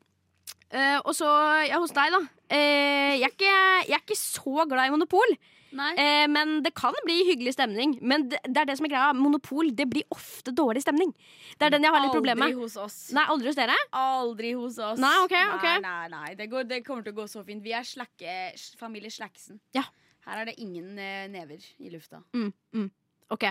[0.75, 1.29] Uh, og så,
[1.69, 2.23] ja, hos deg, da.
[2.51, 5.37] Uh, jeg, er ikke, jeg er ikke så glad i Monopol.
[5.75, 7.97] Eh, men det kan bli hyggelig stemning.
[8.03, 9.13] Men det, det er det som er greia.
[9.17, 11.13] Monopol det blir ofte dårlig stemning.
[11.59, 12.55] Det er den jeg har litt problemer med.
[12.55, 12.99] Aldri hos oss.
[13.17, 13.77] Nei, aldri hos dere?
[13.99, 15.03] Aldri hos oss.
[15.03, 15.67] Nei, ok, ok.
[15.67, 16.31] Nei, nei, nei.
[16.39, 17.65] Det, går, det kommer til å gå så fint.
[17.65, 18.39] Vi er slakke,
[18.81, 19.61] familie Slacksen.
[19.77, 19.87] Ja.
[20.25, 22.23] Her er det ingen eh, never i lufta.
[22.33, 22.91] Mm, mm.
[23.35, 23.45] OK.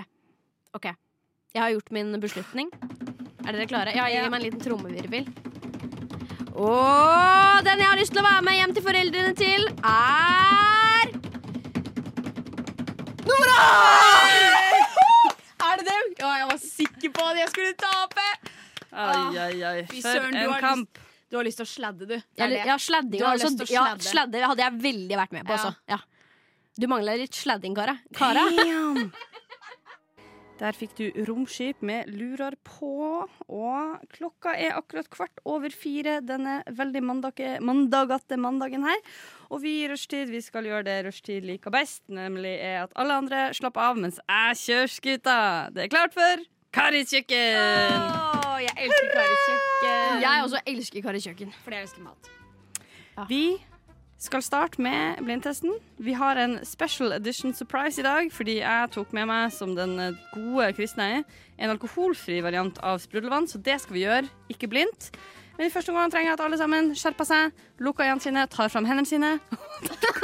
[0.74, 0.88] OK.
[1.54, 2.72] Jeg har gjort min beslutning.
[3.46, 3.94] Er dere klare?
[3.94, 5.28] Ja, gi meg en liten trommevirvel.
[6.54, 11.12] Og den jeg har lyst til å være med hjem til foreldrene til, er
[15.64, 16.10] Er det dem?
[16.22, 18.28] Å, jeg var sikker på at jeg skulle tape!
[18.94, 19.80] Ai, ai, ai.
[19.90, 21.00] Fy For søren, du en har kamp.
[21.34, 22.14] Du har lyst til å sladde, du.
[22.14, 22.60] Det det.
[22.70, 23.24] ja, sladding.
[23.26, 24.06] Altså, lyst ja, sladde.
[24.06, 25.56] sladde hadde jeg veldig vært med på.
[25.56, 25.58] Ja.
[25.58, 25.72] Altså.
[25.90, 25.98] Ja.
[26.74, 27.94] Du mangler litt sladding, Kara.
[28.18, 28.48] Kara?
[28.58, 29.12] Damn.
[30.62, 36.60] Der fikk du romskip med lurer på, og klokka er akkurat kvart over fire denne
[36.78, 39.02] veldig mandagatte mandagen her.
[39.50, 43.18] Og vi i Rushtid vi skal gjøre det Rushtid liker best, nemlig er at alle
[43.24, 45.38] andre slapper av mens jeg kjører skuta.
[45.74, 48.08] Det er klart for Karis kjøkken!
[48.48, 50.24] Oh, jeg elsker Karis kjøkken.
[50.24, 51.54] Jeg også elsker Karis kjøkken.
[51.66, 52.34] Fordi jeg elsker mat.
[53.30, 53.44] Vi
[54.24, 55.74] skal starte med blindtesten.
[56.00, 59.98] Vi har en special edition surprise i dag, fordi jeg tok med meg, som den
[60.32, 64.70] gode kristne jeg er, en alkoholfri variant av sprudlevann, så det skal vi gjøre, ikke
[64.72, 65.12] blindt.
[65.58, 68.72] Men i første omgang trenger jeg at alle sammen skjerper seg, lukker øynene sine, tar
[68.74, 69.36] fram hendene sine.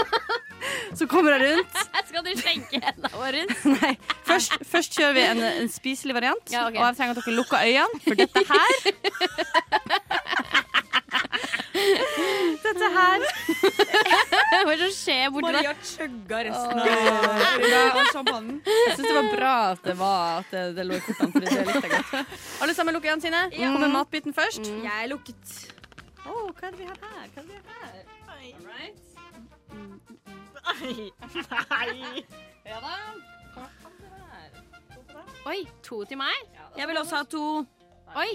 [0.97, 1.83] så kommer jeg rundt.
[2.09, 3.43] Skal du skjenke hendene våre?
[3.75, 3.91] Nei,
[4.25, 6.79] først, først kjører vi en, en spiselig variant, Ja, okay.
[6.79, 10.28] og jeg trenger at dere lukker øynene, for dette her
[12.65, 13.19] Dette her
[14.49, 15.57] Hva er det som skjer borti der?
[15.57, 16.85] Maria chugga resten av
[18.13, 18.57] champagnen.
[18.65, 21.39] Jeg syns det var bra at det, var, at det, det lå i kortene, for
[21.39, 22.09] det likte jeg godt.
[22.65, 23.41] Alle sammen lukker øynene sine.
[23.59, 24.63] Kommer matbiten først.
[24.83, 25.45] Jeg er lukket.
[26.25, 27.25] Å, hva er det vi har her?
[27.33, 28.03] Hva er det vi har her?
[28.35, 28.97] Alright.
[30.69, 32.23] Nei.
[32.69, 32.95] Ja da.
[33.55, 34.59] Hva kan det være?
[35.49, 36.37] Oi, to til meg?
[36.77, 37.45] Jeg vil også ha to.
[38.19, 38.31] Oi,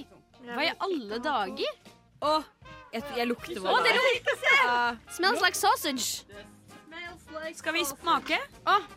[0.49, 1.77] hva i alle dager?
[2.25, 2.33] Å,
[2.95, 4.99] jeg, jeg lukter hva det er.
[5.17, 6.25] Smells like sausage.
[7.55, 8.39] Skal vi smake?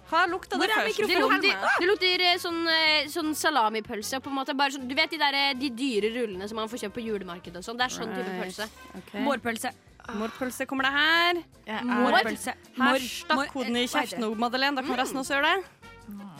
[0.09, 0.99] Hva lukta det først?
[1.09, 4.19] Det lukter, det lukter eh, sånn, eh, sånn salamipølse.
[4.23, 4.55] På en måte.
[4.57, 7.05] Bare sånn, du vet de, der, eh, de dyre rullene som man får kjøpt på
[7.07, 7.79] julemarkedet og sånn.
[7.79, 8.69] Det er sånn type pølse.
[9.01, 9.25] Okay.
[9.25, 9.73] Mårpølse.
[10.21, 11.41] Mårpølse kommer det her.
[11.65, 12.53] Er Mårpølse.
[12.77, 14.77] Her stakk hodene i kjeften, Madeleine.
[14.77, 16.36] Da kan resten også gjøre det.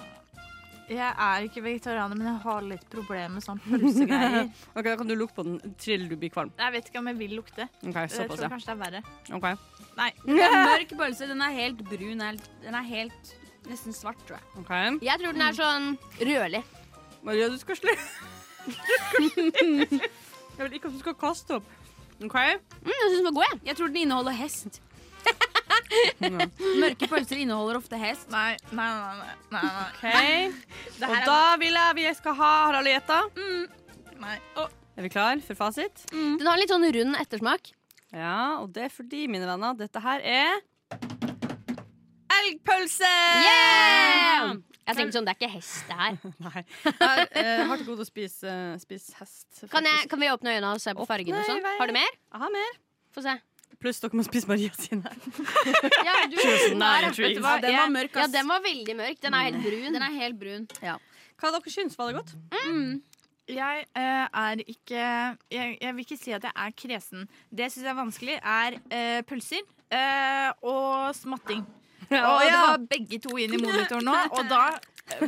[0.87, 4.45] Jeg er ikke vegetarianer, men jeg har litt problemer med sånn pølsegreier.
[4.77, 6.53] Ok, Da kan du lukte på den til du blir kvalm.
[6.57, 7.65] Jeg vet ikke om jeg vil lukte.
[7.83, 8.51] Ok, Jeg såpass, tror ja.
[8.53, 9.01] kanskje det er verre.
[9.35, 9.47] Ok.
[9.97, 10.11] Nei.
[10.29, 11.27] Mørk pølse.
[11.27, 12.21] Den er helt brun.
[12.23, 13.35] helt- Den er helt
[13.67, 14.45] nesten svart, tror jeg.
[14.63, 15.03] ok.
[15.03, 15.89] Jeg tror den er sånn
[16.21, 16.63] rødlig.
[17.27, 18.07] Maria, du skal slutte.
[20.57, 21.67] Jeg vil ikke at du skal kaste opp.
[22.23, 22.33] OK?
[22.33, 23.59] Mm, jeg syns den var god, jeg.
[23.67, 24.79] Jeg tror den inneholder hest.
[26.81, 28.27] Mørke pølser inneholder ofte hest.
[28.33, 29.33] Nei, nei, nei.
[29.53, 30.49] nei, nei, Okay.
[30.97, 31.07] Ok.
[31.07, 33.19] Og da vil jeg vi skal ha Har alle gjetta?
[34.21, 34.37] nei.
[34.97, 36.05] Er vi klar for fasit?
[36.11, 37.71] Den har litt sånn rund ettersmak.
[38.15, 40.63] Ja, og det er fordi, mine venner, dette her er
[42.37, 43.09] Elgpølse!
[43.43, 44.55] Yeah!
[44.87, 46.17] Jeg tenkte sånn, Det er ikke hest, det her.
[46.45, 46.61] Nei.
[46.87, 49.47] Jeg jeg har til gode å spise, eh, spise hest.
[49.71, 51.41] Kan, jeg, kan vi åpne øynene og se på fargene?
[51.43, 51.65] og sånn?
[51.81, 52.13] Har du mer?
[52.31, 52.77] Jeg har mer.
[53.15, 53.35] Få se.
[53.77, 55.11] Pluss dere må spise Maria sine.
[56.07, 56.37] Ja, du,
[56.73, 57.57] Nine Vet du hva?
[57.61, 59.21] Ja, den var mørk, Ja, den var veldig mørk.
[59.21, 59.93] Den er helt brun.
[59.93, 60.65] Den er helt brun.
[61.37, 61.97] Hva dere syns?
[61.99, 62.33] Var det godt?
[63.47, 67.27] Jeg eh, er ikke jeg, jeg vil ikke si at jeg er kresen.
[67.49, 69.63] Det jeg syns er vanskelig, er eh, pølser
[69.93, 71.63] eh, og smatting.
[72.11, 74.65] og det var begge to inn i monitoren nå, og da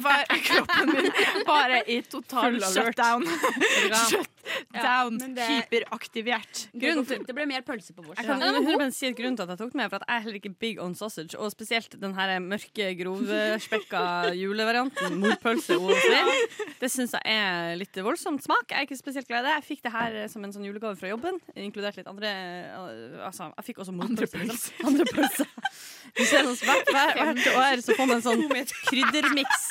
[0.03, 1.11] var kroppen min
[1.47, 3.25] bare i total shutdown.
[4.09, 5.17] shutdown.
[5.35, 6.67] det- Hyperaktivert.
[6.73, 8.17] Grunnen til Det ble mer pølse på vårs.
[8.17, 10.15] Jeg kan 100 si et grunn til at jeg tok den med, for at jeg
[10.15, 11.37] er heller ikke big on sausage.
[11.37, 16.15] Og spesielt den her mørke, grovspekka julevarianten, morpølse OSV.
[16.81, 18.69] Det syns jeg er litt voldsomt smak.
[18.71, 19.55] Jeg er ikke spesielt glad i det.
[19.59, 23.49] Jeg fikk det her som en sånn julegave fra jobben, inkludert litt andre eh, Altså,
[23.57, 24.43] jeg fikk også morpølse.
[24.49, 24.85] Liksom.
[24.89, 25.49] Andre pølser.
[26.17, 28.41] Du ser hvert, hvert, hvert år så får man en sånn
[28.89, 29.68] kryddermiks.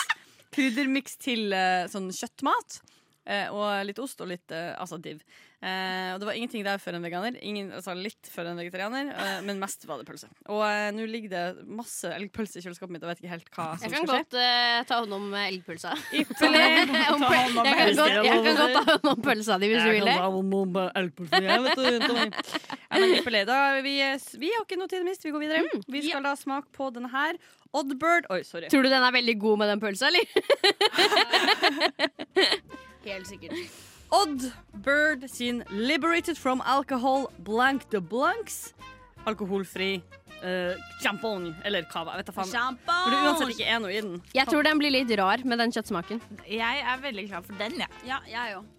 [0.59, 2.81] Kryddermiks til eh, sånn kjøttmat.
[3.29, 5.23] Eh, og litt ost og litt eh, altså div.
[5.59, 7.35] Og det var ingenting der for en veganer.
[7.43, 9.09] Ingen, altså litt for en vegetarianer,
[9.43, 10.29] men mest var det pølse.
[10.55, 10.63] Og
[10.95, 13.91] nå ligger det masse elgpølse i kjøleskapet mitt og vet ikke helt hva som skal
[13.91, 13.99] skje.
[13.99, 15.97] Jeg kan godt uh, ta hånd om elgpølsa.
[16.15, 16.63] Ypperlig.
[16.63, 20.15] Jeg, kan godt, jeg kan godt ta hånd om pølsa di hvis du vil det.
[22.89, 23.43] Ja, men ypperlig.
[23.51, 23.99] Da, vi,
[24.39, 25.27] vi har ikke noe tid å miste.
[25.27, 25.67] Vi går videre.
[25.67, 25.83] Mm.
[25.91, 27.35] Vi skal da smake på denne her.
[27.77, 28.69] Oddbird Oi, sorry.
[28.73, 30.25] Tror du den er veldig god med den pølsa, eller?
[33.09, 33.53] Helt sikkert.
[34.14, 38.73] Oddbird sin Liberated from Alcohol Blank de Blancs.
[39.29, 39.99] Alkoholfri
[40.41, 42.16] uh, champagne, eller cava.
[42.16, 42.81] Vet da faen.
[42.89, 44.16] For det uansett ikke er noe i den.
[44.33, 46.25] Jeg tror den blir litt rar med den kjøttsmaken.
[46.49, 48.03] Jeg er veldig klar for den, jeg.
[48.09, 48.78] Ja, jeg òg.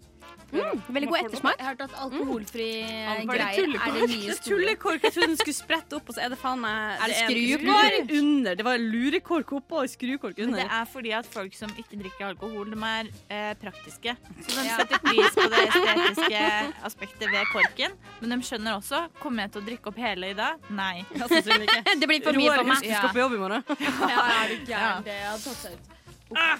[0.50, 1.58] Mm, veldig god ettersmak.
[1.58, 3.20] Jeg har hørt at alkoholfri mm.
[3.20, 4.56] det greier er det nye store.
[4.56, 5.04] tullekork.
[5.06, 8.14] Jeg trodde den skulle sprette opp, og så er det faen meg Er det skrukork?
[8.20, 8.58] under.
[8.58, 12.26] Det var lurekork oppå og skrukork Men det er fordi at folk som ikke drikker
[12.32, 14.16] alkohol, de er eh, praktiske.
[14.40, 16.44] Så de setter pris på det estetiske
[16.90, 17.96] aspektet ved korken.
[18.20, 20.68] Men de skjønner også kommer jeg til å drikke opp hele i dag?
[20.70, 21.04] Nei.
[22.00, 22.82] Det blir for mye for meg.
[22.82, 23.64] du skal på jobb i morgen.
[23.80, 25.06] Ja, er du gæren?
[25.06, 25.96] Det hadde tatt seg ut.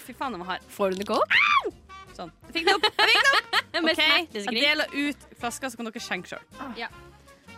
[0.02, 0.66] Fy faen, den var hard.
[0.70, 1.86] Får du den ikke opp?
[2.20, 2.32] Sånn.
[2.48, 2.88] Jeg fikk det opp.
[2.90, 3.58] Jeg fikk det opp.
[3.80, 6.42] Med OK, jeg deler ut flasker, så kan dere skjenke sjøl.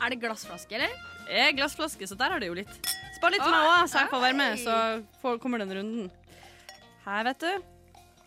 [0.03, 0.93] Er det glassflaske, eller?
[1.27, 2.73] Det er glassflaske, så der har det jo litt.
[3.17, 4.61] Spar litt til meg òg, så jeg får være med.
[4.63, 4.77] Så
[5.23, 6.11] får, kommer den runden.
[7.07, 7.53] Her, vet du.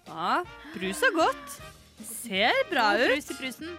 [0.10, 0.32] Ja,
[0.76, 1.58] bruser godt.
[2.04, 3.06] Ser bra ut.
[3.14, 3.76] Brus i brusen.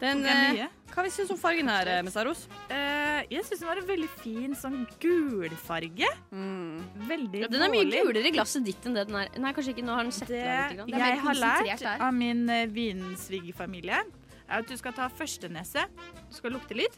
[0.00, 0.68] Den, er eh, mye.
[0.94, 2.44] Hva vi syns om fargen her, eh, Messaros?
[2.70, 6.06] Uh, jeg syns den var en veldig fin sånn gulfarge.
[6.30, 6.84] Mm.
[7.08, 9.26] Veldig Ja, den er mye gulere i glasset ditt enn det den er.
[9.42, 9.82] Nei, kanskje ikke.
[9.88, 10.76] Nå har den sett Det litt.
[10.78, 10.94] grann.
[10.94, 11.98] er jeg har lært der.
[11.98, 14.04] av min uh, vinsvigerfamilie,
[14.44, 15.82] er at du skal ta første nese,
[16.30, 16.94] du skal lukte litt,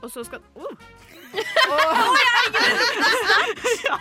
[0.00, 0.74] og så skal oh.
[3.86, 3.96] ja.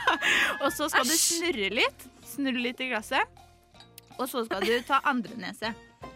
[0.61, 3.25] Og så skal du snurre litt, snurre litt i glasset,
[4.17, 5.73] og så skal du ta andre nese.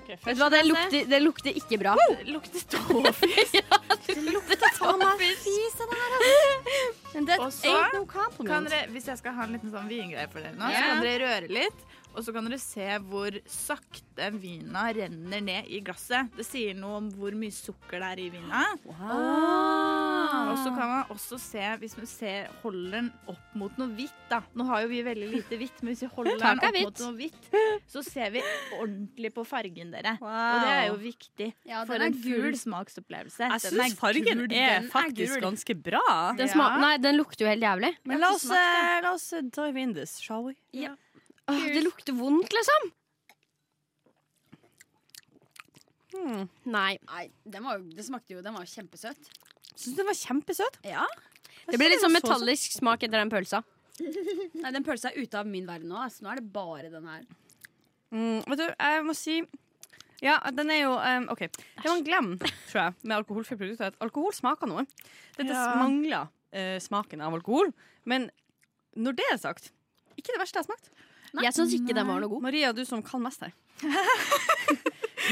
[0.08, 1.95] Vet du hva, det lukter, det lukter ikke bra.
[1.99, 3.55] Det lukter tåfis.
[4.08, 5.76] Det lukter tåfis.
[7.14, 9.89] Men det Og så noe no kan dere, hvis jeg skal ha en liten sånn
[9.91, 11.84] vingreie for dere nå, så kan dere røre litt.
[12.18, 16.32] Og så kan dere se hvor sakte vina renner ned i glasset.
[16.34, 18.63] Det sier noe om hvor mye sukker det er i vina.
[18.88, 20.49] Wow.
[20.51, 24.15] Og så kan man også se, hvis man ser, holder den opp mot noe hvitt,
[24.32, 24.41] da.
[24.57, 27.15] Nå har jo vi veldig lite hvitt, men hvis vi holder den opp mot noe
[27.20, 27.47] hvitt,
[27.93, 28.43] så ser vi
[28.80, 30.18] ordentlig på fargen dere.
[30.18, 32.49] Og det er jo viktig Ja, for en gul.
[32.57, 33.45] smaksopplevelse.
[33.45, 36.03] Jeg Den syns fargen gul, er faktisk er ganske bra.
[36.38, 36.70] Den, Ja.
[36.82, 37.93] Nei, den lukter jo helt jævlig.
[38.07, 40.55] Men la oss, eh, la oss eh, dive in this, shall we?
[41.48, 42.88] Åh, det lukter vondt, liksom.
[46.16, 46.48] Hmm.
[46.68, 46.98] Nei.
[47.08, 49.28] Nei, den var, jo- det smakte jo Den var jo kjempesøt.
[49.78, 50.80] Syns den var kjempesøt.
[50.88, 51.06] Ja.
[51.68, 53.64] Det ble litt sånn Så- så- metallisk smak etter den pølsa.
[54.62, 55.95] Nei, Den pølsa er ute av min verden nå.
[55.98, 56.22] Altså.
[56.24, 57.24] Nå er det bare den her.
[58.12, 59.41] Mm, vet du, jeg må si
[60.22, 61.39] Ja, den er jo um, OK.
[61.45, 62.38] Det man glemmer,
[62.72, 64.88] tror jeg, med alkoholfrie produkter, er at alkohol smaker noe.
[65.38, 65.76] Dette Ja.
[65.78, 67.72] mangler eh, smaken av alkohol.
[68.06, 68.32] Men
[68.98, 69.70] når det er sagt,
[70.18, 70.89] ikke det verste jeg har smakt.
[71.43, 72.41] Jeg syns ikke den var noe god.
[72.41, 73.51] Maria, du som kan mest her.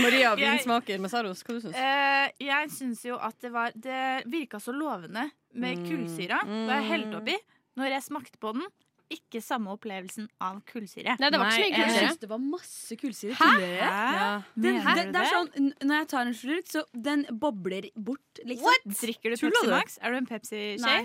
[0.03, 4.25] Maria, vinsmaker med Saros, hva du syns Eh, jeg syns jo at det var Det
[4.27, 5.85] virka så lovende med Mm.
[5.87, 6.41] kullsyra.
[6.43, 7.35] Og jeg helte oppi.
[7.77, 8.65] Når jeg smakte på den,
[9.13, 11.15] ikke samme opplevelsen av kullsyre.
[11.21, 12.01] Nei, det var ikke så mye kullsyre.
[12.01, 13.35] Jeg syns det var masse kullsyre.
[13.39, 13.49] Hæ?
[13.61, 13.69] Hæ?
[13.79, 14.29] Ja.
[14.55, 14.95] Den, Hæ?
[14.97, 18.87] det, det er sånn, Når jeg tar en slurk, så den bobler bort, liksom.
[19.01, 19.73] Drikker du Tuller Pepsi du?
[19.75, 19.97] Max?
[20.01, 20.95] Er du en Pepsi-skje?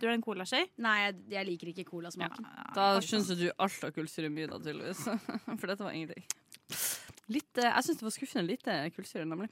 [0.00, 0.62] Du er en Cola-skje?
[0.80, 2.46] nei jeg, jeg liker ikke colasmaken.
[2.76, 5.06] Da syns du alt av kullsyre mye, da, tydeligvis.
[5.60, 6.24] For dette var ingenting.
[7.30, 9.50] Litt, eh, jeg syns det var skuffende lite kullsyre, nemlig.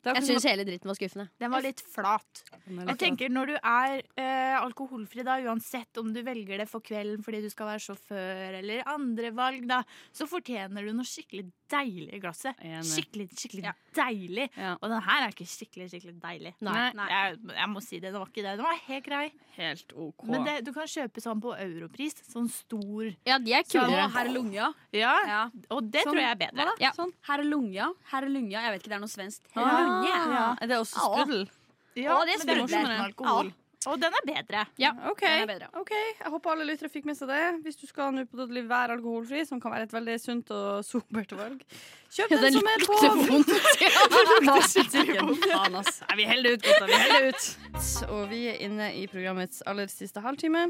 [0.00, 1.26] Det Jeg syns hele dritten var skuffende.
[1.42, 2.42] Den var litt flat.
[2.64, 7.20] Jeg tenker Når du er eh, alkoholfri, da, uansett om du velger det for kvelden
[7.26, 9.82] fordi du skal være sjåfør, eller andre valg, da,
[10.16, 12.58] så fortjener du noe skikkelig deilig i glasset.
[12.86, 13.72] Skikkelig, skikkelig Ja.
[13.94, 14.48] deilig.
[14.56, 14.72] Ja.
[14.82, 16.52] Og den her er ikke skikkelig, skikkelig deilig.
[16.60, 16.92] Nei.
[16.98, 17.06] Nei.
[17.10, 18.10] Jeg, jeg må si det.
[18.12, 18.56] Den var ikke det.
[18.58, 19.30] Den var helt grei.
[19.56, 20.24] Helt OK.
[20.30, 22.14] Men det, du kan kjøpe sånn på europris.
[22.32, 23.10] Sånn stor.
[23.26, 24.02] Ja, de er kulere.
[24.04, 24.72] Sånn, Herre Lunga.
[24.92, 25.40] Ja, Ja.
[25.70, 26.12] og det Sånn.
[26.12, 26.68] tror jeg er bedre.
[26.80, 26.92] Ja.
[26.92, 27.12] Sånn.
[27.28, 27.92] Herre Lunga.
[28.12, 28.60] Herre Lunga.
[28.66, 29.40] Jeg vet ikke, det er noe svensk.
[29.54, 30.56] Herre Ah, ja.
[30.60, 31.48] Er også sprudel?
[31.96, 32.84] Ja, Å, det er men den sprudler.
[32.86, 33.52] uten alkohol.
[33.88, 34.66] Og den er bedre.
[34.76, 34.90] Ja.
[35.08, 35.22] OK.
[35.24, 35.68] Den er bedre.
[35.80, 37.38] ok, Jeg håper alle lyttere fikk med seg det.
[37.64, 40.82] Hvis du skal nå på Dodli være alkoholfri, som kan være et veldig sunt og
[40.84, 41.62] sobert valg,
[42.12, 42.98] kjøp den, som er på.
[45.46, 46.02] Faen, ass.
[46.10, 46.90] Nei, vi holder ut, gutta.
[46.92, 47.48] Vi holder ut.
[48.10, 50.66] Og vi er inne i programmets aller siste halvtime.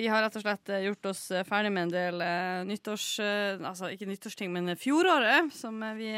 [0.00, 3.08] Vi har rett og slett eh, gjort oss eh, ferdig med en del eh, nyttårs...
[3.20, 6.08] Eh, altså ikke nyttårsting, men fjoråret, som eh, vi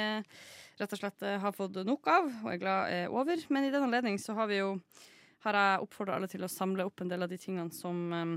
[0.78, 3.42] rett og slett har fått nok av og er glad er over.
[3.50, 4.76] Men i den anledning så har vi jo
[5.46, 8.34] har jeg oppfordra alle til å samle opp en del av de tingene som um,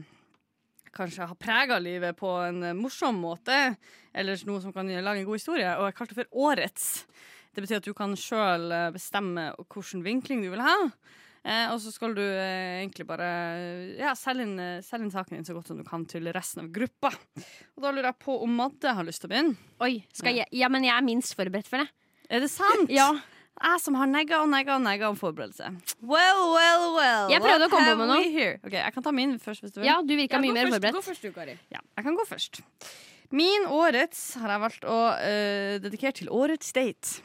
[0.95, 3.75] kanskje har prega livet på en eh, morsom måte,
[4.15, 6.87] eller noe som kan lage en god historie, og jeg kalte det for Årets.
[7.55, 10.75] Det betyr at du kan sjøl bestemme hvilken vinkling du vil ha.
[11.45, 13.27] Eh, og så skal du eh, egentlig bare
[13.99, 16.63] ja, selge, inn, eh, selge inn saken din så godt som du kan til resten
[16.63, 17.11] av gruppa.
[17.77, 19.69] Og da lurer jeg på om Madde har lyst til å begynne.
[19.85, 21.91] Oi, skal jeg, ja, men jeg er minst forberedt for det.
[22.33, 22.89] Er det sant?
[22.89, 23.11] Ja.
[23.55, 25.69] Jeg som har negga og negga og negga om forberedelse.
[26.03, 27.29] Well, well, well.
[27.31, 28.47] Jeg prøvde å komme på med noe.
[28.65, 29.63] Okay, Jeg kan ta min først.
[29.63, 29.87] hvis du vil.
[29.87, 30.97] Ja, du virka mye mer forberedt.
[30.97, 31.55] Gå først du, Kari.
[31.71, 32.61] Ja, jeg kan gå først.
[33.35, 37.23] Min årets har jeg valgt å uh, dedikere til årets date.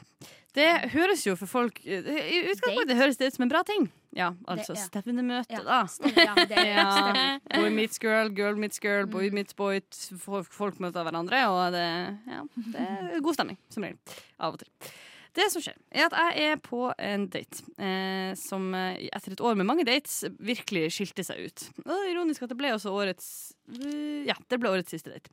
[0.51, 3.61] Det høres jo for folk eh, I utgangspunktet det høres det ut som en bra
[3.67, 3.85] ting.
[4.11, 4.81] Ja, altså ja.
[4.89, 6.09] stevnemøte, Ja, da.
[6.11, 7.37] ja, det Ja.
[7.53, 9.79] Boy meets girl, girl meets girl, boy meets boy.
[10.19, 11.85] Folk, folk møter hverandre, og det,
[12.27, 14.19] ja, det er god stemning, som regel.
[14.43, 14.91] Av og til.
[15.31, 19.43] Det som skjer, er at jeg er på en date eh, som eh, etter et
[19.47, 21.63] år med mange dates virkelig skilte seg ut.
[21.85, 23.29] Og det er ironisk at det ble også årets
[23.77, 25.31] eh, Ja, det ble årets siste date.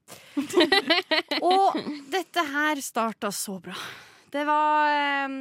[1.51, 1.81] og
[2.15, 3.75] dette her starta så bra.
[4.31, 5.37] Det var eh,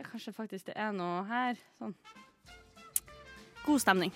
[0.00, 1.62] ja, Kanskje faktisk det er noe her.
[1.78, 1.94] Sånn.
[3.64, 4.12] God stemning.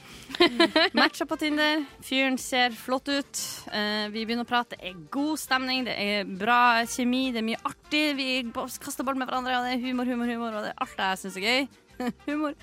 [0.99, 1.85] Matcha på Tinder.
[2.03, 3.43] Fyren ser flott ut.
[3.71, 4.75] Eh, vi begynner å prate.
[4.75, 8.05] Det er god stemning, det er bra kjemi, det er mye artig.
[8.19, 8.29] Vi
[8.83, 11.23] kaster ball med hverandre, og det er humor, humor, humor, og det er alt jeg
[11.23, 11.69] syns er gøy.
[12.29, 12.59] humor.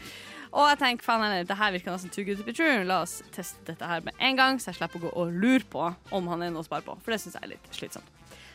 [0.54, 2.84] Og jeg tenker faen heller, det her virker nesten too good to be true.
[2.86, 5.64] La oss teste dette her med en gang, så jeg slipper å gå og lure
[5.72, 7.00] på om han er noe å spare på.
[7.02, 8.12] For det syns jeg er litt slitsomt.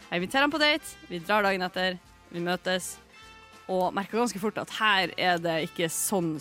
[0.09, 1.99] Jeg inviterer han på date, vi drar dagen etter,
[2.29, 2.95] vi møtes,
[3.69, 6.37] og merker ganske fort at her er det ikke sånn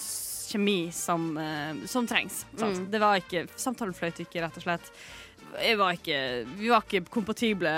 [0.47, 2.45] kjemi som, eh, som trengs.
[2.57, 2.91] Mm.
[2.91, 4.91] Det var ikke, Samtalen fløyt ikke, rett og slett.
[5.57, 6.17] Var ikke,
[6.59, 7.71] vi var ikke kompatible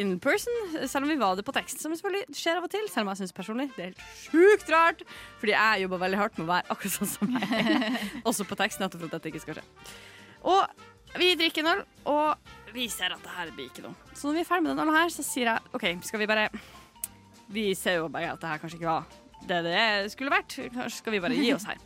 [0.00, 0.54] in person,
[0.86, 1.82] selv om vi var det på tekst.
[1.82, 4.70] Som selvfølgelig skjer av og til, selv om jeg syns personlig det er helt sjukt
[4.72, 5.02] rart.
[5.40, 7.98] Fordi jeg jobber veldig hardt med å være akkurat sånn som jeg er.
[8.28, 9.66] Også på tekst, nettopp for at dette ikke skal skje.
[10.48, 13.96] Og vi drikker en øl, og vi ser at det her blir ikke noe.
[14.14, 16.28] Så når vi er ferdig med den ølen her, så sier jeg OK, skal vi
[16.30, 16.50] bare
[17.48, 20.56] Vi ser jo begge at det her kanskje ikke var det det skulle vært.
[20.74, 21.78] Kanskje skal vi bare gi oss her.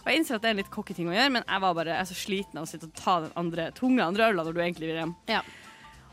[0.00, 1.76] Og Jeg innser at det er en litt cocky ting å gjøre, men jeg var
[1.76, 4.46] bare jeg er så sliten av å sitte og ta den andre tunge andre øla
[4.46, 5.14] når du egentlig vil hjem.
[5.28, 5.42] Ja.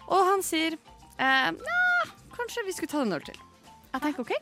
[0.08, 1.82] Og han sier eh, Nja,
[2.36, 3.40] kanskje vi skulle ta en øl til.
[3.94, 4.34] Jeg tenker OK,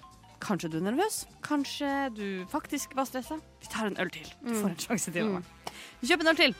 [0.43, 1.23] kanskje du er nervøs.
[1.45, 3.37] Kanskje du faktisk var stressa.
[3.61, 4.27] Vi tar en øl til.
[4.41, 5.29] Du får en sjanse til.
[5.29, 5.75] Mm.
[6.01, 6.55] Vi kjøper en øl til.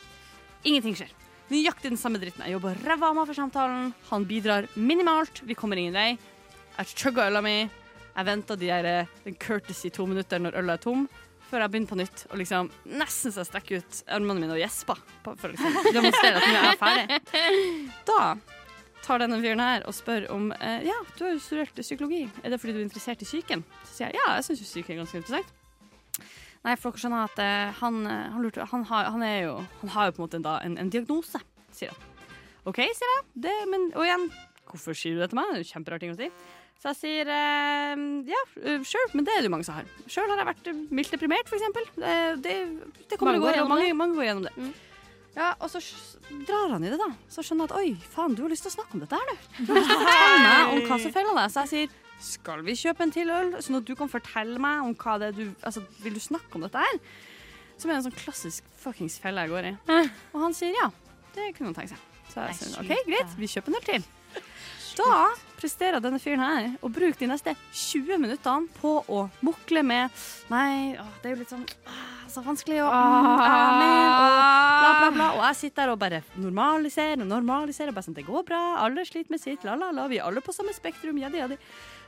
[0.66, 1.12] Ingenting skjer.
[1.50, 2.46] Nøyaktig den samme dritten.
[2.46, 3.92] Jeg jobber ræva av meg for samtalen.
[4.10, 5.44] Han bidrar minimalt.
[5.46, 6.16] Vi kommer ingen vei.
[6.78, 7.58] Jeg chugga øla mi.
[8.16, 11.10] Jeg venta de der, eh, den courtesy to minutter når øla er tom,
[11.50, 12.26] før jeg begynner på nytt.
[12.32, 12.70] Og liksom
[13.00, 16.48] nesten så jeg strekker ut armene mine og gjesper på- for å liksom demonstrere at
[16.50, 17.20] nå er jeg ferdig.
[18.10, 18.22] Da
[19.06, 22.24] tar denne fyren her og spør om eh, Ja, du har jo studert psykologi.
[22.44, 23.62] Er det fordi du er interessert i psyken?
[23.86, 25.54] Så sier jeg ja, jeg syns jo psyke er ganske interessant.
[26.66, 29.56] Nei, for dere skjønner at eh, han, eh, han, lurte, han, har, han, er jo,
[29.84, 31.38] han har jo på en måte en, da, en, en diagnose,
[31.78, 32.12] sier han.
[32.66, 33.26] OK, sier jeg.
[33.46, 34.24] Det, men, og igjen,
[34.72, 35.52] hvorfor sier du det til meg?
[35.54, 36.32] Det er jo kjemperar ting å si.
[36.86, 39.88] Så jeg sier eh, ja, uh, sure, men det er det jo mange som har.
[40.06, 41.88] Sjøl har jeg vært eh, mildt deprimert, eksempel.
[41.96, 42.12] Det,
[42.46, 42.58] det,
[43.10, 44.52] det kommer Mange går, går gjennom mange, mange går gjennom det.
[44.54, 44.76] Mm.
[45.34, 45.82] Ja, og så
[46.46, 47.08] drar han i det, da.
[47.34, 49.32] Så skjønner jeg at oi, faen, du har lyst til å snakke om dette her,
[49.32, 49.48] du.
[49.66, 51.56] Du har lyst til å fortelle meg om hva som feiler deg.
[51.56, 54.84] Så jeg sier skal vi kjøpe en til øl, sånn at du kan fortelle meg
[54.86, 57.00] om hva det er du Altså, vil du snakke om dette her?
[57.82, 59.74] Som er en sånn klassisk fuckings felle jeg går i.
[60.36, 60.92] Og han sier ja,
[61.34, 62.06] det kunne han tenke seg.
[62.30, 64.08] Så jeg sier OK, greit, vi kjøper en øl til.
[64.96, 65.30] Da
[65.60, 70.14] presterer denne fyren her å bruke de neste 20 minuttene på å mukle med
[70.52, 74.92] Nei, å, det er jo litt sånn ah, så vanskelig å mm, amen, og bla,
[75.00, 75.28] bla, bla.
[75.38, 77.94] Og jeg sitter der og bare normaliserer og normaliserer.
[77.96, 80.08] Bare sånn, det går bra, alle sliter med sitt, la, la, la.
[80.12, 81.60] Vi er alle på samme spektrum, jadi, jadi.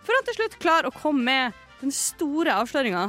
[0.03, 3.05] For han til slutt klarer å komme med den store avsløringa.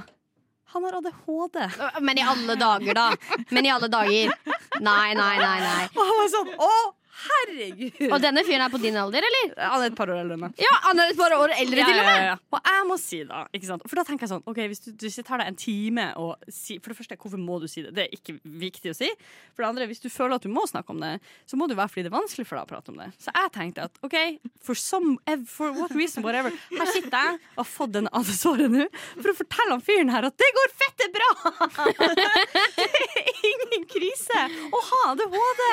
[0.74, 1.59] Han har ADHD.
[2.05, 3.09] Men i alle dager, da.
[3.49, 4.35] Men i alle dager.
[4.79, 5.59] Nei, nei, nei.
[5.64, 5.87] nei.
[5.95, 6.72] Og han var sånn Å,
[7.25, 8.12] herregud!
[8.12, 9.53] Og denne fyren er på din alder, eller?
[9.59, 10.61] Han er et par år eldre enn meg.
[10.62, 12.45] Ja, han er et par år eldre, til og med.
[12.55, 13.45] Og jeg må si da?
[13.85, 16.31] For da tenker jeg sånn OK, hvis du, hvis det tar deg en time å
[16.53, 17.95] si For det første, hvorfor må du si det?
[17.97, 19.11] Det er ikke viktig å si.
[19.55, 21.14] For det andre, hvis du føler at du må snakke om det,
[21.49, 23.11] så må det være fordi det er vanskelig for deg å prate om det.
[23.23, 24.19] Så jeg tenkte at OK,
[24.64, 25.16] for, some,
[25.51, 29.37] for what reason, whatever, her sitter jeg og har fått denne adesåret nå for å
[29.39, 31.31] fortelle han fyren her at det går fette bra!
[32.79, 32.87] det
[33.25, 35.64] er ingen krise å ha ADHD!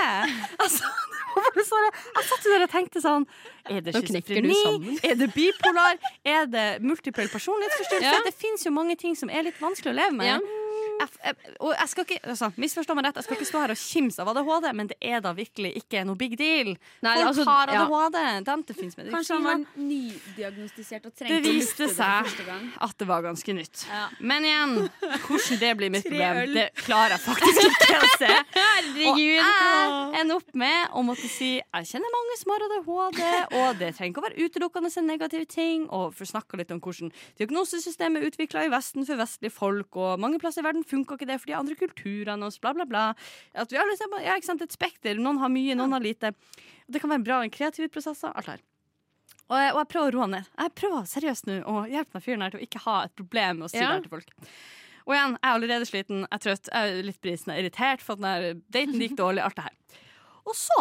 [0.66, 3.26] Altså, det sånn, jeg satt der og tenkte sånn
[3.70, 4.98] Er det schizofreni?
[5.04, 5.98] Er det bipolar?
[6.26, 8.14] Er det multiple personlighetsforstyrrelse?
[8.14, 8.24] Ja.
[8.26, 10.32] Det fins jo mange ting som er litt vanskelig å leve med.
[10.36, 10.65] Ja.
[11.00, 13.74] Jeg, jeg, og jeg skal ikke, altså, Misforstå meg rett, jeg skal ikke stå her
[13.74, 16.74] og kimse av ADHD, men det er da virkelig ikke noe big deal.
[17.06, 17.86] Nei, Folk altså, har ja.
[17.86, 18.20] ADHD.
[18.46, 22.46] Den det fins Kanskje han var nydiagnostisert og Det trengte å viste lufte det seg
[22.50, 22.68] gang.
[22.88, 23.86] at det var ganske nytt.
[23.90, 24.04] Ja.
[24.20, 24.76] Men igjen,
[25.26, 28.32] hvordan det blir mitt problem, det klarer jeg faktisk ikke å se.
[29.06, 33.22] Og jeg ender opp med å måtte si jeg kjenner mange som har ADHD,
[33.60, 35.86] og det trenger ikke å være utelukkende en negativ ting.
[35.94, 40.40] Og snakke litt om hvordan diagnosesystemet er utvikla i Vesten for vestlige folk, og mange
[40.42, 43.04] plasser i verden funka ikke det for de andre kulturene og bla, bla, bla.
[43.54, 45.20] At vi har liksom, ja, ikke sant, et spekter.
[45.22, 46.32] Noen har mye, noen har lite.
[46.88, 48.34] Det kan være bra i kreative prosesser.
[48.36, 48.64] Alt her.
[49.46, 50.48] Og jeg, og jeg prøver å roe ned.
[50.58, 53.60] Jeg prøver seriøst nå å hjelpe den fyren her til å ikke ha et problem
[53.62, 53.92] med å si Ja.
[53.92, 54.32] det her til folk.
[55.06, 57.68] Og igjen, jeg er allerede sliten, jeg er trøtt, jeg er litt brisen, jeg er
[57.68, 60.00] irritert for at den daten gikk dårlig, alt det her.
[60.50, 60.80] Og så,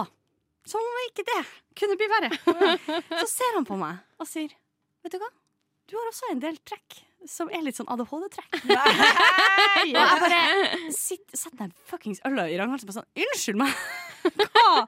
[0.65, 1.43] som om ikke det
[1.77, 2.31] kunne bli verre,
[3.21, 4.55] så ser han på meg og sier
[5.05, 5.29] Vet du hva,
[5.93, 8.59] du har også en del trekk som er litt sånn ADHD-trekk.
[9.85, 10.41] Og jeg bare
[10.95, 13.75] sitter, setter den fuckings øla i ranghalsen og bare sånn Unnskyld meg!
[14.41, 14.87] Hva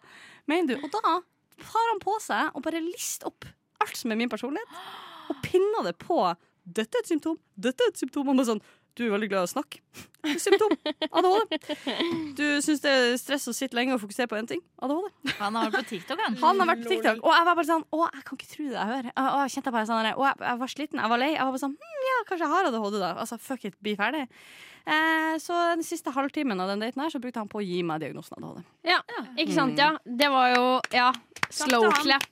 [0.49, 0.87] mener du?
[0.87, 1.19] Og da
[1.61, 3.49] tar han på seg og bare lister opp
[3.85, 4.79] alt som er min personlighet,
[5.29, 6.17] og pinner det på
[6.67, 8.31] dette er et symptom, dette er et symptom.
[8.31, 8.63] Og bare sånn
[8.97, 9.81] Du er veldig glad i å snakke.
[10.41, 10.73] Symptom.
[11.13, 11.59] ADHD.
[12.39, 14.63] Du syns det er stress å sitte lenge og fokusere på én ting.
[14.83, 15.35] ADHD.
[15.43, 16.39] Han har vært på TikTok, han.
[16.41, 18.65] Han har vært på TikTok, og jeg var bare sånn Å, jeg kan ikke tro
[18.71, 19.11] det jeg hører.
[19.23, 21.31] Og jeg kjente bare sånn Og jeg, var sliten, jeg var lei.
[21.35, 23.13] Jeg var bare sånn hm, Ja, kanskje jeg har ADHD, da.
[23.27, 24.25] Altså, fuck it, bli ferdig.
[24.87, 27.81] Eh, så den siste halvtimen av den daten her Så brukte han på å gi
[27.87, 28.65] meg diagnosen ADHD.
[28.89, 29.01] Ja,
[29.37, 29.77] ikke sant?
[29.83, 29.93] Ja.
[30.07, 30.67] Det var jo
[30.97, 31.13] Ja.
[31.53, 32.27] Slow clap.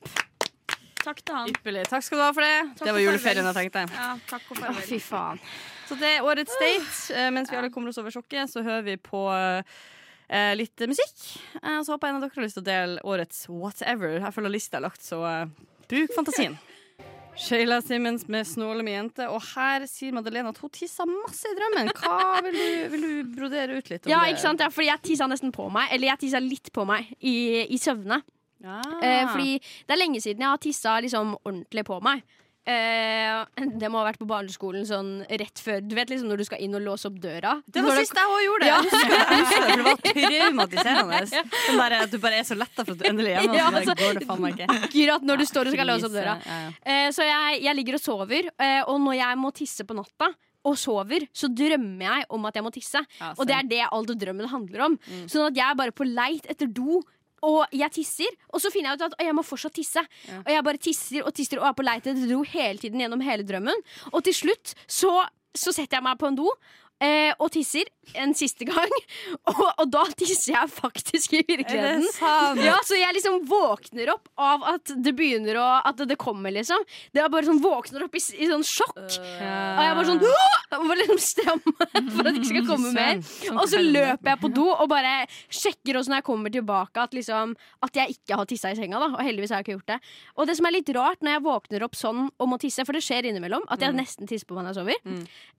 [1.05, 1.51] Takk til han.
[1.53, 1.85] Ypperlig.
[1.91, 2.81] Takk skal du ha for det.
[2.81, 3.85] det var juleferien jeg tenkte.
[3.93, 5.37] Ja, takk og Å, fy faen.
[5.85, 7.15] Så det er årets date.
[7.15, 11.17] Eh, mens vi alle kommer oss over sjokket, så hører vi på eh, litt musikk.
[11.61, 14.17] Eh, så håper jeg en av dere har lyst til å dele årets whatever.
[14.21, 15.45] Jeg føler lista er lagt, så eh,
[15.91, 16.57] bruk fantasien.
[17.35, 19.25] Sheila Simmons med 'Snåle med jente'.
[19.27, 21.91] Og her sier Madeleine at hun tissa masse i drømmen.
[21.99, 24.35] Hva Vil du, vil du brodere ut litt om Ja, det?
[24.37, 24.63] ikke sant?
[24.63, 25.91] Ja, fordi jeg tissa nesten på meg.
[25.91, 28.21] Eller jeg tissa litt på meg i, i søvne.
[28.63, 28.79] Ja.
[29.03, 32.23] Eh, fordi det er lenge siden jeg har tissa liksom ordentlig på meg.
[32.65, 36.45] Eh, det må ha vært på barneskolen sånn rett før Du vet liksom når du
[36.47, 37.51] skal inn og låse opp døra.
[37.69, 38.71] det var sist jeg òg gjorde det.
[38.71, 38.79] Ja.
[39.75, 41.19] Det, var traumatiserende.
[41.67, 43.59] Den der, at du bare er så letta for at du endelig er hjemme.
[43.59, 44.79] Ja, altså, går det faen meg ikke.
[44.89, 46.35] Akkurat når du står og skal låse opp døra.
[46.81, 50.31] Eh, så jeg, jeg ligger og sover, eh, og når jeg må tisse på natta
[50.65, 53.01] og sover, så drømmer jeg om at jeg må tisse.
[53.19, 54.95] Ja, Og det er det all drømmen handler om.
[55.29, 57.03] Sånn at jeg er bare på leit etter do.
[57.45, 60.01] Og jeg tisser, og så finner jeg ut at jeg må fortsatt tisse.
[60.41, 63.23] Og jeg bare tisser og tisser og er på leit etter do hele tiden gjennom
[63.25, 63.85] hele drømmen.
[64.13, 65.13] Og til slutt så,
[65.55, 66.49] så setter jeg meg på en do
[67.03, 67.89] eh, og tisser
[68.21, 68.91] en siste gang.
[69.49, 72.03] Og, og da tisser jeg faktisk i virkeligheten.
[72.61, 76.81] Ja, så jeg liksom våkner opp av at det begynner å At det kommer, liksom.
[77.13, 78.99] Det er bare sånn våkner opp i, i sånn sjokk.
[78.99, 82.91] Og jeg er bare sånn «Åh!» bare liksom stram for at det ikke skal komme
[82.95, 83.21] mer.
[83.55, 85.13] Og så løper jeg på do og bare
[85.53, 89.01] sjekker også når jeg kommer tilbake at, liksom, at jeg ikke har tissa i senga.
[89.01, 89.99] da Og heldigvis har jeg ikke gjort det.
[90.35, 92.97] Og det som er litt rart når jeg våkner opp sånn og må tisse, for
[92.97, 94.97] det skjer innimellom at jeg nesten tisser på meg når jeg sover.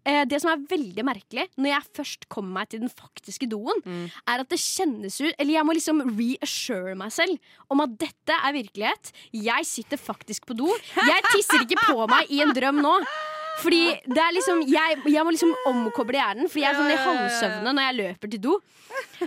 [0.07, 3.83] Eh, det som er veldig merkelig når jeg først kommer meg til den faktiske doen,
[4.27, 7.39] er at det kjennes ut Eller jeg må liksom reassure meg selv
[7.73, 9.13] om at dette er virkelighet.
[9.33, 10.69] Jeg sitter faktisk på do.
[10.97, 13.01] Jeg tisser ikke på meg i en drøm nå.
[13.57, 16.99] Fordi det er liksom Jeg, jeg må liksom omkoble hjernen, Fordi jeg er sånn i
[17.01, 18.59] halvsøvne når jeg løper til do.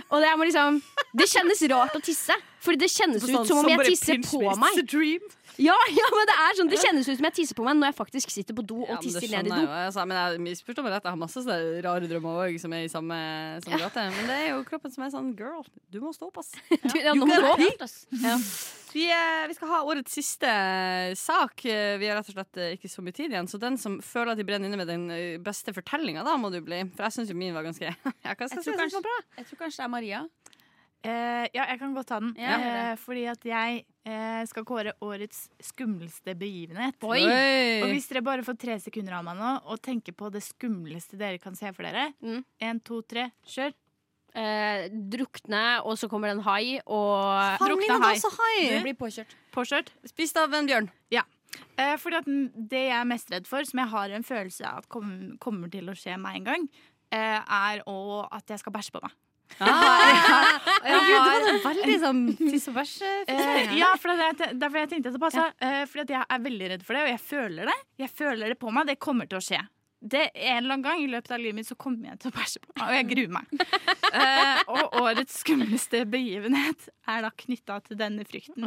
[0.06, 0.78] Og det, liksom,
[1.18, 2.36] det kjennes rart å tisse.
[2.60, 4.80] Fordi det kjennes ut som om jeg tisser på meg.
[5.60, 7.90] Ja, ja, men Det er sånn, det kjennes ut som jeg tisser på meg når
[7.90, 9.60] jeg faktisk sitter på do og Ja, tisser ned i do.
[9.60, 12.74] Jeg, Altså, men jeg misforstår meg rett, jeg har masse sånne rare drømmer òg som
[12.76, 13.18] er i samme,
[13.64, 14.04] samme gate.
[14.16, 16.52] Men det er jo kroppen som er sånn girl, du må stå opp, ass.
[16.90, 17.96] Du, ja, nå må du opp, ass.
[18.22, 18.36] Ja.
[18.90, 20.50] Vi, eh, vi skal ha årets siste
[21.18, 21.64] sak.
[21.68, 23.46] Eh, Vi har rett og slett eh, ikke så mye tid igjen.
[23.50, 26.50] Så den som føler at de brenner inne med den eh, beste fortellinga, da må
[26.50, 26.82] du bli.
[26.96, 27.86] For jeg syns jo min var ganske
[28.26, 28.34] ja,
[28.96, 29.22] tror.
[29.38, 30.24] Jeg tror kanskje det er Maria.
[31.00, 32.34] Eh, ja, jeg kan godt ta den.
[32.36, 32.56] Ja.
[32.60, 36.98] Eh, fordi at jeg eh, skal kåre årets skumleste begivenhet.
[37.08, 37.22] Oi.
[37.80, 41.16] Og hvis dere bare får tre sekunder av meg nå og tenker på det skumleste
[41.20, 42.42] dere kan se for dere Mm.
[42.60, 43.72] En, to, tre, kjør.
[44.36, 48.14] Eh, drukne, og så kommer det en hai, og drukne hai.
[48.20, 48.82] hai!
[48.84, 49.32] Blir påkjørt.
[49.54, 49.90] Påkjørt.
[50.06, 50.90] Spist av en bjørn.
[51.80, 52.28] Eh, fordi at
[52.70, 55.70] det jeg er mest redd for, som jeg har en følelse av at kom, kommer
[55.72, 56.68] til å skje meg en gang,
[57.10, 59.16] eh, er å, at jeg skal bæsje på meg.
[59.58, 59.72] Ja,
[60.84, 62.22] Gud, det var veldig sånn
[62.52, 62.94] tiss og bæsj.
[63.26, 65.50] Eh, ja, for det er derfor jeg tenkte det passa.
[65.60, 67.76] Eh, fordi jeg er veldig redd for det, og jeg føler det.
[68.04, 68.88] Jeg føler det på meg.
[68.90, 69.60] Det kommer til å skje.
[70.00, 72.36] Det En eller annen gang i løpet av livet mitt så kommer jeg til å
[72.38, 73.50] bæsje på meg, og jeg gruer meg.
[74.14, 78.64] uh, og årets skumleste begivenhet er da knytta til denne frykten.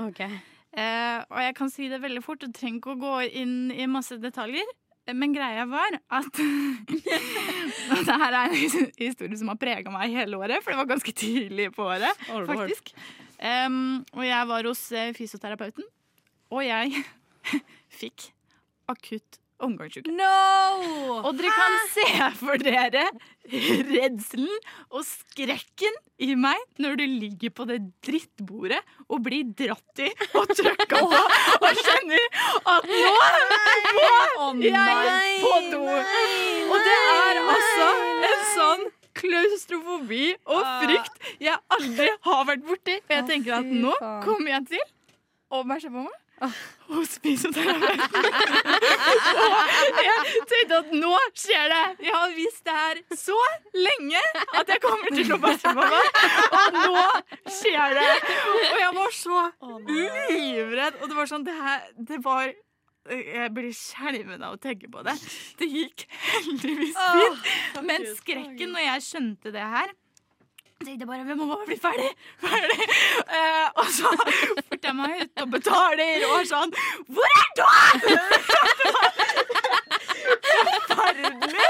[0.74, 3.86] Eh, og jeg kan si det veldig fort, du trenger ikke å gå inn i
[3.90, 4.70] masse detaljer.
[5.12, 10.40] Men greia var at og Det her er en historie som har prega meg hele
[10.40, 12.24] året, for det var ganske tidlig på året.
[12.48, 12.94] faktisk.
[13.44, 15.84] Um, og jeg var hos eh, fysioterapeuten,
[16.54, 17.04] og jeg
[18.00, 18.30] fikk
[18.88, 20.12] akutt omgangsuke.
[20.14, 21.20] No!
[21.24, 22.08] Og dere kan se
[22.40, 23.06] for dere
[23.90, 24.54] redselen
[24.90, 30.10] og skrekken i meg når du ligger på det drittbordet og blir dratt i
[30.40, 31.22] og trøkka på
[31.60, 32.28] og skjønner
[32.76, 33.14] at nå
[34.58, 35.84] må jeg på do.
[35.84, 37.88] Og det er altså
[38.30, 38.86] en sånn
[39.24, 42.98] klaustrofobi og frykt jeg aldri har vært borti.
[43.04, 43.94] Og jeg tenker at nå
[44.26, 44.86] kommer jeg til
[45.54, 46.20] å bæsje på meg.
[46.94, 48.26] Hos fysioterapeuten.
[49.44, 51.84] Og jeg tenkte at nå skjer det!
[52.08, 53.38] Jeg har visst det her så
[53.78, 54.24] lenge
[54.60, 56.20] at jeg kommer til å bæsje på meg.
[56.60, 57.06] Og nå
[57.62, 58.12] skjer det!
[58.50, 59.46] Og jeg var så
[59.88, 61.02] livredd.
[61.02, 62.54] Og det var sånn Det her Det var
[63.04, 65.18] jeg blir skjelven av å tenke på det.
[65.60, 66.06] Det gikk
[66.38, 67.50] heldigvis fint.
[67.84, 69.92] Men skrekken når jeg skjønte det her
[70.86, 72.12] tenkte bare, Vi må bare bli ferdig!
[72.44, 72.88] ferdig.
[73.28, 76.72] Uh, og så fulgte jeg meg ut og betaler og var sånn
[77.14, 78.00] Hvor er doen?!
[80.44, 81.70] Forferdelig!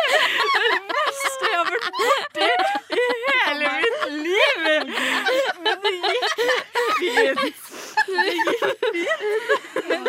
[0.53, 2.49] Det er verste jeg har vært borti
[2.97, 3.07] i
[3.47, 4.59] hele mitt liv!
[5.64, 6.38] Men det gikk
[6.99, 7.82] fint.
[9.89, 10.07] Men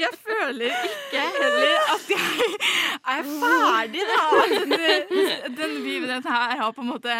[0.00, 2.58] jeg føler ikke heller at jeg
[3.16, 4.20] er ferdig, da.
[4.66, 4.72] Den,
[5.56, 7.16] den begivenheten her har på en måte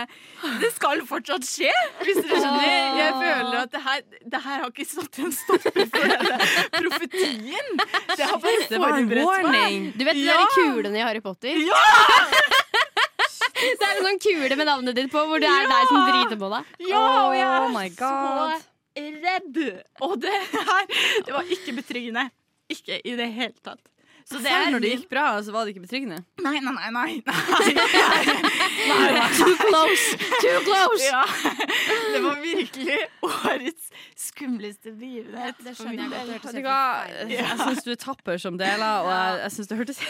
[0.62, 1.72] Det skal fortsatt skje,
[2.02, 2.98] hvis dere skjønner.
[3.00, 4.02] Jeg føler at det her,
[4.34, 6.36] det her har ikke stått en stopper for denne
[6.76, 7.72] profetien.
[8.16, 9.90] Det har bare Det var en forberedt meg.
[9.96, 10.40] Du vet de Ja.
[10.56, 11.54] kulene i Harry Potter?
[11.66, 11.82] Ja!
[13.56, 16.38] Det er en sånn kule med navnet ditt på, hvor det er deg som driter
[16.40, 16.72] på deg.
[16.90, 17.04] Ja,
[17.64, 18.60] Oh my God.
[18.96, 19.60] Redd.
[20.04, 20.88] Og det her
[21.26, 22.28] Det var ikke betryggende.
[22.72, 23.84] Ikke i det hele tatt.
[24.26, 26.16] Så det Selv når det gikk bra, så var det ikke betryggende.
[26.42, 27.10] Nei, nei, nei.
[28.90, 29.26] nei, nei.
[29.38, 30.16] Too close!
[30.42, 31.04] Too close!
[31.06, 31.20] Ja,
[32.10, 33.86] det var virkelig årets
[34.18, 35.62] skumleste begivenhet.
[35.62, 36.58] Det skjønner jeg godt.
[36.58, 37.30] Jeg.
[37.36, 40.02] Jeg syns du er tapper som deler, og jeg, jeg syns det hørtes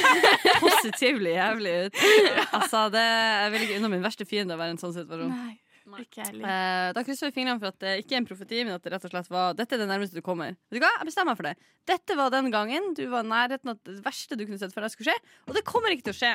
[0.66, 2.02] positivt jævlig ut.
[2.62, 5.30] Altså, det, jeg vil ikke unna min verste fiende å være i en sånn situasjon.
[5.30, 5.54] Nei,
[6.00, 6.48] ikke heller.
[6.48, 8.94] Eh, da krysser vi fingrene for at det ikke er en profeti, men at det
[8.94, 10.56] rett og slett var Dette er det nærmeste du kommer.
[10.70, 10.92] Vet du hva?
[10.98, 11.70] Jeg bestemmer meg for det.
[11.92, 14.84] Dette var den gangen du var i nærheten av det verste du kunne sett for
[14.86, 16.34] deg skulle skje, og det kommer ikke til å skje.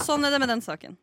[0.00, 0.96] Sånn er det med den saken.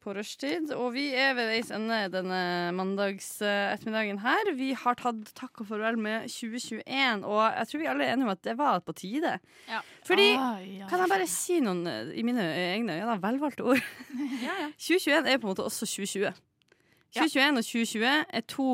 [0.00, 0.70] På rushtid.
[0.72, 2.40] Og vi er ved veis ende denne
[2.72, 4.50] mandagsettermiddagen her.
[4.56, 8.28] Vi har tatt takk og farvel med 2021, og jeg tror vi alle er enige
[8.28, 9.34] om at det var på tide.
[9.68, 9.82] Ja.
[10.08, 10.88] Fordi Ai, ja.
[10.88, 13.84] kan jeg bare si noen eh, i mine egne øyne velvalgte ord?
[14.80, 16.32] 2021 er på en måte også 2020.
[17.14, 18.70] 2021 og 2020 er to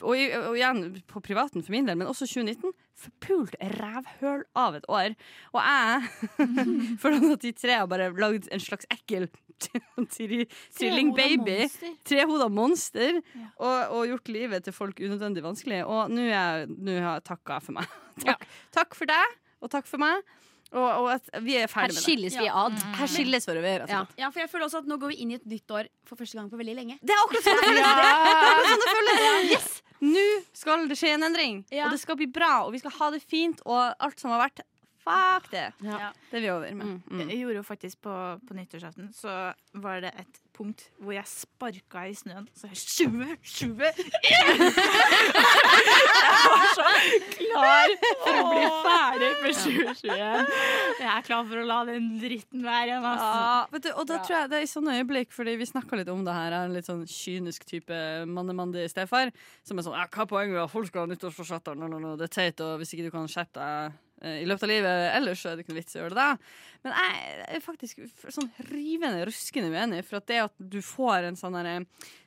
[0.00, 0.80] og, og igjen
[1.10, 5.14] på privaten for min del, men også 2019 forpult rævhøl av et år.
[5.54, 6.02] Og jeg
[7.02, 9.26] føler at de tre har bare lagd en slags ekkel
[10.14, 10.46] tri-
[10.76, 11.58] trillingbaby.
[12.08, 13.20] Trehoda monster.
[13.58, 15.82] Og, og gjort livet til folk unødvendig vanskelig.
[15.86, 17.88] Og nå er har jeg takka for meg.
[18.26, 18.42] Takk,
[18.76, 20.20] takk for deg, og takk for meg.
[20.72, 22.02] Og, og at vi er Her ferdig med det.
[22.04, 22.76] skilles vi ad.
[23.00, 23.80] Her skilles våre veier.
[23.82, 24.04] rett Ja.
[24.16, 26.14] Ja, for jeg føler også at nå går vi inn i et nytt år for
[26.20, 26.98] første gang på veldig lenge.
[27.02, 27.82] Det er akkurat sånn det føles!
[27.82, 29.50] Det er akkurat sånn det føles.
[29.50, 29.82] Yes!
[30.00, 31.84] Nå skal det skje en endring, Ja.
[31.86, 34.40] og det skal bli bra, og vi skal ha det fint, og alt som har
[34.46, 34.62] vært
[35.04, 35.72] Fuck det.
[35.82, 36.10] Ja.
[36.30, 37.00] Det er vi over med.
[37.08, 37.28] Mm.
[37.30, 38.14] Jeg gjorde jo faktisk på,
[38.46, 39.32] på nyttårsaften Så
[39.80, 42.48] var det et punkt hvor jeg sparka i snøen.
[42.54, 43.84] Så jeg 20, 20
[46.20, 46.84] Jeg var så
[47.32, 50.52] klar for å bli ferdig med 2021.
[51.00, 53.30] Jeg er klar for å la den dritten være igjen, altså.
[53.40, 56.00] Ja, vet du, og da tror jeg det er i sånne øyeblikk, fordi vi snakka
[56.00, 57.96] litt om det her, er en litt sånn kynisk type
[58.28, 59.32] mannemandig stefar,
[59.66, 61.78] som er sånn ja, 'Hva er poenget med at folk skal ha nyttårsforsetter?
[61.80, 64.66] No, no, no, det er teit, og hvis ikke du kan skjerpe deg i løpet
[64.66, 66.54] av livet ellers, er det ikke noe vits i å gjøre det da.
[66.84, 68.02] Men jeg er faktisk
[68.36, 71.78] sånn rivende, ruskende uenig, for at det at du får en sånn derre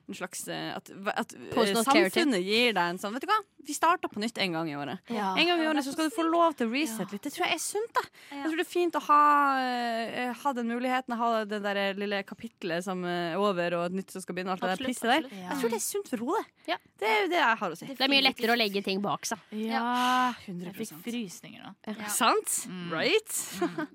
[0.07, 3.75] en slags eh, At, at eh, samfunnet gir deg en sånn Vet du hva, vi
[3.75, 4.99] starter på nytt en gang i året.
[5.07, 7.23] En gang i året så skal du få lov til å reset litt.
[7.23, 7.93] Det tror jeg er sunt.
[7.95, 8.01] da
[8.35, 9.19] Jeg tror det er fint å ha,
[9.63, 14.11] eh, ha den muligheten, ha det der lille kapitlet som er over, og et nytt
[14.11, 14.57] som skal begynne.
[14.57, 15.29] Alt det der pisset der.
[15.31, 16.43] Jeg tror det er sunt for hodet.
[16.67, 16.77] Ja.
[16.99, 17.87] Det er jo det jeg har å si.
[17.93, 19.47] Det er mye lettere å legge ting bak seg.
[19.63, 21.95] Ja, 100 jeg fikk frysninger nå.
[22.11, 22.59] Sant?
[22.91, 23.39] Right?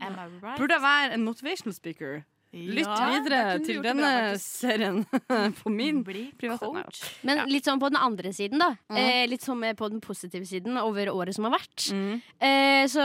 [0.00, 0.56] Am I right?
[0.56, 2.22] Burde jeg være en motivational speaker?
[2.48, 5.02] Lytt videre til denne serien
[5.60, 7.02] på min Bli private coach.
[7.28, 8.70] Men litt sånn på den andre siden, da.
[8.96, 11.90] Eh, litt sånn på den positive siden over året som har vært.
[11.92, 12.14] Mm.
[12.40, 13.04] Eh, så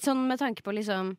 [0.00, 1.12] sånn med tanke på liksom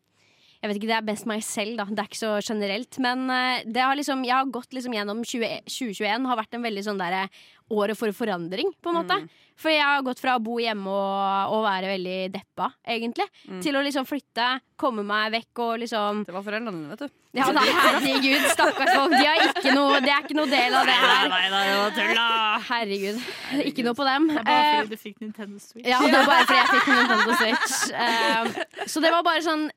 [0.63, 1.85] jeg vet ikke, Det er best meg selv, da.
[1.91, 2.97] Det er ikke så generelt.
[3.03, 6.63] Men eh, det har liksom, jeg har gått liksom gjennom 20, 2021 har vært en
[6.63, 7.25] veldig sånn derre
[7.71, 9.17] året for forandring, på en måte.
[9.55, 13.27] For jeg har gått fra å bo hjemme og, og være veldig deppa, egentlig,
[13.61, 14.47] til å liksom flytte,
[14.81, 17.13] komme meg vekk og liksom Det var foreldrene dine, vet du.
[17.33, 19.13] Ja, da, herregud, stakkars folk.
[19.13, 21.29] De har ikke noe, det er ikke noe del av det her.
[21.29, 22.25] Nei nei, nei, var tulla!
[22.67, 23.21] Herregud.
[23.69, 24.27] Ikke noe på dem.
[24.33, 25.87] Det er bare Eh, fordi du fikk Nintendo Switch.
[25.89, 27.79] ja, det var bare fordi jeg fikk Nintendo Switch.
[27.93, 29.69] Eh, så det var bare sånn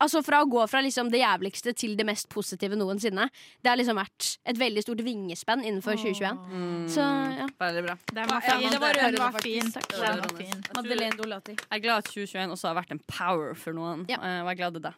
[0.00, 3.28] Altså Fra å gå fra liksom det jævligste til det mest positive noensinne.
[3.62, 6.88] Det har liksom vært et veldig stort vingespenn innenfor 2021.
[6.94, 7.48] Så ja.
[7.58, 7.96] Veldig bra.
[8.14, 8.70] Den var Ja, fin.
[8.70, 9.72] det var rørende, var fin.
[9.72, 10.62] Den var fin.
[10.76, 11.56] Madeleine Dolati.
[11.58, 14.16] Jeg er glad at 2021 også har vært en power for noen, Ja.
[14.22, 14.94] eh, og jeg er glad i det.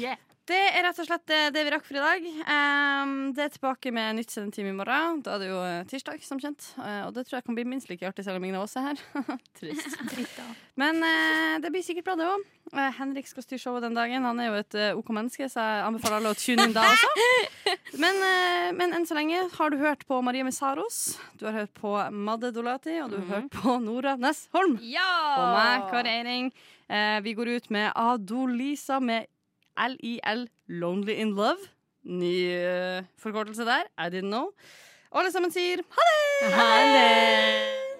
[0.00, 0.16] Yeah.
[0.44, 2.24] Det er rett og slett det, det vi rakk for i dag.
[2.44, 5.22] Um, det er tilbake med nytt sendetime i morgen.
[5.24, 6.66] Da er det jo eh, tirsdag, som kjent.
[6.76, 8.76] Uh, og det tror jeg kan bli minst like artig, selv om ingen av oss
[8.76, 9.00] er her.
[9.58, 9.96] Trist.
[10.80, 12.44] Men uh, det blir sikkert bra, det òg.
[12.72, 14.24] Henrik skal styre showet den dagen.
[14.24, 16.84] Han er jo et eh, OK menneske, så jeg anbefaler alle å tune inn da
[16.88, 17.10] også.
[18.02, 21.74] Men, eh, men enn så lenge har du hørt på Maria Messaros, du har hørt
[21.78, 24.74] på Madde Dolati, og du har hørt på Nora Næss Holm.
[24.80, 26.48] Og meg, Kari Eiring.
[26.88, 29.30] Eh, vi går ut med Adolisa med
[29.78, 31.70] LIL, Lonely in Love.
[32.04, 33.88] Ny eh, forkortelse der.
[33.98, 34.50] I didn't know.
[35.10, 36.52] Og alle sammen sier ha det!
[36.52, 37.93] Ha det!